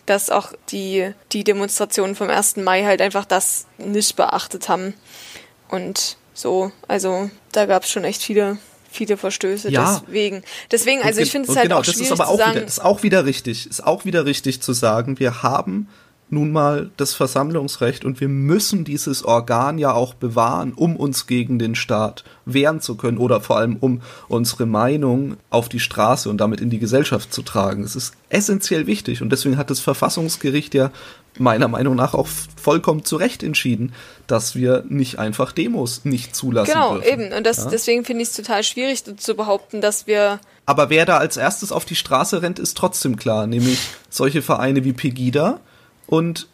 dass 0.06 0.30
auch 0.30 0.52
die, 0.70 1.12
die 1.32 1.44
Demonstrationen 1.44 2.16
vom 2.16 2.30
1. 2.30 2.56
Mai 2.56 2.84
halt 2.84 3.02
einfach 3.02 3.26
das 3.26 3.66
nicht 3.76 4.16
beachtet 4.16 4.70
haben. 4.70 4.94
Und 5.68 6.16
so, 6.32 6.72
also 6.88 7.30
da 7.52 7.66
gab 7.66 7.84
es 7.84 7.90
schon 7.90 8.04
echt 8.04 8.22
viele 8.22 8.58
viele 8.88 9.18
Verstöße 9.18 9.70
ja. 9.70 10.00
deswegen. 10.06 10.42
Deswegen, 10.70 11.02
also 11.02 11.20
ich 11.20 11.30
finde 11.30 11.50
es 11.50 11.56
halt 11.56 11.64
genau, 11.64 11.80
auch 11.80 11.84
schwierig 11.84 11.98
das 11.98 12.06
ist 12.06 12.20
aber 12.20 12.28
auch 12.28 12.36
zu 12.36 12.38
sagen, 12.38 12.54
wieder, 12.56 12.66
ist 12.66 12.82
auch 12.82 13.02
wieder 13.02 13.24
richtig, 13.26 13.66
ist 13.66 13.84
auch 13.84 14.04
wieder 14.06 14.24
richtig 14.24 14.62
zu 14.62 14.72
sagen, 14.72 15.18
wir 15.18 15.42
haben 15.42 15.88
nun 16.28 16.50
mal 16.50 16.90
das 16.96 17.14
Versammlungsrecht 17.14 18.04
und 18.04 18.20
wir 18.20 18.28
müssen 18.28 18.84
dieses 18.84 19.24
Organ 19.24 19.78
ja 19.78 19.92
auch 19.92 20.14
bewahren, 20.14 20.72
um 20.72 20.96
uns 20.96 21.26
gegen 21.26 21.58
den 21.58 21.74
Staat 21.76 22.24
wehren 22.44 22.80
zu 22.80 22.96
können 22.96 23.18
oder 23.18 23.40
vor 23.40 23.58
allem 23.58 23.76
um 23.76 24.02
unsere 24.28 24.66
Meinung 24.66 25.36
auf 25.50 25.68
die 25.68 25.78
Straße 25.78 26.28
und 26.28 26.38
damit 26.38 26.60
in 26.60 26.70
die 26.70 26.80
Gesellschaft 26.80 27.32
zu 27.32 27.42
tragen. 27.42 27.82
Das 27.82 27.94
ist 27.94 28.14
essentiell 28.28 28.86
wichtig 28.88 29.22
und 29.22 29.30
deswegen 29.30 29.56
hat 29.56 29.70
das 29.70 29.78
Verfassungsgericht 29.78 30.74
ja 30.74 30.90
meiner 31.38 31.68
Meinung 31.68 31.94
nach 31.94 32.14
auch 32.14 32.26
vollkommen 32.26 33.04
zu 33.04 33.16
Recht 33.16 33.42
entschieden, 33.42 33.92
dass 34.26 34.56
wir 34.56 34.84
nicht 34.88 35.18
einfach 35.18 35.52
Demos 35.52 36.04
nicht 36.04 36.34
zulassen 36.34 36.72
genau, 36.72 36.94
dürfen. 36.94 37.08
Genau, 37.08 37.22
eben. 37.26 37.36
Und 37.36 37.46
das, 37.46 37.58
ja? 37.58 37.70
deswegen 37.70 38.04
finde 38.04 38.22
ich 38.22 38.30
es 38.30 38.36
total 38.36 38.64
schwierig 38.64 39.04
zu 39.04 39.34
behaupten, 39.34 39.80
dass 39.80 40.06
wir 40.06 40.40
aber 40.68 40.90
wer 40.90 41.06
da 41.06 41.18
als 41.18 41.36
erstes 41.36 41.70
auf 41.70 41.84
die 41.84 41.94
Straße 41.94 42.42
rennt, 42.42 42.58
ist 42.58 42.76
trotzdem 42.76 43.14
klar, 43.14 43.46
nämlich 43.46 43.78
solche 44.10 44.42
Vereine 44.42 44.84
wie 44.84 44.92
Pegida, 44.92 45.60
und 46.06 46.48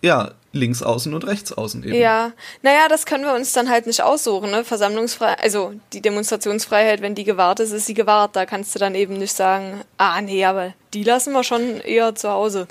ja, 0.00 0.32
links 0.52 0.82
außen 0.82 1.12
und 1.12 1.26
rechts 1.26 1.52
außen 1.52 1.82
eben. 1.84 1.94
Ja, 1.94 2.32
naja, 2.62 2.88
das 2.88 3.06
können 3.06 3.24
wir 3.24 3.34
uns 3.34 3.52
dann 3.52 3.68
halt 3.68 3.86
nicht 3.86 4.02
aussuchen, 4.02 4.50
ne? 4.50 4.64
Versammlungsfreiheit, 4.64 5.42
also 5.42 5.72
die 5.92 6.00
Demonstrationsfreiheit, 6.00 7.00
wenn 7.00 7.14
die 7.14 7.24
gewahrt 7.24 7.60
ist, 7.60 7.72
ist 7.72 7.86
sie 7.86 7.94
gewahrt. 7.94 8.36
Da 8.36 8.46
kannst 8.46 8.74
du 8.74 8.78
dann 8.78 8.94
eben 8.94 9.14
nicht 9.14 9.34
sagen, 9.34 9.82
ah 9.96 10.20
nee, 10.20 10.44
aber 10.44 10.72
die 10.94 11.04
lassen 11.04 11.32
wir 11.32 11.44
schon 11.44 11.80
eher 11.80 12.14
zu 12.14 12.30
Hause. 12.30 12.66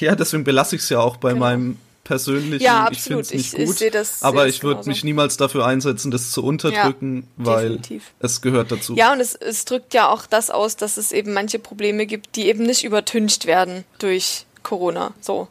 Ja, 0.00 0.14
deswegen 0.14 0.44
belasse 0.44 0.76
ich 0.76 0.82
es 0.82 0.88
ja 0.88 1.00
auch 1.00 1.16
bei 1.16 1.30
genau. 1.30 1.44
meinem 1.44 1.78
persönlichen, 2.04 2.64
ja, 2.64 2.84
absolut. 2.86 2.96
ich 2.96 3.02
finde 3.02 3.20
es 3.20 3.32
nicht 3.32 3.58
ich, 3.58 3.66
gut, 3.66 3.80
ich 3.82 3.92
das, 3.92 4.22
aber 4.22 4.46
ich 4.46 4.62
würde 4.62 4.88
mich 4.88 5.04
niemals 5.04 5.36
dafür 5.36 5.66
einsetzen, 5.66 6.10
das 6.10 6.30
zu 6.30 6.42
unterdrücken, 6.42 7.28
ja, 7.36 7.44
weil 7.44 7.68
definitiv. 7.68 8.12
es 8.20 8.40
gehört 8.40 8.72
dazu. 8.72 8.94
Ja, 8.94 9.12
und 9.12 9.20
es, 9.20 9.34
es 9.34 9.66
drückt 9.66 9.92
ja 9.92 10.08
auch 10.08 10.24
das 10.24 10.48
aus, 10.48 10.76
dass 10.76 10.96
es 10.96 11.12
eben 11.12 11.34
manche 11.34 11.58
Probleme 11.58 12.06
gibt, 12.06 12.34
die 12.36 12.46
eben 12.46 12.62
nicht 12.62 12.82
übertüncht 12.84 13.44
werden 13.44 13.84
durch 13.98 14.46
Corona. 14.62 15.12
So 15.20 15.48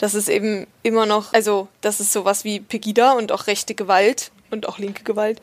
dass 0.00 0.14
es 0.14 0.28
eben 0.28 0.66
immer 0.82 1.04
noch, 1.04 1.34
also 1.34 1.68
dass 1.82 2.00
es 2.00 2.10
sowas 2.10 2.42
wie 2.42 2.58
Pegida 2.58 3.12
und 3.12 3.32
auch 3.32 3.46
rechte 3.46 3.74
Gewalt 3.74 4.32
und 4.50 4.66
auch 4.66 4.78
linke 4.78 5.04
Gewalt 5.04 5.42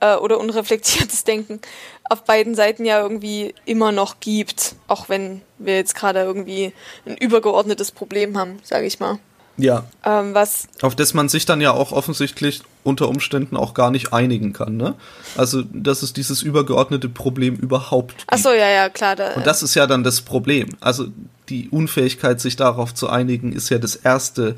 äh, 0.00 0.14
oder 0.14 0.38
unreflektiertes 0.38 1.24
Denken 1.24 1.60
auf 2.08 2.22
beiden 2.22 2.54
Seiten 2.54 2.84
ja 2.84 3.00
irgendwie 3.00 3.52
immer 3.64 3.90
noch 3.90 4.20
gibt, 4.20 4.76
auch 4.86 5.08
wenn 5.08 5.42
wir 5.58 5.74
jetzt 5.74 5.96
gerade 5.96 6.20
irgendwie 6.20 6.72
ein 7.04 7.16
übergeordnetes 7.16 7.90
Problem 7.90 8.38
haben, 8.38 8.60
sage 8.62 8.86
ich 8.86 9.00
mal. 9.00 9.18
Ja. 9.58 9.84
Ähm, 10.04 10.34
was 10.34 10.68
auf 10.82 10.94
das 10.94 11.14
man 11.14 11.28
sich 11.28 11.46
dann 11.46 11.60
ja 11.60 11.72
auch 11.72 11.92
offensichtlich 11.92 12.62
unter 12.84 13.08
Umständen 13.08 13.56
auch 13.56 13.74
gar 13.74 13.90
nicht 13.90 14.12
einigen 14.12 14.52
kann, 14.52 14.76
ne? 14.76 14.94
Also, 15.36 15.62
dass 15.72 16.02
es 16.02 16.12
dieses 16.12 16.42
übergeordnete 16.42 17.08
Problem 17.08 17.56
überhaupt 17.56 18.18
gibt. 18.18 18.30
Ach 18.30 18.38
so, 18.38 18.50
ja, 18.50 18.68
ja, 18.68 18.88
klar. 18.88 19.16
Da, 19.16 19.32
Und 19.34 19.46
das 19.46 19.62
ist 19.62 19.74
ja 19.74 19.86
dann 19.86 20.04
das 20.04 20.20
Problem. 20.20 20.68
Also, 20.80 21.06
die 21.48 21.68
Unfähigkeit, 21.70 22.40
sich 22.40 22.56
darauf 22.56 22.94
zu 22.94 23.08
einigen, 23.08 23.52
ist 23.52 23.70
ja 23.70 23.78
das 23.78 23.96
erste 23.96 24.56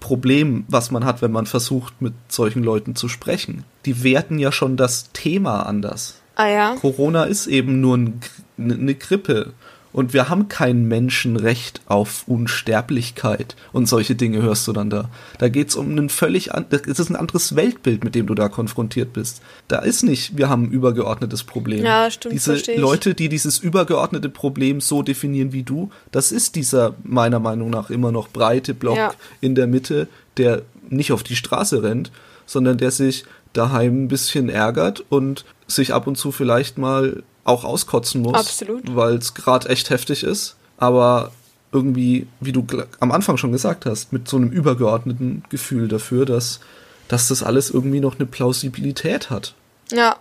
Problem, 0.00 0.64
was 0.68 0.90
man 0.90 1.04
hat, 1.04 1.22
wenn 1.22 1.32
man 1.32 1.46
versucht, 1.46 2.02
mit 2.02 2.12
solchen 2.28 2.62
Leuten 2.62 2.94
zu 2.94 3.08
sprechen. 3.08 3.64
Die 3.86 4.04
werten 4.04 4.38
ja 4.38 4.52
schon 4.52 4.76
das 4.76 5.10
Thema 5.12 5.62
anders. 5.64 6.20
Ah 6.36 6.48
ja. 6.48 6.74
Corona 6.80 7.24
ist 7.24 7.46
eben 7.46 7.80
nur 7.80 7.96
ein, 7.96 8.20
eine 8.58 8.94
Grippe. 8.94 9.52
Und 9.94 10.12
wir 10.12 10.28
haben 10.28 10.48
kein 10.48 10.86
Menschenrecht 10.88 11.80
auf 11.86 12.24
Unsterblichkeit. 12.26 13.54
Und 13.72 13.86
solche 13.88 14.14
Dinge 14.16 14.42
hörst 14.42 14.66
du 14.66 14.72
dann 14.72 14.90
da. 14.90 15.08
Da 15.38 15.48
geht's 15.48 15.76
um 15.76 15.96
ein 15.96 16.08
völlig 16.08 16.52
anderes, 16.52 16.82
es 16.86 16.98
ist 16.98 17.10
ein 17.10 17.16
anderes 17.16 17.54
Weltbild, 17.56 18.02
mit 18.04 18.14
dem 18.16 18.26
du 18.26 18.34
da 18.34 18.48
konfrontiert 18.48 19.12
bist. 19.12 19.40
Da 19.68 19.78
ist 19.78 20.02
nicht, 20.02 20.36
wir 20.36 20.48
haben 20.48 20.64
ein 20.64 20.70
übergeordnetes 20.72 21.44
Problem. 21.44 21.84
Ja, 21.84 22.10
stimmt, 22.10 22.34
Diese. 22.34 22.56
Leute, 22.76 23.14
die 23.14 23.28
dieses 23.28 23.58
übergeordnete 23.58 24.28
Problem 24.28 24.80
so 24.80 25.02
definieren 25.02 25.52
wie 25.52 25.62
du, 25.62 25.90
das 26.10 26.32
ist 26.32 26.56
dieser 26.56 26.94
meiner 27.04 27.38
Meinung 27.38 27.70
nach 27.70 27.88
immer 27.88 28.10
noch 28.10 28.28
breite 28.28 28.74
Block 28.74 28.96
Ja. 28.96 29.14
in 29.40 29.54
der 29.54 29.68
Mitte, 29.68 30.08
der 30.36 30.62
nicht 30.90 31.12
auf 31.12 31.22
die 31.22 31.36
Straße 31.36 31.82
rennt, 31.84 32.10
sondern 32.46 32.78
der 32.78 32.90
sich 32.90 33.24
daheim 33.54 34.04
ein 34.04 34.08
bisschen 34.08 34.48
ärgert 34.48 35.04
und 35.08 35.44
sich 35.66 35.94
ab 35.94 36.06
und 36.06 36.16
zu 36.16 36.32
vielleicht 36.32 36.78
mal 36.78 37.22
auch 37.44 37.64
auskotzen 37.64 38.22
muss. 38.22 38.64
Weil 38.68 39.16
es 39.16 39.34
gerade 39.34 39.68
echt 39.68 39.90
heftig 39.90 40.22
ist. 40.22 40.56
Aber 40.76 41.32
irgendwie, 41.72 42.26
wie 42.40 42.52
du 42.52 42.66
am 43.00 43.12
Anfang 43.12 43.36
schon 43.36 43.52
gesagt 43.52 43.86
hast, 43.86 44.12
mit 44.12 44.28
so 44.28 44.36
einem 44.36 44.50
übergeordneten 44.50 45.42
Gefühl 45.48 45.88
dafür, 45.88 46.24
dass, 46.24 46.60
dass 47.08 47.28
das 47.28 47.42
alles 47.42 47.70
irgendwie 47.70 48.00
noch 48.00 48.16
eine 48.16 48.26
Plausibilität 48.26 49.30
hat. 49.30 49.54
Ja, 49.90 50.16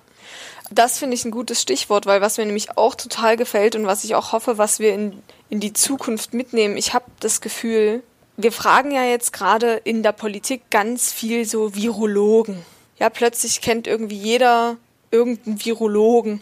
das 0.71 0.97
finde 0.97 1.15
ich 1.15 1.25
ein 1.25 1.31
gutes 1.31 1.61
Stichwort, 1.61 2.05
weil 2.05 2.21
was 2.21 2.37
mir 2.37 2.45
nämlich 2.45 2.77
auch 2.77 2.95
total 2.95 3.37
gefällt 3.37 3.75
und 3.75 3.85
was 3.85 4.03
ich 4.03 4.15
auch 4.15 4.31
hoffe, 4.31 4.57
was 4.57 4.79
wir 4.79 4.93
in, 4.93 5.21
in 5.49 5.59
die 5.59 5.73
Zukunft 5.73 6.33
mitnehmen, 6.33 6.77
ich 6.77 6.93
habe 6.93 7.05
das 7.19 7.41
Gefühl, 7.41 8.01
wir 8.37 8.51
fragen 8.51 8.91
ja 8.91 9.03
jetzt 9.03 9.31
gerade 9.31 9.73
in 9.83 10.01
der 10.01 10.11
Politik 10.11 10.69
ganz 10.71 11.11
viel 11.11 11.45
so 11.45 11.75
Virologen. 11.75 12.65
Ja, 12.99 13.09
plötzlich 13.09 13.61
kennt 13.61 13.87
irgendwie 13.87 14.17
jeder 14.17 14.77
irgendeinen 15.11 15.63
Virologen. 15.63 16.41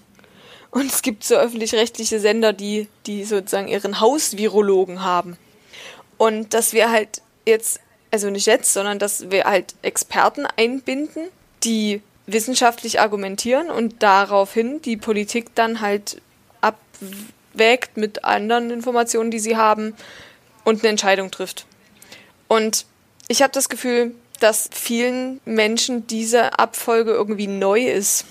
Und 0.72 0.86
es 0.86 1.02
gibt 1.02 1.24
so 1.24 1.36
öffentlich-rechtliche 1.36 2.20
Sender, 2.20 2.54
die, 2.54 2.88
die 3.06 3.26
sozusagen 3.26 3.68
ihren 3.68 4.00
Hausvirologen 4.00 5.04
haben. 5.04 5.38
Und 6.18 6.54
dass 6.54 6.72
wir 6.72 6.92
halt 6.92 7.22
jetzt, 7.46 7.82
also 8.10 8.30
nicht 8.30 8.46
jetzt, 8.46 8.72
sondern 8.74 9.00
dass 9.00 9.32
wir 9.32 9.44
halt 9.44 9.76
Experten 9.82 10.46
einbinden, 10.46 11.28
die 11.64 12.02
wissenschaftlich 12.26 13.00
argumentieren 13.00 13.70
und 13.70 14.02
daraufhin 14.02 14.82
die 14.82 14.98
Politik 14.98 15.54
dann 15.56 15.82
halt 15.82 16.22
abwägt 16.62 17.98
mit 17.98 18.24
anderen 18.24 18.72
Informationen, 18.72 19.32
die 19.32 19.40
sie 19.40 19.58
haben 19.58 19.96
und 20.64 20.82
eine 20.82 20.90
Entscheidung 20.90 21.32
trifft. 21.32 21.66
Und 22.48 22.86
ich 23.28 23.42
habe 23.42 23.52
das 23.52 23.68
Gefühl, 23.68 24.14
dass 24.42 24.70
vielen 24.74 25.40
Menschen 25.46 26.08
diese 26.08 26.60
Abfolge 26.60 27.12
irgendwie 27.12 27.48
neu 27.48 27.88
ist. 27.88 28.26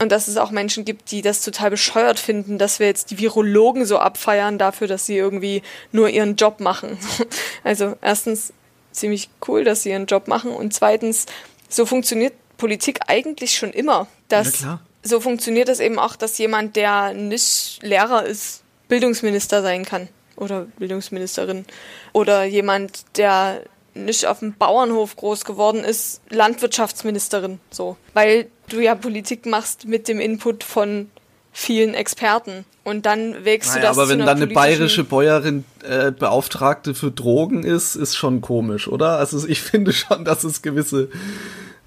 Und 0.00 0.12
dass 0.12 0.28
es 0.28 0.36
auch 0.36 0.50
Menschen 0.50 0.84
gibt, 0.84 1.10
die 1.10 1.22
das 1.22 1.40
total 1.42 1.70
bescheuert 1.70 2.18
finden, 2.18 2.58
dass 2.58 2.78
wir 2.78 2.86
jetzt 2.86 3.10
die 3.10 3.18
Virologen 3.18 3.84
so 3.86 3.98
abfeiern 3.98 4.58
dafür, 4.58 4.86
dass 4.86 5.06
sie 5.06 5.16
irgendwie 5.16 5.62
nur 5.90 6.08
ihren 6.08 6.36
Job 6.36 6.60
machen. 6.60 6.98
Also 7.64 7.96
erstens 8.02 8.52
ziemlich 8.92 9.30
cool, 9.48 9.64
dass 9.64 9.82
sie 9.82 9.90
ihren 9.90 10.06
Job 10.06 10.28
machen 10.28 10.52
und 10.52 10.74
zweitens, 10.74 11.26
so 11.68 11.86
funktioniert 11.86 12.34
Politik 12.58 13.00
eigentlich 13.06 13.56
schon 13.56 13.70
immer. 13.70 14.06
Dass, 14.28 14.60
Ja. 14.60 14.80
So 15.06 15.20
funktioniert 15.20 15.68
es 15.68 15.80
eben 15.80 15.98
auch, 15.98 16.16
dass 16.16 16.38
jemand, 16.38 16.76
der 16.76 17.12
nicht 17.12 17.78
Lehrer 17.82 18.24
ist, 18.24 18.62
Bildungsminister 18.88 19.60
sein 19.60 19.84
kann 19.84 20.08
oder 20.36 20.66
Bildungsministerin 20.78 21.66
oder 22.14 22.44
jemand, 22.44 23.04
der 23.16 23.62
nicht 23.94 24.26
auf 24.26 24.40
dem 24.40 24.54
Bauernhof 24.54 25.16
groß 25.16 25.44
geworden 25.44 25.84
ist, 25.84 26.20
Landwirtschaftsministerin, 26.30 27.60
so. 27.70 27.96
Weil 28.12 28.46
du 28.68 28.80
ja 28.80 28.94
Politik 28.94 29.46
machst 29.46 29.86
mit 29.86 30.08
dem 30.08 30.20
Input 30.20 30.64
von 30.64 31.10
vielen 31.52 31.94
Experten. 31.94 32.64
Und 32.82 33.06
dann 33.06 33.44
wägst 33.44 33.70
du 33.70 33.78
Naja, 33.78 33.88
das 33.88 33.98
aber 33.98 34.08
wenn 34.08 34.18
dann 34.18 34.36
eine 34.36 34.46
bayerische 34.48 35.04
Bäuerin 35.04 35.64
äh, 35.88 36.10
Beauftragte 36.10 36.94
für 36.94 37.10
Drogen 37.10 37.64
ist, 37.64 37.94
ist 37.94 38.16
schon 38.16 38.40
komisch, 38.40 38.88
oder? 38.88 39.18
Also 39.18 39.46
ich 39.46 39.60
finde 39.62 39.92
schon, 39.92 40.24
dass 40.24 40.44
es 40.44 40.60
gewisse 40.60 41.08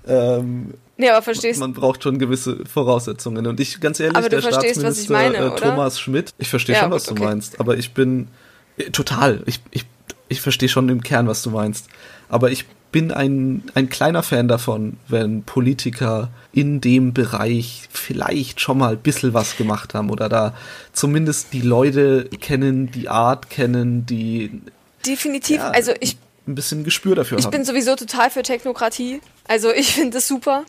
ähm, 0.07 0.73
Nee, 0.99 1.09
aber 1.09 1.21
verstehst 1.21 1.59
man 1.59 1.73
braucht 1.73 2.01
schon 2.01 2.17
gewisse 2.17 2.65
Voraussetzungen. 2.65 3.45
Und 3.45 3.59
ich, 3.59 3.79
ganz 3.79 3.99
ehrlich, 3.99 4.17
du 4.17 4.29
der 4.29 4.41
Staatsminister 4.41 5.13
meine, 5.13 5.37
äh? 5.37 5.55
Thomas 5.55 5.99
Schmidt, 5.99 6.33
ich 6.39 6.49
verstehe 6.49 6.73
Ja, 6.75 6.81
schon, 6.81 6.91
was 6.91 7.05
gut, 7.05 7.19
du 7.19 7.21
okay. 7.21 7.29
meinst, 7.29 7.59
aber 7.59 7.77
ich 7.77 7.93
bin 7.93 8.29
äh, 8.77 8.89
total, 8.89 9.43
ich, 9.45 9.59
ich, 9.69 9.85
ich 10.29 10.41
verstehe 10.41 10.69
schon 10.69 10.89
im 10.89 11.01
Kern, 11.03 11.27
was 11.27 11.41
du 11.41 11.51
meinst. 11.51 11.87
Aber 12.29 12.51
ich 12.51 12.65
bin 12.91 13.11
ein, 13.11 13.63
ein 13.75 13.89
kleiner 13.89 14.23
Fan 14.23 14.47
davon, 14.47 14.97
wenn 15.07 15.43
Politiker 15.43 16.29
in 16.53 16.79
dem 16.81 17.13
Bereich 17.13 17.89
vielleicht 17.91 18.61
schon 18.61 18.77
mal 18.77 18.93
ein 18.93 18.99
bisschen 18.99 19.33
was 19.33 19.57
gemacht 19.57 19.93
haben 19.93 20.09
oder 20.09 20.29
da 20.29 20.53
zumindest 20.93 21.51
die 21.53 21.61
Leute 21.61 22.25
kennen, 22.41 22.89
die 22.91 23.09
Art 23.09 23.49
kennen, 23.49 24.05
die 24.05 24.61
definitiv, 25.05 25.57
Ja, 25.57 25.69
also 25.71 25.91
ich 25.99 26.17
ein 26.47 26.55
bisschen 26.55 26.85
Gespür 26.85 27.13
dafür 27.15 27.37
Ich 27.37 27.45
haben. 27.45 27.51
bin 27.51 27.65
sowieso 27.65 27.95
total 27.97 28.29
für 28.29 28.41
Technokratie. 28.41 29.19
Also 29.49 29.69
ich 29.73 29.93
finde 29.95 30.11
das 30.11 30.27
super. 30.29 30.63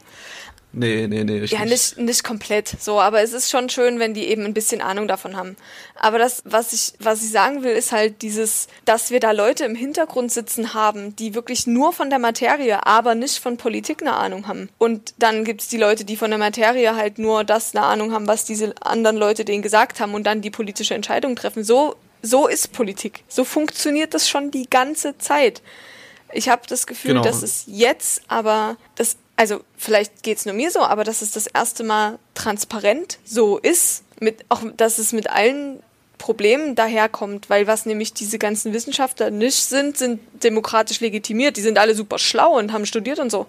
Nee, 0.73 1.07
nee, 1.09 1.25
nee. 1.25 1.41
Ich 1.41 1.51
Ja, 1.53 1.65
nicht, 1.65 1.99
nicht 1.99 2.25
komplett 2.25 2.69
so, 2.81 3.01
aber 3.01 3.21
es 3.23 3.33
ist 3.33 3.51
schon 3.51 3.69
schön, 3.69 3.99
wenn 3.99 4.15
die 4.15 4.25
eben 4.27 4.45
ein 4.45 4.55
bisschen 4.55 4.81
Ahnung 4.81 5.09
davon 5.09 5.37
haben. 5.37 5.57
Aber 5.97 6.19
das, 6.19 6.43
was 6.45 6.73
ich, 6.73 6.93
was 7.01 7.23
ich 7.23 7.31
sagen 7.31 7.63
will, 7.63 7.73
ist 7.73 7.93
halt 7.93 8.23
dieses, 8.23 8.69
dass 8.85 9.11
wir 9.11 9.21
da 9.21 9.33
Leute 9.33 9.65
im 9.65 9.75
Hintergrund 9.75 10.31
sitzen 10.31 10.75
haben, 10.75 11.17
die 11.17 11.35
wirklich 11.35 11.67
nur 11.67 11.93
von 11.93 12.11
der 12.11 12.19
Materie, 12.19 12.87
aber 12.87 13.15
nicht 13.15 13.39
von 13.39 13.57
Politik 13.57 14.03
eine 14.03 14.15
Ahnung 14.15 14.47
haben. 14.47 14.69
Und 14.79 15.15
dann 15.19 15.45
gibt's 15.45 15.69
die 15.69 15.79
Leute, 15.79 16.05
die 16.05 16.17
von 16.17 16.31
der 16.31 16.39
Materie 16.39 16.95
halt 16.95 17.19
nur 17.19 17.45
das 17.45 17.75
eine 17.75 17.85
Ahnung 17.85 18.13
haben, 18.13 18.27
was 18.27 18.45
diese 18.45 18.75
anderen 18.81 19.17
Leute 19.17 19.45
denen 19.45 19.63
gesagt 19.63 20.01
haben 20.01 20.15
und 20.15 20.25
dann 20.25 20.41
die 20.43 20.51
politische 20.51 20.95
Entscheidung 20.95 21.35
treffen. 21.37 21.65
So, 21.65 21.97
so 22.23 22.47
ist 22.47 22.73
Politik. 22.73 23.25
So 23.29 23.45
funktioniert 23.45 24.15
das 24.15 24.29
schon 24.29 24.51
die 24.51 24.69
ganze 24.69 25.19
Zeit. 25.19 25.63
Ich 26.33 26.49
habe 26.49 26.63
das 26.69 26.87
Gefühl, 26.87 27.13
Genau. 27.13 27.23
dass 27.23 27.43
es 27.43 27.65
jetzt 27.67 28.23
aber 28.29 28.77
das 28.97 29.17
also 29.39 29.61
vielleicht 29.77 30.25
geht's 30.25 30.47
nur 30.47 30.55
mir 30.55 30.73
so, 30.73 30.81
aber 30.81 31.05
dass 31.05 31.23
es 31.23 31.31
das 31.31 31.47
erste 31.47 31.85
Mal 31.85 32.19
transparent 32.35 33.19
so 33.25 33.57
ist, 33.57 34.03
mit 34.19 34.45
auch 34.49 34.63
dass 34.77 34.99
es 34.99 35.13
mit 35.13 35.31
allen 35.31 35.81
Problemen 36.19 36.75
daherkommt, 36.75 37.49
weil 37.49 37.69
was 37.69 37.87
nämlich 37.87 38.13
diese 38.13 38.41
ganzen 38.41 38.73
Wissenschaftler 38.73 39.31
nicht 39.31 39.63
sind, 39.63 39.97
sind 39.97 40.19
demokratisch 40.43 40.99
legitimiert. 40.99 41.57
Die 41.57 41.61
sind 41.61 41.79
alle 41.79 41.95
super 41.95 42.19
schlau 42.19 42.59
und 42.59 42.73
haben 42.73 42.85
studiert 42.85 43.21
und 43.21 43.31
so. 43.31 43.47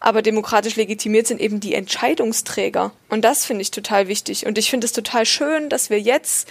Aber 0.00 0.20
demokratisch 0.20 0.74
legitimiert 0.74 1.28
sind 1.28 1.40
eben 1.40 1.60
die 1.60 1.74
Entscheidungsträger. 1.74 2.90
Und 3.08 3.24
das 3.24 3.44
finde 3.44 3.62
ich 3.62 3.70
total 3.70 4.08
wichtig. 4.08 4.46
Und 4.46 4.58
ich 4.58 4.68
finde 4.68 4.86
es 4.86 4.92
total 4.92 5.26
schön, 5.26 5.68
dass 5.68 5.90
wir 5.90 6.00
jetzt 6.00 6.48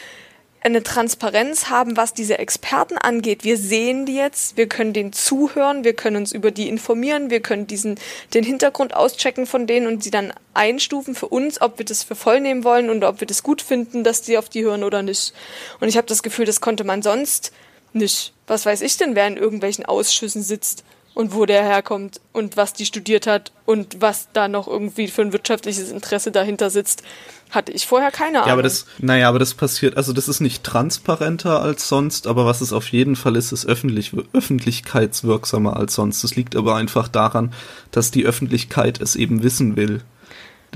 eine 0.62 0.84
Transparenz 0.84 1.70
haben, 1.70 1.96
was 1.96 2.14
diese 2.14 2.38
Experten 2.38 2.98
angeht. 2.98 3.44
Wir 3.44 3.58
sehen 3.58 4.06
die 4.06 4.16
jetzt, 4.16 4.58
wir 4.58 4.68
können 4.68 4.94
denen 4.94 5.14
zuhören, 5.14 5.84
wir 5.84 5.94
können 5.94 6.18
uns 6.18 6.32
über 6.32 6.52
die 6.52 6.68
informieren, 6.68 7.30
wir 7.30 7.40
können 7.40 7.66
diesen, 7.66 7.96
den 8.34 8.44
Hintergrund 8.44 8.94
auschecken 8.94 9.46
von 9.46 9.68
denen 9.68 9.88
und 9.88 10.04
sie 10.04 10.12
dann 10.12 10.34
einstufen 10.54 11.16
für 11.16 11.28
uns, 11.28 11.62
ob 11.62 11.78
wir 11.78 11.86
das 11.86 12.04
für 12.04 12.16
voll 12.16 12.42
nehmen 12.42 12.64
wollen 12.64 12.90
und 12.90 13.04
ob 13.04 13.22
wir 13.22 13.28
das 13.28 13.44
gut 13.44 13.62
finden, 13.62 14.04
dass 14.04 14.22
die 14.22 14.38
auf 14.38 14.50
die 14.50 14.64
hören 14.64 14.84
oder 14.84 15.02
nicht. 15.02 15.34
Und 15.80 15.88
ich 15.88 15.98
habe 15.98 16.08
das 16.08 16.24
Gefühl, 16.24 16.46
das 16.46 16.62
konnte 16.62 16.84
man 16.84 17.02
sonst 17.02 17.54
nicht. 17.94 18.34
Was 18.48 18.66
weiß 18.66 18.82
ich 18.82 18.98
denn, 18.98 19.16
wer 19.16 19.28
in 19.28 19.38
irgendwelchen 19.38 19.86
Ausschüssen 19.86 20.44
sitzt 20.44 20.84
und 21.14 21.34
wo 21.34 21.46
der 21.46 21.64
herkommt 21.64 22.22
und 22.34 22.58
was 22.58 22.74
die 22.74 22.86
studiert 22.86 23.28
hat 23.28 23.52
und 23.66 24.02
was 24.02 24.30
da 24.34 24.48
noch 24.48 24.68
irgendwie 24.68 25.08
für 25.08 25.22
ein 25.22 25.34
wirtschaftliches 25.34 25.92
Interesse 25.92 26.32
dahinter 26.32 26.70
sitzt. 26.70 27.04
Hatte 27.50 27.72
ich 27.72 27.88
vorher 27.88 28.12
keine 28.12 28.40
Ahnung. 28.40 28.48
Ja, 28.48 28.54
aber 28.54 28.64
das, 28.64 28.86
naja, 29.00 29.28
aber 29.28 29.40
das 29.40 29.56
passiert, 29.56 29.98
also 29.98 30.14
das 30.14 30.28
ist 30.28 30.40
nicht 30.40 30.64
transparenter 30.64 31.62
als 31.62 31.90
sonst, 31.90 32.28
aber 32.28 32.46
was 32.46 32.62
es 32.62 32.74
auf 32.74 32.88
jeden 32.90 33.16
Fall 33.16 33.36
ist, 33.36 33.52
ist 33.52 33.66
öffentlich, 33.66 34.12
öffentlichkeitswirksamer 34.34 35.76
als 35.76 35.96
sonst. 35.96 36.24
Das 36.24 36.36
liegt 36.36 36.56
aber 36.56 36.76
einfach 36.76 37.08
daran, 37.08 37.52
dass 37.92 38.12
die 38.12 38.26
Öffentlichkeit 38.26 39.02
es 39.02 39.16
eben 39.16 39.42
wissen 39.42 39.76
will. 39.76 40.02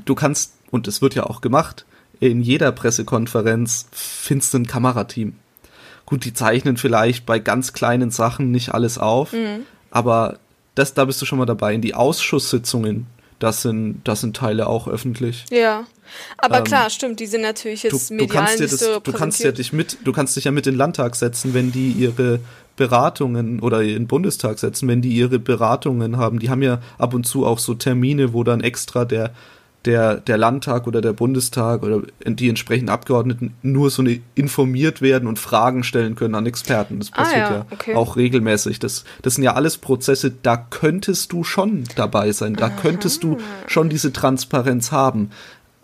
Du 0.06 0.15
kannst, 0.15 0.54
und 0.72 0.88
es 0.88 1.01
wird 1.01 1.14
ja 1.14 1.24
auch 1.28 1.41
gemacht, 1.41 1.86
in 2.20 2.41
jeder 2.41 2.72
Pressekonferenz 2.72 3.88
findest 3.91 4.53
du 4.53 4.60
ein 4.60 4.68
Kamerateam. 4.68 5.36
Gut, 6.05 6.26
die 6.26 6.34
zeichnen 6.34 6.78
vielleicht 6.78 7.26
bei 7.26 7.39
ganz 7.39 7.74
kleinen 7.74 8.12
Sachen 8.12 8.51
nicht 8.51 8.74
alles 8.74 8.97
auf, 8.97 9.34
aber 9.94 10.39
das, 10.74 10.96
da 10.96 11.06
bist 11.06 11.22
du 11.22 11.26
schon 11.28 11.38
mal 11.38 11.46
dabei. 11.46 11.76
In 11.76 11.82
die 11.82 11.94
Ausschusssitzungen, 11.94 13.06
das 13.38 13.62
sind, 13.62 14.02
das 14.06 14.22
sind 14.22 14.36
Teile 14.36 14.66
auch 14.66 14.88
öffentlich. 14.88 15.46
Ja. 15.52 15.86
Aber 16.39 16.58
Ähm, 16.58 16.64
klar, 16.64 16.89
stimmt, 16.89 17.20
die 17.20 17.28
sind 17.28 17.41
natürlich 17.41 17.82
du, 17.82 17.89
jetzt 17.89 18.10
du 18.10 18.16
medial 18.16 18.46
kannst 18.46 18.60
dir 18.60 18.68
das, 18.68 18.80
so 18.80 19.00
du 19.00 19.14
kannst 19.14 19.39
ja 19.44 19.52
dich 19.52 19.72
mit, 19.72 20.00
du 20.04 20.12
kannst 20.12 20.36
dich 20.36 20.46
ja 20.46 20.52
mit 20.52 20.66
in 20.66 20.74
den 20.74 20.78
Landtag 20.80 21.16
setzen, 21.16 21.54
wenn 21.54 21.72
die 21.72 21.91
ihre 21.91 22.39
Beratungen 22.76 23.60
oder 23.60 23.84
in 23.84 23.89
den 23.89 24.08
Bundestag 24.08 24.58
setzen, 24.58 24.88
wenn 24.88 25.04
die 25.04 25.14
ihre 25.14 25.38
Beratungen 25.38 26.18
haben. 26.18 26.39
Die 26.39 26.50
haben 26.50 26.64
ja 26.64 26.82
ab 26.98 27.14
und 27.14 27.26
zu 27.26 27.46
auch 27.46 27.60
so 27.60 27.76
Termine, 27.76 28.34
wo 28.34 28.44
dann 28.44 28.62
extra 28.62 29.06
der 29.06 29.32
der, 29.86 30.15
der 30.17 30.38
Landtag 30.38 30.88
oder 30.88 31.01
der 31.01 31.13
Bundestag 31.13 31.84
oder 31.84 32.01
die 32.25 32.47
entsprechenden 32.49 32.89
Abgeordneten 32.89 33.53
nur 33.61 33.89
so 33.89 34.01
eine 34.01 34.19
informiert 34.36 35.01
werden 35.01 35.27
und 35.27 35.39
Fragen 35.39 35.84
stellen 35.84 36.15
können 36.15 36.36
an 36.36 36.45
Experten. 36.45 36.99
Das 36.99 37.11
Ah, 37.13 37.17
passiert 37.17 37.38
ja, 37.49 37.55
ja, 37.57 37.65
okay. 37.71 37.95
auch 37.95 38.15
regelmäßig. 38.15 38.79
Das, 38.79 39.03
das 39.21 39.36
sind 39.36 39.43
ja 39.43 39.53
alles 39.55 39.77
Prozesse, 39.77 40.31
da 40.41 40.55
könntest 40.57 41.31
du 41.34 41.43
schon 41.43 41.84
dabei 41.95 42.31
sein, 42.31 42.55
da 42.55 42.69
könntest 42.69 43.23
du 43.23 43.38
schon 43.67 43.89
diese 43.89 44.13
Transparenz 44.13 44.91
haben. 44.91 45.31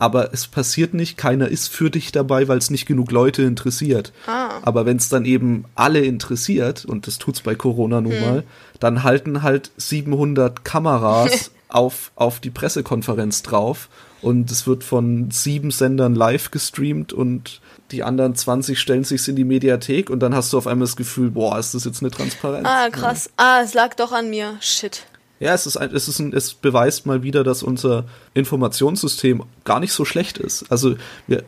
Aber 0.02 0.34
es 0.34 0.48
passiert 0.48 0.94
nicht, 0.94 1.18
keiner 1.18 1.50
ist 1.50 1.68
für 1.68 1.90
dich 1.90 2.14
dabei, 2.14 2.48
weil 2.48 2.58
es 2.58 2.70
nicht 2.70 2.86
genug 2.86 3.12
Leute 3.12 3.42
interessiert. 3.42 4.14
Ah. 4.28 4.52
Aber 4.62 4.86
wenn 4.86 4.96
es 4.96 5.10
dann 5.10 5.26
eben 5.26 5.66
alle 5.76 6.00
interessiert, 6.00 6.86
und 6.86 7.06
das 7.06 7.18
tut's 7.18 7.42
bei 7.42 7.54
Corona 7.56 7.98
Hm. 7.98 8.04
nun 8.06 8.22
mal, 8.22 8.44
dann 8.80 9.04
halten 9.04 9.44
halt 9.44 9.72
700 9.76 10.64
Kameras 10.64 11.52
auf, 11.70 12.12
auf 12.16 12.40
die 12.40 12.50
Pressekonferenz 12.50 13.44
drauf 13.44 13.90
und 14.22 14.52
es 14.52 14.68
wird 14.68 14.84
von 14.84 15.32
sieben 15.32 15.72
Sendern 15.72 16.16
live 16.16 16.52
gestreamt 16.52 17.14
und 17.14 17.62
die 17.92 18.04
anderen 18.04 18.36
20 18.36 18.78
stellen 18.80 19.04
sich's 19.04 19.28
in 19.28 19.36
die 19.36 19.46
Mediathek 19.46 20.10
und 20.10 20.20
dann 20.20 20.36
hast 20.36 20.52
du 20.52 20.58
auf 20.58 20.68
einmal 20.68 20.86
das 20.86 20.96
Gefühl, 20.96 21.32
boah, 21.32 21.58
ist 21.58 21.74
das 21.74 21.86
jetzt 21.86 22.02
eine 22.02 22.12
Transparenz? 22.12 22.68
Ah, 22.68 22.90
krass. 22.90 23.30
Ah, 23.38 23.62
es 23.64 23.74
lag 23.74 23.96
doch 23.96 24.12
an 24.12 24.30
mir. 24.30 24.58
Shit. 24.60 25.06
Ja, 25.40 25.54
es 25.54 25.66
ist 25.66 25.78
ein, 25.78 25.96
es 25.96 26.08
ist 26.08 26.20
ein, 26.20 26.34
es 26.34 26.54
beweist 26.54 27.06
mal 27.06 27.24
wieder, 27.24 27.44
dass 27.44 27.64
unser 27.64 28.06
Informationssystem 28.34 29.44
gar 29.64 29.80
nicht 29.80 29.94
so 29.94 30.04
schlecht 30.04 30.38
ist. 30.38 30.70
Also 30.70 30.96
wir, 31.28 31.44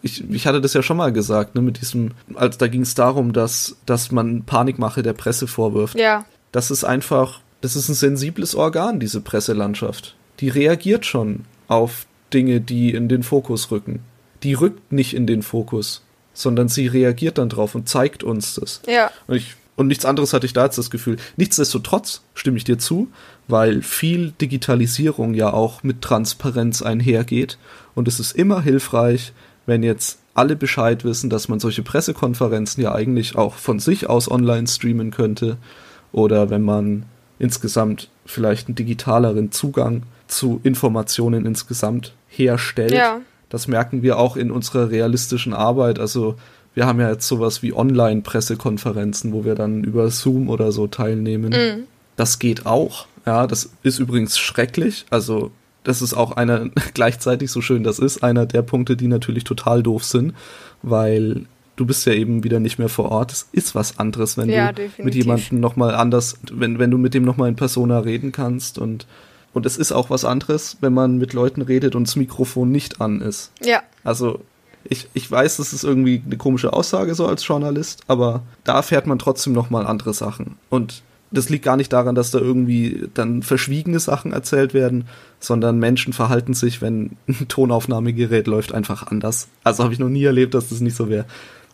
ich, 0.00 0.28
ich 0.30 0.46
hatte 0.46 0.60
das 0.60 0.72
ja 0.72 0.82
schon 0.82 0.96
mal 0.96 1.12
gesagt, 1.12 1.54
ne, 1.54 1.60
mit 1.60 1.80
diesem, 1.80 2.12
als 2.34 2.56
da 2.56 2.68
ging 2.68 2.82
es 2.82 2.94
darum, 2.94 3.32
dass, 3.32 3.76
dass 3.84 4.10
man 4.10 4.44
Panikmache 4.44 5.02
der 5.02 5.12
Presse 5.12 5.46
vorwirft. 5.46 5.98
Ja. 5.98 6.24
Das 6.52 6.70
ist 6.70 6.84
einfach, 6.84 7.40
das 7.60 7.76
ist 7.76 7.88
ein 7.88 7.94
sensibles 7.94 8.54
Organ, 8.54 9.00
diese 9.00 9.20
Presselandschaft. 9.20 10.14
Die 10.40 10.48
reagiert 10.48 11.04
schon 11.04 11.44
auf 11.66 12.06
Dinge, 12.32 12.60
die 12.60 12.92
in 12.92 13.08
den 13.08 13.22
Fokus 13.22 13.70
rücken. 13.70 14.00
Die 14.42 14.54
rückt 14.54 14.92
nicht 14.92 15.14
in 15.14 15.26
den 15.26 15.42
Fokus, 15.42 16.02
sondern 16.32 16.68
sie 16.68 16.86
reagiert 16.86 17.38
dann 17.38 17.48
drauf 17.48 17.74
und 17.74 17.88
zeigt 17.88 18.22
uns 18.22 18.54
das. 18.54 18.80
Ja. 18.86 19.10
Und, 19.26 19.36
ich, 19.36 19.56
und 19.76 19.88
nichts 19.88 20.04
anderes 20.04 20.32
hatte 20.32 20.46
ich 20.46 20.52
da 20.52 20.66
jetzt 20.66 20.78
das 20.78 20.90
Gefühl. 20.90 21.16
Nichtsdestotrotz 21.36 22.22
stimme 22.34 22.56
ich 22.56 22.64
dir 22.64 22.78
zu, 22.78 23.08
weil 23.48 23.82
viel 23.82 24.32
Digitalisierung 24.40 25.34
ja 25.34 25.52
auch 25.52 25.82
mit 25.82 26.02
Transparenz 26.02 26.82
einhergeht. 26.82 27.58
Und 27.94 28.06
es 28.06 28.20
ist 28.20 28.36
immer 28.36 28.62
hilfreich, 28.62 29.32
wenn 29.66 29.82
jetzt 29.82 30.20
alle 30.34 30.54
Bescheid 30.54 31.04
wissen, 31.04 31.30
dass 31.30 31.48
man 31.48 31.58
solche 31.58 31.82
Pressekonferenzen 31.82 32.82
ja 32.82 32.94
eigentlich 32.94 33.34
auch 33.34 33.54
von 33.54 33.80
sich 33.80 34.08
aus 34.08 34.30
online 34.30 34.68
streamen 34.68 35.10
könnte. 35.10 35.56
Oder 36.12 36.48
wenn 36.48 36.62
man 36.62 37.06
insgesamt 37.38 38.08
vielleicht 38.26 38.68
einen 38.68 38.74
digitaleren 38.74 39.52
Zugang 39.52 40.02
zu 40.26 40.60
Informationen 40.62 41.46
insgesamt 41.46 42.14
herstellt. 42.28 42.92
Ja. 42.92 43.20
Das 43.48 43.66
merken 43.66 44.02
wir 44.02 44.18
auch 44.18 44.36
in 44.36 44.50
unserer 44.50 44.90
realistischen 44.90 45.54
Arbeit. 45.54 45.98
Also 45.98 46.36
wir 46.74 46.86
haben 46.86 47.00
ja 47.00 47.10
jetzt 47.10 47.26
sowas 47.26 47.62
wie 47.62 47.72
Online-Pressekonferenzen, 47.72 49.32
wo 49.32 49.44
wir 49.44 49.54
dann 49.54 49.82
über 49.84 50.10
Zoom 50.10 50.48
oder 50.48 50.70
so 50.70 50.86
teilnehmen. 50.86 51.86
Das 52.16 52.38
geht 52.38 52.66
auch. 52.66 53.06
Ja, 53.26 53.46
das 53.46 53.70
ist 53.82 53.98
übrigens 53.98 54.38
schrecklich. 54.38 55.06
Also 55.10 55.50
das 55.84 56.02
ist 56.02 56.14
auch 56.14 56.32
einer, 56.32 56.68
gleichzeitig 56.94 57.50
so 57.50 57.62
schön 57.62 57.82
das 57.82 57.98
ist, 57.98 58.22
einer 58.22 58.46
der 58.46 58.62
Punkte, 58.62 58.96
die 58.96 59.08
natürlich 59.08 59.44
total 59.44 59.82
doof 59.82 60.04
sind, 60.04 60.34
weil 60.82 61.46
du 61.78 61.86
bist 61.86 62.04
ja 62.06 62.12
eben 62.12 62.44
wieder 62.44 62.60
nicht 62.60 62.78
mehr 62.78 62.88
vor 62.90 63.10
Ort. 63.10 63.32
Es 63.32 63.48
ist 63.52 63.74
was 63.74 63.98
anderes, 63.98 64.36
wenn 64.36 64.50
Ja, 64.50 64.72
du 64.72 64.82
mit 64.82 64.92
definitiv. 64.92 65.24
jemandem 65.24 65.60
nochmal 65.60 65.94
anders, 65.94 66.38
wenn, 66.52 66.78
wenn 66.78 66.90
du 66.90 66.98
mit 66.98 67.14
dem 67.14 67.24
nochmal 67.24 67.48
in 67.48 67.56
Persona 67.56 68.00
reden 68.00 68.32
kannst 68.32 68.78
und 68.78 69.06
und 69.54 69.64
es 69.64 69.78
ist 69.78 69.92
auch 69.92 70.10
was 70.10 70.26
anderes, 70.26 70.76
wenn 70.82 70.92
man 70.92 71.16
mit 71.16 71.32
Leuten 71.32 71.62
redet 71.62 71.94
und 71.96 72.06
das 72.06 72.16
Mikrofon 72.16 72.70
nicht 72.70 73.00
an 73.00 73.22
ist. 73.22 73.50
Ja. 73.64 73.82
Also 74.04 74.40
ich, 74.84 75.08
ich 75.14 75.28
weiß, 75.28 75.56
das 75.56 75.72
ist 75.72 75.84
irgendwie 75.84 76.22
eine 76.24 76.36
komische 76.36 76.74
Aussage 76.74 77.14
so 77.14 77.26
als 77.26 77.46
Journalist, 77.46 78.02
aber 78.08 78.42
da 78.64 78.74
erfährt 78.76 79.06
man 79.06 79.18
trotzdem 79.18 79.54
nochmal 79.54 79.86
andere 79.86 80.12
Sachen. 80.12 80.56
Und 80.68 81.02
das 81.30 81.48
liegt 81.48 81.64
gar 81.64 81.76
nicht 81.76 81.92
daran, 81.92 82.14
dass 82.14 82.30
da 82.30 82.38
irgendwie 82.38 83.08
dann 83.14 83.42
verschwiegene 83.42 84.00
Sachen 84.00 84.32
erzählt 84.32 84.74
werden, 84.74 85.06
sondern 85.40 85.78
Menschen 85.78 86.12
verhalten 86.12 86.54
sich, 86.54 86.80
wenn 86.80 87.16
ein 87.26 87.48
Tonaufnahmegerät 87.48 88.46
läuft, 88.46 88.72
einfach 88.74 89.06
anders. 89.06 89.48
Also 89.64 89.82
habe 89.82 89.92
ich 89.92 89.98
noch 89.98 90.08
nie 90.10 90.24
erlebt, 90.24 90.54
dass 90.54 90.68
das 90.68 90.80
nicht 90.80 90.96
so 90.96 91.08
wäre. 91.08 91.24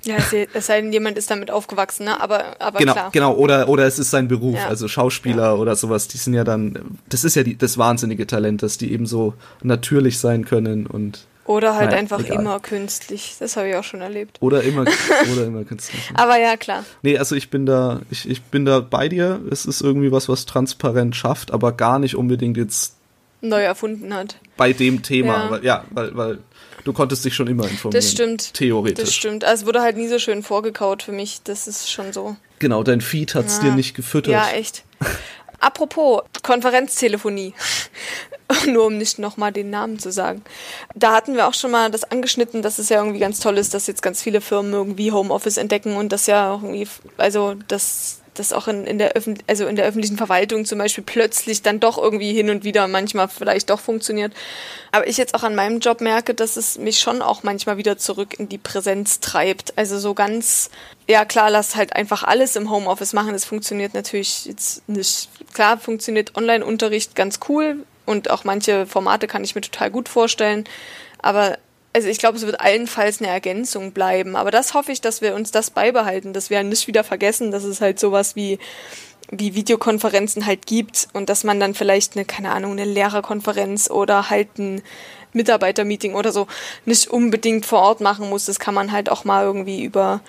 Ja, 0.05 0.17
es 0.53 0.67
sei- 0.67 0.81
denn, 0.81 0.93
jemand 0.93 1.19
ist 1.19 1.31
damit 1.31 1.51
aufgewachsen, 1.51 2.05
ne? 2.05 2.21
Aber, 2.21 2.61
aber 2.61 2.79
Genau, 2.79 2.93
klar. 2.93 3.11
genau. 3.13 3.35
Oder, 3.35 3.69
oder 3.69 3.85
es 3.87 3.99
ist 3.99 4.11
sein 4.11 4.29
Beruf, 4.29 4.57
Ja. 4.57 4.69
also 4.69 4.89
Schauspieler 4.89 5.59
oder 5.59 5.77
sowas, 5.77 6.09
die 6.09 6.19
sind 6.19 6.35
ja 6.35 6.45
dann, 6.45 6.99
das 7.09 7.25
ist 7.25 7.35
ja 7.37 7.43
die, 7.43 7.57
das 7.57 7.79
wahnsinnige 7.79 8.27
Talent, 8.27 8.63
dass 8.63 8.79
die 8.79 8.93
eben 8.93 9.07
so 9.07 9.35
natürlich 9.63 10.19
sein 10.19 10.45
können 10.45 10.87
und 10.87 11.27
Oder 11.47 11.75
halt 11.75 11.89
Naja, 11.91 11.99
einfach 11.99 12.21
egal. 12.21 12.41
immer 12.41 12.59
künstlich. 12.61 13.37
Das 13.39 13.57
habe 13.57 13.69
ich 13.69 13.77
auch 13.77 13.85
schon 13.85 14.01
erlebt. 14.01 14.39
oder 14.41 14.63
immer, 14.63 14.83
oder 15.33 15.45
immer 15.47 15.65
künstlich. 15.65 16.01
Aber 16.15 16.39
ja, 16.39 16.57
klar. 16.57 16.85
Nee, 17.03 17.19
also 17.19 17.35
ich 17.37 17.51
bin 17.51 17.67
da, 17.67 18.01
ich, 18.11 18.29
ich 18.29 18.41
bin 18.43 18.65
da 18.65 18.81
bei 18.81 19.09
dir. 19.11 19.41
Es 19.51 19.67
ist 19.67 19.83
irgendwie 19.83 20.11
was, 20.11 20.29
was 20.29 20.47
transparent 20.47 21.15
schafft, 21.17 21.53
aber 21.53 21.73
gar 21.73 21.99
nicht 21.99 22.15
unbedingt 22.17 22.57
jetzt 22.57 22.97
Neu 23.43 23.61
erfunden 23.63 24.15
hat. 24.15 24.37
bei 24.57 24.73
dem 24.73 25.03
Thema. 25.03 25.35
Ja. 25.45 25.51
Weil, 25.51 25.65
ja, 25.65 25.85
weil, 25.91 26.17
weil 26.17 26.39
du 26.85 26.93
konntest 26.93 27.25
dich 27.25 27.35
schon 27.35 27.47
immer 27.49 27.65
informieren. 27.65 28.01
Das 28.01 28.11
stimmt. 28.11 28.55
Theoretisch. 28.55 29.05
Das 29.05 29.15
stimmt. 29.15 29.45
Also 29.45 29.63
es 29.63 29.67
wurde 29.67 29.83
halt 29.83 29.97
nie 29.97 30.09
so 30.09 30.19
schön 30.19 30.43
vorgekaut 30.43 31.03
für 31.03 31.13
mich. 31.13 31.41
Das 31.45 31.67
ist 31.67 31.91
schon 31.91 32.13
so. 32.13 32.37
Genau, 32.59 32.83
dein 32.83 33.01
Feed 33.01 33.35
hat's 33.35 33.57
Ja. 33.59 33.65
dir 33.65 33.73
nicht 33.73 33.95
gefüttert. 33.95 34.33
Ja, 34.33 34.49
echt. 34.51 34.85
Apropos 35.61 36.23
Konferenztelefonie. 36.43 37.55
Nur 38.69 38.87
um 38.87 38.99
nicht 38.99 39.19
nochmal 39.19 39.53
den 39.53 39.71
Namen 39.71 39.99
zu 39.99 40.13
sagen. 40.13 40.43
Da 40.95 41.15
hatten 41.15 41.35
wir 41.35 41.49
auch 41.49 41.55
schon 41.55 41.71
mal 41.71 41.91
das 41.91 42.05
angeschnitten, 42.05 42.61
dass 42.61 42.79
es 42.79 42.91
ja 42.91 42.99
irgendwie 42.99 43.19
ganz 43.19 43.41
toll 43.41 43.57
ist, 43.57 43.73
dass 43.73 43.87
jetzt 43.87 44.03
ganz 44.03 44.23
viele 44.23 44.41
Firmen 44.43 44.73
irgendwie 44.73 45.13
Homeoffice 45.13 45.57
entdecken 45.57 45.97
und 45.97 46.13
das 46.13 46.27
ja 46.27 46.53
auch 46.53 46.63
irgendwie, 46.63 46.87
also 47.17 47.55
das, 47.69 48.21
das 48.35 48.53
auch 48.53 48.69
in, 48.69 48.87
in, 48.87 48.99
der 48.99 49.15
also 49.47 49.67
in 49.67 49.77
der 49.77 49.85
öffentlichen 49.85 50.17
Verwaltung 50.17 50.65
zum 50.65 50.79
Beispiel 50.79 51.05
plötzlich 51.05 51.63
dann 51.63 51.81
doch 51.81 51.99
irgendwie 51.99 52.33
hin 52.33 52.51
und 52.51 52.65
wieder 52.65 52.89
manchmal 52.89 53.29
vielleicht 53.29 53.71
doch 53.71 53.81
funktioniert. 53.81 54.33
Aber 54.93 55.07
ich 55.07 55.17
jetzt 55.17 55.35
auch 55.35 55.43
an 55.43 55.55
meinem 55.55 55.81
Job 55.81 56.01
merke, 56.01 56.35
dass 56.35 56.57
es 56.57 56.79
mich 56.79 57.01
schon 57.01 57.23
auch 57.23 57.43
manchmal 57.43 57.77
wieder 57.77 57.99
zurück 57.99 58.39
in 58.39 58.49
die 58.49 58.59
Präsenz 58.59 59.21
treibt. 59.21 59.77
Also 59.77 59.99
so 59.99 60.15
ganz, 60.15 60.71
ja 61.09 61.25
klar, 61.25 61.51
lass 61.51 61.77
halt 61.77 61.95
einfach 61.95 62.23
alles 62.23 62.57
im 62.57 62.71
Homeoffice 62.71 63.13
machen. 63.13 63.33
Das 63.33 63.45
funktioniert 63.45 63.95
natürlich 63.95 64.47
jetzt 64.47 64.89
nicht. 64.89 65.29
Klar, 65.53 65.79
funktioniert 65.79 66.37
Online-Unterricht 66.37 67.15
ganz 67.15 67.41
cool 67.49 67.85
und 68.07 68.31
auch 68.31 68.45
manche 68.45 68.87
Formate 68.87 69.27
kann 69.27 69.45
ich 69.45 69.55
mir 69.55 69.61
total 69.61 69.91
gut 69.91 70.09
vorstellen. 70.09 70.65
Aber 71.19 71.59
also 71.95 72.09
ich 72.09 72.19
glaube, 72.19 72.37
es 72.37 72.45
wird 72.45 72.61
allenfalls 72.61 73.21
eine 73.21 73.31
Ergänzung 73.31 73.93
bleiben. 73.93 74.37
Aber 74.37 74.51
das 74.51 74.75
hoffe 74.75 74.93
ich, 74.93 75.01
dass 75.01 75.23
wir 75.23 75.35
uns 75.35 75.53
das 75.53 75.71
beibehalten, 75.71 76.33
dass 76.33 76.51
wir 76.51 76.63
nicht 76.63 76.89
wieder 76.89 77.05
vergessen, 77.05 77.53
dass 77.53 77.65
es 77.65 77.81
halt 77.81 77.99
sowas 77.99 78.37
wie 78.37 78.59
wie 79.31 79.55
Videokonferenzen 79.55 80.45
halt 80.45 80.67
gibt 80.67 81.09
und 81.15 81.31
dass 81.31 81.45
man 81.45 81.59
dann 81.59 81.73
vielleicht 81.73 82.15
eine, 82.15 82.27
keine 82.27 82.53
Ahnung, 82.53 82.73
eine 82.73 82.85
Lehrerkonferenz 82.85 83.89
oder 83.91 84.29
halt 84.29 84.59
ein 84.59 84.83
Mitarbeitermeeting 85.33 86.15
oder 86.15 86.31
so 86.31 86.47
nicht 86.85 87.09
unbedingt 87.09 87.65
vor 87.65 87.81
Ort 87.81 88.01
machen 88.03 88.29
muss. 88.29 88.45
Das 88.45 88.59
kann 88.59 88.75
man 88.75 88.93
halt 88.93 89.11
auch 89.11 89.25
mal 89.25 89.45
irgendwie 89.45 89.83
über 89.83 90.21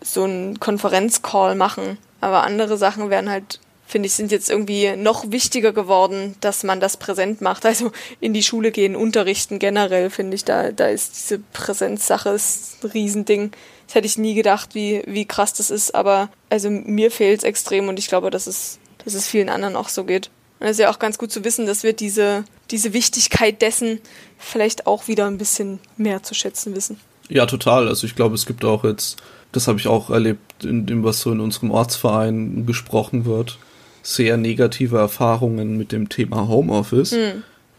so 0.00 0.22
einen 0.22 0.60
Konferenzcall 0.60 1.56
machen. 1.56 1.98
Aber 2.20 2.44
andere 2.44 2.78
Sachen 2.78 3.10
werden 3.10 3.28
halt, 3.28 3.58
finde 3.94 4.08
ich, 4.08 4.14
sind 4.14 4.32
jetzt 4.32 4.50
irgendwie 4.50 4.96
noch 4.96 5.30
wichtiger 5.30 5.72
geworden, 5.72 6.34
dass 6.40 6.64
man 6.64 6.80
das 6.80 6.96
präsent 6.96 7.40
macht. 7.40 7.64
Also 7.64 7.92
in 8.18 8.34
die 8.34 8.42
Schule 8.42 8.72
gehen, 8.72 8.96
unterrichten 8.96 9.60
generell, 9.60 10.10
finde 10.10 10.34
ich, 10.34 10.44
da, 10.44 10.72
da 10.72 10.88
ist 10.88 11.14
diese 11.14 11.38
Präsenzsache 11.52 12.30
ein 12.30 12.90
Riesending. 12.90 13.52
Das 13.86 13.94
hätte 13.94 14.08
ich 14.08 14.18
nie 14.18 14.34
gedacht, 14.34 14.74
wie, 14.74 15.04
wie 15.06 15.26
krass 15.26 15.52
das 15.52 15.70
ist, 15.70 15.94
aber 15.94 16.28
also 16.50 16.70
mir 16.70 17.12
fehlt 17.12 17.38
es 17.38 17.44
extrem 17.44 17.86
und 17.86 18.00
ich 18.00 18.08
glaube, 18.08 18.30
dass 18.30 18.48
es, 18.48 18.80
dass 19.04 19.14
es 19.14 19.28
vielen 19.28 19.48
anderen 19.48 19.76
auch 19.76 19.88
so 19.88 20.02
geht. 20.02 20.28
Und 20.58 20.66
es 20.66 20.72
ist 20.72 20.80
ja 20.80 20.90
auch 20.90 20.98
ganz 20.98 21.16
gut 21.16 21.30
zu 21.30 21.44
wissen, 21.44 21.64
dass 21.64 21.84
wir 21.84 21.92
diese, 21.92 22.44
diese 22.72 22.94
Wichtigkeit 22.94 23.62
dessen 23.62 24.00
vielleicht 24.38 24.88
auch 24.88 25.06
wieder 25.06 25.26
ein 25.26 25.38
bisschen 25.38 25.78
mehr 25.96 26.24
zu 26.24 26.34
schätzen 26.34 26.74
wissen. 26.74 26.98
Ja, 27.28 27.46
total. 27.46 27.86
Also 27.86 28.08
ich 28.08 28.16
glaube, 28.16 28.34
es 28.34 28.44
gibt 28.44 28.64
auch 28.64 28.82
jetzt, 28.82 29.18
das 29.52 29.68
habe 29.68 29.78
ich 29.78 29.86
auch 29.86 30.10
erlebt, 30.10 30.64
in 30.64 30.84
dem, 30.84 31.04
was 31.04 31.20
so 31.20 31.30
in 31.30 31.38
unserem 31.38 31.70
Ortsverein 31.70 32.66
gesprochen 32.66 33.24
wird, 33.24 33.56
sehr 34.04 34.36
negative 34.36 34.98
Erfahrungen 34.98 35.76
mit 35.76 35.90
dem 35.90 36.08
Thema 36.08 36.46
Homeoffice. 36.46 37.16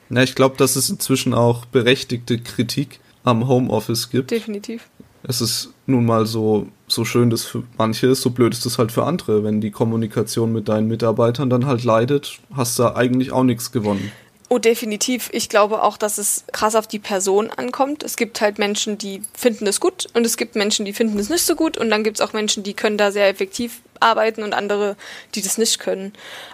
Na, 0.09 0.23
ich 0.23 0.35
glaube, 0.35 0.57
dass 0.57 0.75
es 0.75 0.89
inzwischen 0.89 1.33
auch 1.33 1.65
berechtigte 1.65 2.37
Kritik 2.39 2.99
am 3.23 3.47
Homeoffice 3.47 4.09
gibt. 4.09 4.31
Definitiv. 4.31 4.89
Es 5.23 5.41
ist 5.41 5.69
nun 5.87 6.05
mal 6.05 6.25
so, 6.25 6.67
so 6.87 7.05
schön 7.05 7.29
das 7.29 7.43
für 7.43 7.63
manche 7.77 8.07
ist, 8.07 8.21
so 8.21 8.29
blöd 8.29 8.53
ist 8.53 8.65
es 8.65 8.77
halt 8.77 8.91
für 8.91 9.03
andere. 9.03 9.43
Wenn 9.43 9.61
die 9.61 9.71
Kommunikation 9.71 10.51
mit 10.51 10.67
deinen 10.69 10.87
Mitarbeitern 10.87 11.49
dann 11.49 11.65
halt 11.65 11.83
leidet, 11.83 12.39
hast 12.53 12.77
du 12.77 12.95
eigentlich 12.95 13.31
auch 13.31 13.43
nichts 13.43 13.71
gewonnen. 13.71 14.11
Oh, 14.49 14.59
definitiv. 14.59 15.29
Ich 15.33 15.49
glaube 15.49 15.81
auch, 15.81 15.97
dass 15.97 16.19
es 16.19 16.45
krass 16.51 16.75
auf 16.75 16.85
die 16.85 16.99
Person 16.99 17.49
ankommt. 17.49 18.03
Es 18.03 18.15
gibt 18.15 18.41
halt 18.41 18.59
Menschen, 18.59 18.99
die 18.99 19.21
finden 19.33 19.65
es 19.65 19.79
gut 19.79 20.05
und 20.13 20.23
es 20.23 20.37
gibt 20.37 20.55
Menschen, 20.55 20.85
die 20.85 20.93
finden 20.93 21.17
es 21.17 21.29
nicht 21.29 21.43
so 21.43 21.55
gut 21.55 21.77
und 21.79 21.89
dann 21.89 22.03
gibt 22.03 22.19
es 22.19 22.21
auch 22.21 22.33
Menschen, 22.33 22.61
die 22.61 22.75
können 22.75 22.99
da 22.99 23.11
sehr 23.11 23.27
effektiv 23.27 23.81
arbeiten 23.99 24.43
und 24.43 24.53
andere, 24.53 24.95
die 25.33 25.41
das 25.41 25.57
nicht 25.57 25.79
können. 25.79 26.13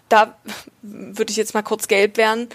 Da 0.09 0.35
würde 0.81 1.31
ich 1.31 1.37
jetzt 1.37 1.53
mal 1.53 1.61
kurz 1.61 1.87
gelb 1.87 2.17
werden. 2.17 2.47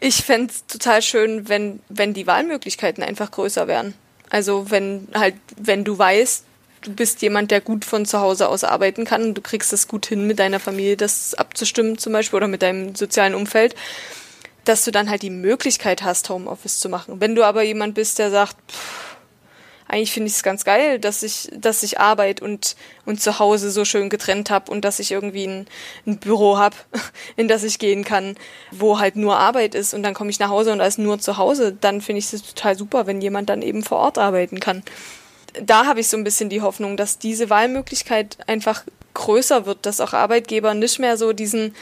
Ich 0.00 0.16
fände 0.24 0.52
es 0.52 0.66
total 0.66 1.02
schön, 1.02 1.48
wenn, 1.48 1.80
wenn 1.88 2.14
die 2.14 2.26
Wahlmöglichkeiten 2.26 3.02
einfach 3.02 3.30
größer 3.30 3.66
wären. 3.66 3.94
Also 4.30 4.70
wenn 4.70 5.08
halt, 5.14 5.34
wenn 5.56 5.84
du 5.84 5.98
weißt, 5.98 6.44
du 6.82 6.92
bist 6.94 7.22
jemand, 7.22 7.50
der 7.50 7.60
gut 7.60 7.84
von 7.84 8.06
zu 8.06 8.20
Hause 8.20 8.48
aus 8.48 8.64
arbeiten 8.64 9.04
kann 9.04 9.22
und 9.22 9.34
du 9.34 9.42
kriegst 9.42 9.72
es 9.72 9.88
gut 9.88 10.06
hin, 10.06 10.26
mit 10.26 10.38
deiner 10.38 10.60
Familie 10.60 10.96
das 10.96 11.34
abzustimmen 11.34 11.98
zum 11.98 12.12
Beispiel 12.12 12.36
oder 12.36 12.48
mit 12.48 12.62
deinem 12.62 12.94
sozialen 12.94 13.34
Umfeld, 13.34 13.74
dass 14.64 14.84
du 14.84 14.90
dann 14.90 15.10
halt 15.10 15.22
die 15.22 15.30
Möglichkeit 15.30 16.02
hast, 16.02 16.28
Homeoffice 16.30 16.80
zu 16.80 16.88
machen. 16.88 17.20
Wenn 17.20 17.34
du 17.34 17.44
aber 17.44 17.62
jemand 17.62 17.94
bist, 17.94 18.18
der 18.18 18.30
sagt, 18.30 18.56
pff, 18.70 19.03
eigentlich 19.86 20.12
finde 20.12 20.28
ich 20.28 20.34
es 20.34 20.42
ganz 20.42 20.64
geil, 20.64 20.98
dass 20.98 21.22
ich, 21.22 21.48
dass 21.54 21.82
ich 21.82 22.00
Arbeit 22.00 22.40
und, 22.40 22.74
und 23.04 23.20
zu 23.20 23.38
Hause 23.38 23.70
so 23.70 23.84
schön 23.84 24.08
getrennt 24.08 24.50
habe 24.50 24.70
und 24.70 24.84
dass 24.84 24.98
ich 24.98 25.12
irgendwie 25.12 25.46
ein, 25.46 25.66
ein 26.06 26.18
Büro 26.18 26.56
habe, 26.56 26.76
in 27.36 27.48
das 27.48 27.62
ich 27.62 27.78
gehen 27.78 28.04
kann, 28.04 28.36
wo 28.70 28.98
halt 28.98 29.16
nur 29.16 29.36
Arbeit 29.36 29.74
ist 29.74 29.94
und 29.94 30.02
dann 30.02 30.14
komme 30.14 30.30
ich 30.30 30.38
nach 30.38 30.48
Hause 30.48 30.72
und 30.72 30.78
da 30.78 30.86
ist 30.86 30.98
nur 30.98 31.18
zu 31.18 31.36
Hause, 31.36 31.76
dann 31.78 32.00
finde 32.00 32.20
ich 32.20 32.32
es 32.32 32.42
total 32.42 32.76
super, 32.76 33.06
wenn 33.06 33.20
jemand 33.20 33.50
dann 33.50 33.62
eben 33.62 33.82
vor 33.82 33.98
Ort 33.98 34.18
arbeiten 34.18 34.58
kann. 34.58 34.82
Da 35.62 35.86
habe 35.86 36.00
ich 36.00 36.08
so 36.08 36.16
ein 36.16 36.24
bisschen 36.24 36.48
die 36.48 36.62
Hoffnung, 36.62 36.96
dass 36.96 37.18
diese 37.18 37.50
Wahlmöglichkeit 37.50 38.38
einfach 38.48 38.84
größer 39.14 39.66
wird, 39.66 39.86
dass 39.86 40.00
auch 40.00 40.12
Arbeitgeber 40.12 40.74
nicht 40.74 40.98
mehr 40.98 41.16
so 41.16 41.32
diesen 41.32 41.74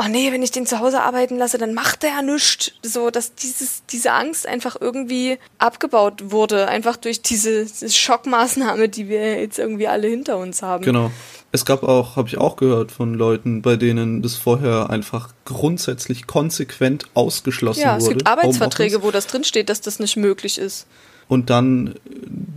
oh 0.00 0.08
nee, 0.08 0.32
wenn 0.32 0.42
ich 0.42 0.50
den 0.50 0.66
zu 0.66 0.78
Hause 0.78 1.02
arbeiten 1.02 1.36
lasse, 1.36 1.58
dann 1.58 1.74
macht 1.74 2.04
er 2.04 2.10
ja 2.10 2.22
nichts. 2.22 2.72
So, 2.82 3.10
dass 3.10 3.34
dieses, 3.34 3.84
diese 3.86 4.12
Angst 4.12 4.46
einfach 4.46 4.76
irgendwie 4.80 5.38
abgebaut 5.58 6.30
wurde, 6.30 6.68
einfach 6.68 6.96
durch 6.96 7.22
diese, 7.22 7.66
diese 7.66 7.90
Schockmaßnahme, 7.90 8.88
die 8.88 9.08
wir 9.08 9.40
jetzt 9.40 9.58
irgendwie 9.58 9.88
alle 9.88 10.08
hinter 10.08 10.38
uns 10.38 10.62
haben. 10.62 10.84
Genau. 10.84 11.10
Es 11.52 11.64
gab 11.64 11.82
auch, 11.82 12.16
habe 12.16 12.28
ich 12.28 12.38
auch 12.38 12.56
gehört 12.56 12.92
von 12.92 13.14
Leuten, 13.14 13.60
bei 13.60 13.76
denen 13.76 14.22
das 14.22 14.36
vorher 14.36 14.88
einfach 14.88 15.30
grundsätzlich 15.44 16.26
konsequent 16.26 17.06
ausgeschlossen 17.14 17.80
wurde. 17.80 17.88
Ja, 17.88 17.96
es 17.96 18.08
gibt 18.08 18.26
Arbeitsverträge, 18.26 19.02
wo 19.02 19.10
das 19.10 19.26
drinsteht, 19.26 19.68
dass 19.68 19.80
das 19.80 19.98
nicht 19.98 20.16
möglich 20.16 20.58
ist. 20.58 20.86
Und 21.26 21.50
dann 21.50 21.94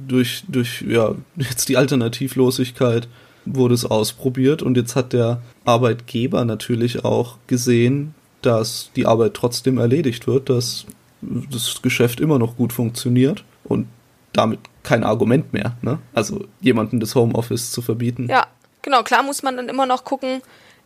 durch, 0.07 0.43
durch, 0.47 0.83
ja, 0.87 1.15
jetzt 1.35 1.69
die 1.69 1.77
Alternativlosigkeit 1.77 3.07
wurde 3.45 3.73
es 3.73 3.85
ausprobiert 3.85 4.61
und 4.61 4.77
jetzt 4.77 4.95
hat 4.95 5.13
der 5.13 5.41
Arbeitgeber 5.65 6.45
natürlich 6.45 7.03
auch 7.03 7.37
gesehen, 7.47 8.13
dass 8.41 8.89
die 8.95 9.05
Arbeit 9.05 9.33
trotzdem 9.33 9.77
erledigt 9.77 10.27
wird, 10.27 10.49
dass 10.49 10.85
das 11.21 11.81
Geschäft 11.81 12.19
immer 12.19 12.39
noch 12.39 12.57
gut 12.57 12.73
funktioniert 12.73 13.43
und 13.63 13.87
damit 14.33 14.59
kein 14.83 15.03
Argument 15.03 15.53
mehr, 15.53 15.77
ne? 15.81 15.99
Also 16.13 16.45
jemanden 16.59 16.99
das 16.99 17.15
Homeoffice 17.15 17.71
zu 17.71 17.81
verbieten. 17.81 18.27
Ja, 18.29 18.47
genau, 18.81 19.03
klar 19.03 19.23
muss 19.23 19.43
man 19.43 19.55
dann 19.55 19.69
immer 19.69 19.85
noch 19.85 20.03
gucken, 20.03 20.41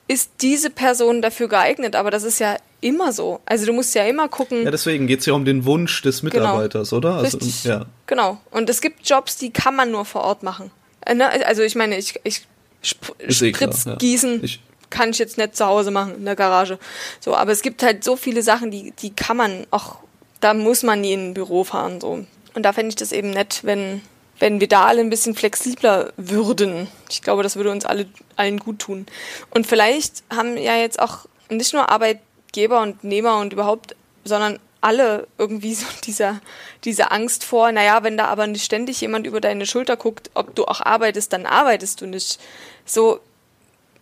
ist 0.08 0.32
diese 0.42 0.70
Person 0.70 1.22
dafür 1.22 1.48
geeignet, 1.48 1.96
aber 1.96 2.12
das 2.12 2.24
ist 2.24 2.40
ja 2.40 2.58
immer 2.82 3.12
so. 3.12 3.40
Also 3.46 3.66
du 3.66 3.74
musst 3.74 3.96
ja 3.96 4.06
immer 4.06 4.30
gucken. 4.30 4.64
Ja, 4.64 4.72
deswegen 4.72 5.08
geht 5.08 5.22
es 5.22 5.26
ja 5.26 5.34
um 5.34 5.46
den 5.46 5.66
Wunsch 5.66 6.02
des 6.02 6.22
genau. 6.22 6.34
Mitarbeiters, 6.34 6.92
genau. 6.92 6.98
oder? 6.98 7.16
Also, 7.16 7.38
Richtig. 7.38 7.64
ja. 7.64 7.86
Genau. 8.06 8.38
Und 8.52 8.70
es 8.70 8.82
gibt 8.82 9.08
Jobs, 9.08 9.38
die 9.38 9.52
kann 9.52 9.76
man 9.76 9.92
nur 9.92 10.06
vor 10.06 10.22
Ort 10.22 10.44
machen. 10.44 10.72
Äh, 11.08 11.16
ne? 11.16 11.30
Also 11.46 11.64
ich 11.64 11.76
meine, 11.76 11.98
ich, 11.98 12.20
ich 12.24 12.42
Sp 12.86 13.18
Spritz 13.28 13.84
klar, 13.84 13.98
gießen 13.98 14.44
ich 14.44 14.60
kann 14.90 15.10
ich 15.10 15.18
jetzt 15.18 15.38
nicht 15.38 15.56
zu 15.56 15.66
Hause 15.66 15.92
machen 15.92 16.16
in 16.16 16.26
der 16.26 16.36
Garage. 16.36 16.80
So, 17.20 17.36
aber 17.36 17.52
es 17.52 17.62
gibt 17.62 17.84
halt 17.84 18.04
so 18.04 18.16
viele 18.16 18.42
Sachen, 18.42 18.72
die, 18.72 18.92
die 18.92 19.14
kann 19.14 19.38
man 19.38 19.68
auch, 19.72 19.98
da 20.40 20.54
muss 20.54 20.84
man 20.84 21.02
nie 21.02 21.14
in 21.14 21.30
ein 21.30 21.34
Büro 21.34 21.64
fahren. 21.64 22.00
So. 22.00 22.26
Und 22.54 22.64
da 22.64 22.74
fände 22.74 22.90
ich 22.90 22.96
das 22.96 23.12
eben 23.12 23.32
nett, 23.32 23.62
wenn, 23.64 24.02
wenn 24.40 24.60
wir 24.60 24.68
da 24.68 24.86
alle 24.86 25.02
ein 25.02 25.10
bisschen 25.10 25.36
flexibler 25.36 26.14
würden. 26.18 26.88
Ich 27.10 27.22
glaube, 27.22 27.44
das 27.44 27.56
würde 27.56 27.72
uns 27.72 27.86
alle, 27.86 28.08
allen 28.36 28.60
gut 28.60 28.80
tun. 28.80 29.06
Und 29.50 29.68
vielleicht 29.68 30.24
haben 30.34 30.58
ja 30.58 30.78
jetzt 30.78 31.00
auch 31.00 31.26
nicht 31.50 31.74
nur 31.74 31.90
Arbeitgeber 31.90 32.82
und 32.82 33.04
Nehmer 33.04 33.40
und 33.40 33.54
überhaupt, 33.54 33.96
sondern 34.24 34.60
alle 34.88 35.28
irgendwie 35.38 35.74
so 35.74 35.86
dieser, 36.06 36.40
diese 36.86 37.12
Angst 37.12 37.44
vor, 37.44 37.72
naja, 37.72 38.04
wenn 38.04 38.18
da 38.18 38.26
aber 38.26 38.48
nicht 38.48 38.64
ständig 38.64 39.02
jemand 39.02 39.28
über 39.28 39.42
deine 39.42 39.66
Schulter 39.66 39.98
guckt, 39.98 40.32
ob 40.34 40.56
du 40.56 40.66
auch 40.66 40.82
arbeitest, 40.82 41.34
dann 41.34 41.46
arbeitest 41.46 42.02
du 42.02 42.08
nicht. 42.08 42.40
So, 42.86 43.20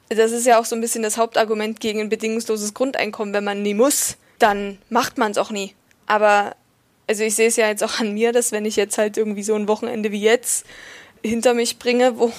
das 0.10 0.32
ist 0.32 0.46
ja 0.46 0.60
auch 0.60 0.66
so 0.66 0.76
ein 0.76 0.82
bisschen 0.82 1.02
das 1.02 1.18
Hauptargument 1.18 1.80
gegen 1.80 2.00
ein 2.02 2.10
bedingungsloses 2.10 2.76
Grundeinkommen. 2.76 3.34
Wenn 3.34 3.44
man 3.44 3.64
nie 3.64 3.74
muss, 3.74 4.18
dann 4.38 4.78
macht 4.90 5.18
man 5.18 5.32
es 5.32 5.40
auch 5.40 5.50
nie. 5.50 5.74
Aber, 6.06 6.56
also 7.08 7.24
ich 7.24 7.34
sehe 7.36 7.48
es 7.48 7.56
ja 7.56 7.68
jetzt 7.68 7.84
auch 7.84 8.00
an 8.00 8.14
mir, 8.14 8.32
dass 8.32 8.52
wenn 8.52 8.66
ich 8.66 8.76
jetzt 8.76 9.00
halt 9.00 9.18
irgendwie 9.18 9.44
so 9.44 9.56
ein 9.56 9.68
Wochenende 9.68 10.12
wie 10.12 10.22
jetzt 10.22 10.68
hinter 11.24 11.56
mich 11.56 11.80
bringe, 11.80 12.20
wo 12.20 12.32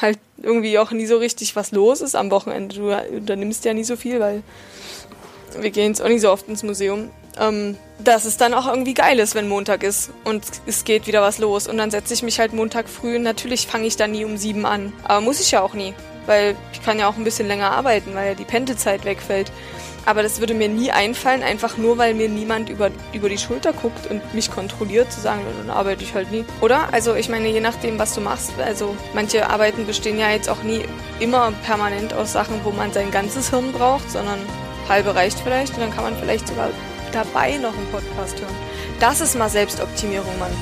halt 0.00 0.18
irgendwie 0.38 0.78
auch 0.78 0.90
nie 0.92 1.04
so 1.04 1.18
richtig 1.18 1.54
was 1.56 1.72
los 1.72 2.00
ist 2.00 2.14
am 2.14 2.30
Wochenende. 2.30 2.76
Du 2.76 3.14
unternimmst 3.14 3.66
ja 3.66 3.74
nie 3.74 3.84
so 3.84 3.96
viel, 3.96 4.20
weil 4.20 4.42
wir 5.58 5.70
gehen 5.70 5.88
jetzt 5.88 6.02
auch 6.02 6.08
nicht 6.08 6.20
so 6.20 6.30
oft 6.30 6.48
ins 6.48 6.62
Museum 6.62 7.10
ähm, 7.38 7.76
dass 8.02 8.24
es 8.24 8.36
dann 8.36 8.54
auch 8.54 8.66
irgendwie 8.66 8.94
geil 8.94 9.18
ist, 9.18 9.34
wenn 9.34 9.48
Montag 9.48 9.82
ist 9.82 10.10
und 10.24 10.44
es 10.66 10.84
geht 10.84 11.06
wieder 11.06 11.22
was 11.22 11.38
los. 11.38 11.68
Und 11.68 11.78
dann 11.78 11.90
setze 11.90 12.14
ich 12.14 12.22
mich 12.22 12.38
halt 12.38 12.52
Montag 12.52 12.88
früh. 12.88 13.18
Natürlich 13.18 13.66
fange 13.66 13.86
ich 13.86 13.96
da 13.96 14.06
nie 14.06 14.24
um 14.24 14.36
sieben 14.36 14.66
an. 14.66 14.92
Aber 15.04 15.20
muss 15.20 15.40
ich 15.40 15.50
ja 15.50 15.62
auch 15.62 15.74
nie. 15.74 15.94
Weil 16.26 16.56
ich 16.72 16.82
kann 16.82 16.98
ja 16.98 17.08
auch 17.08 17.16
ein 17.16 17.24
bisschen 17.24 17.48
länger 17.48 17.72
arbeiten, 17.72 18.14
weil 18.14 18.28
ja 18.28 18.34
die 18.34 18.44
Pendelzeit 18.44 19.04
wegfällt. 19.04 19.52
Aber 20.06 20.22
das 20.22 20.40
würde 20.40 20.54
mir 20.54 20.68
nie 20.68 20.90
einfallen, 20.90 21.42
einfach 21.42 21.76
nur 21.76 21.98
weil 21.98 22.14
mir 22.14 22.28
niemand 22.28 22.70
über, 22.70 22.90
über 23.12 23.28
die 23.28 23.36
Schulter 23.36 23.74
guckt 23.74 24.10
und 24.10 24.34
mich 24.34 24.50
kontrolliert, 24.50 25.12
zu 25.12 25.20
sagen, 25.20 25.42
dann 25.58 25.68
arbeite 25.68 26.02
ich 26.02 26.14
halt 26.14 26.32
nie. 26.32 26.46
Oder? 26.62 26.92
Also 26.92 27.14
ich 27.14 27.28
meine, 27.28 27.48
je 27.48 27.60
nachdem, 27.60 27.98
was 27.98 28.14
du 28.14 28.22
machst. 28.22 28.52
Also 28.58 28.96
manche 29.12 29.50
Arbeiten 29.50 29.86
bestehen 29.86 30.18
ja 30.18 30.30
jetzt 30.30 30.48
auch 30.48 30.62
nie 30.62 30.82
immer 31.20 31.52
permanent 31.66 32.14
aus 32.14 32.32
Sachen, 32.32 32.60
wo 32.64 32.70
man 32.70 32.94
sein 32.94 33.10
ganzes 33.10 33.50
Hirn 33.50 33.72
braucht, 33.72 34.10
sondern 34.10 34.38
halbe 34.90 35.14
reicht 35.14 35.40
vielleicht 35.40 35.72
und 35.74 35.80
dann 35.80 35.94
kann 35.94 36.04
man 36.04 36.16
vielleicht 36.16 36.46
sogar 36.46 36.68
dabei 37.12 37.56
noch 37.56 37.76
einen 37.76 37.90
Podcast 37.90 38.38
hören. 38.40 38.54
Das 38.98 39.20
ist 39.20 39.38
mal 39.38 39.48
Selbstoptimierung, 39.48 40.38
Mann. 40.38 40.52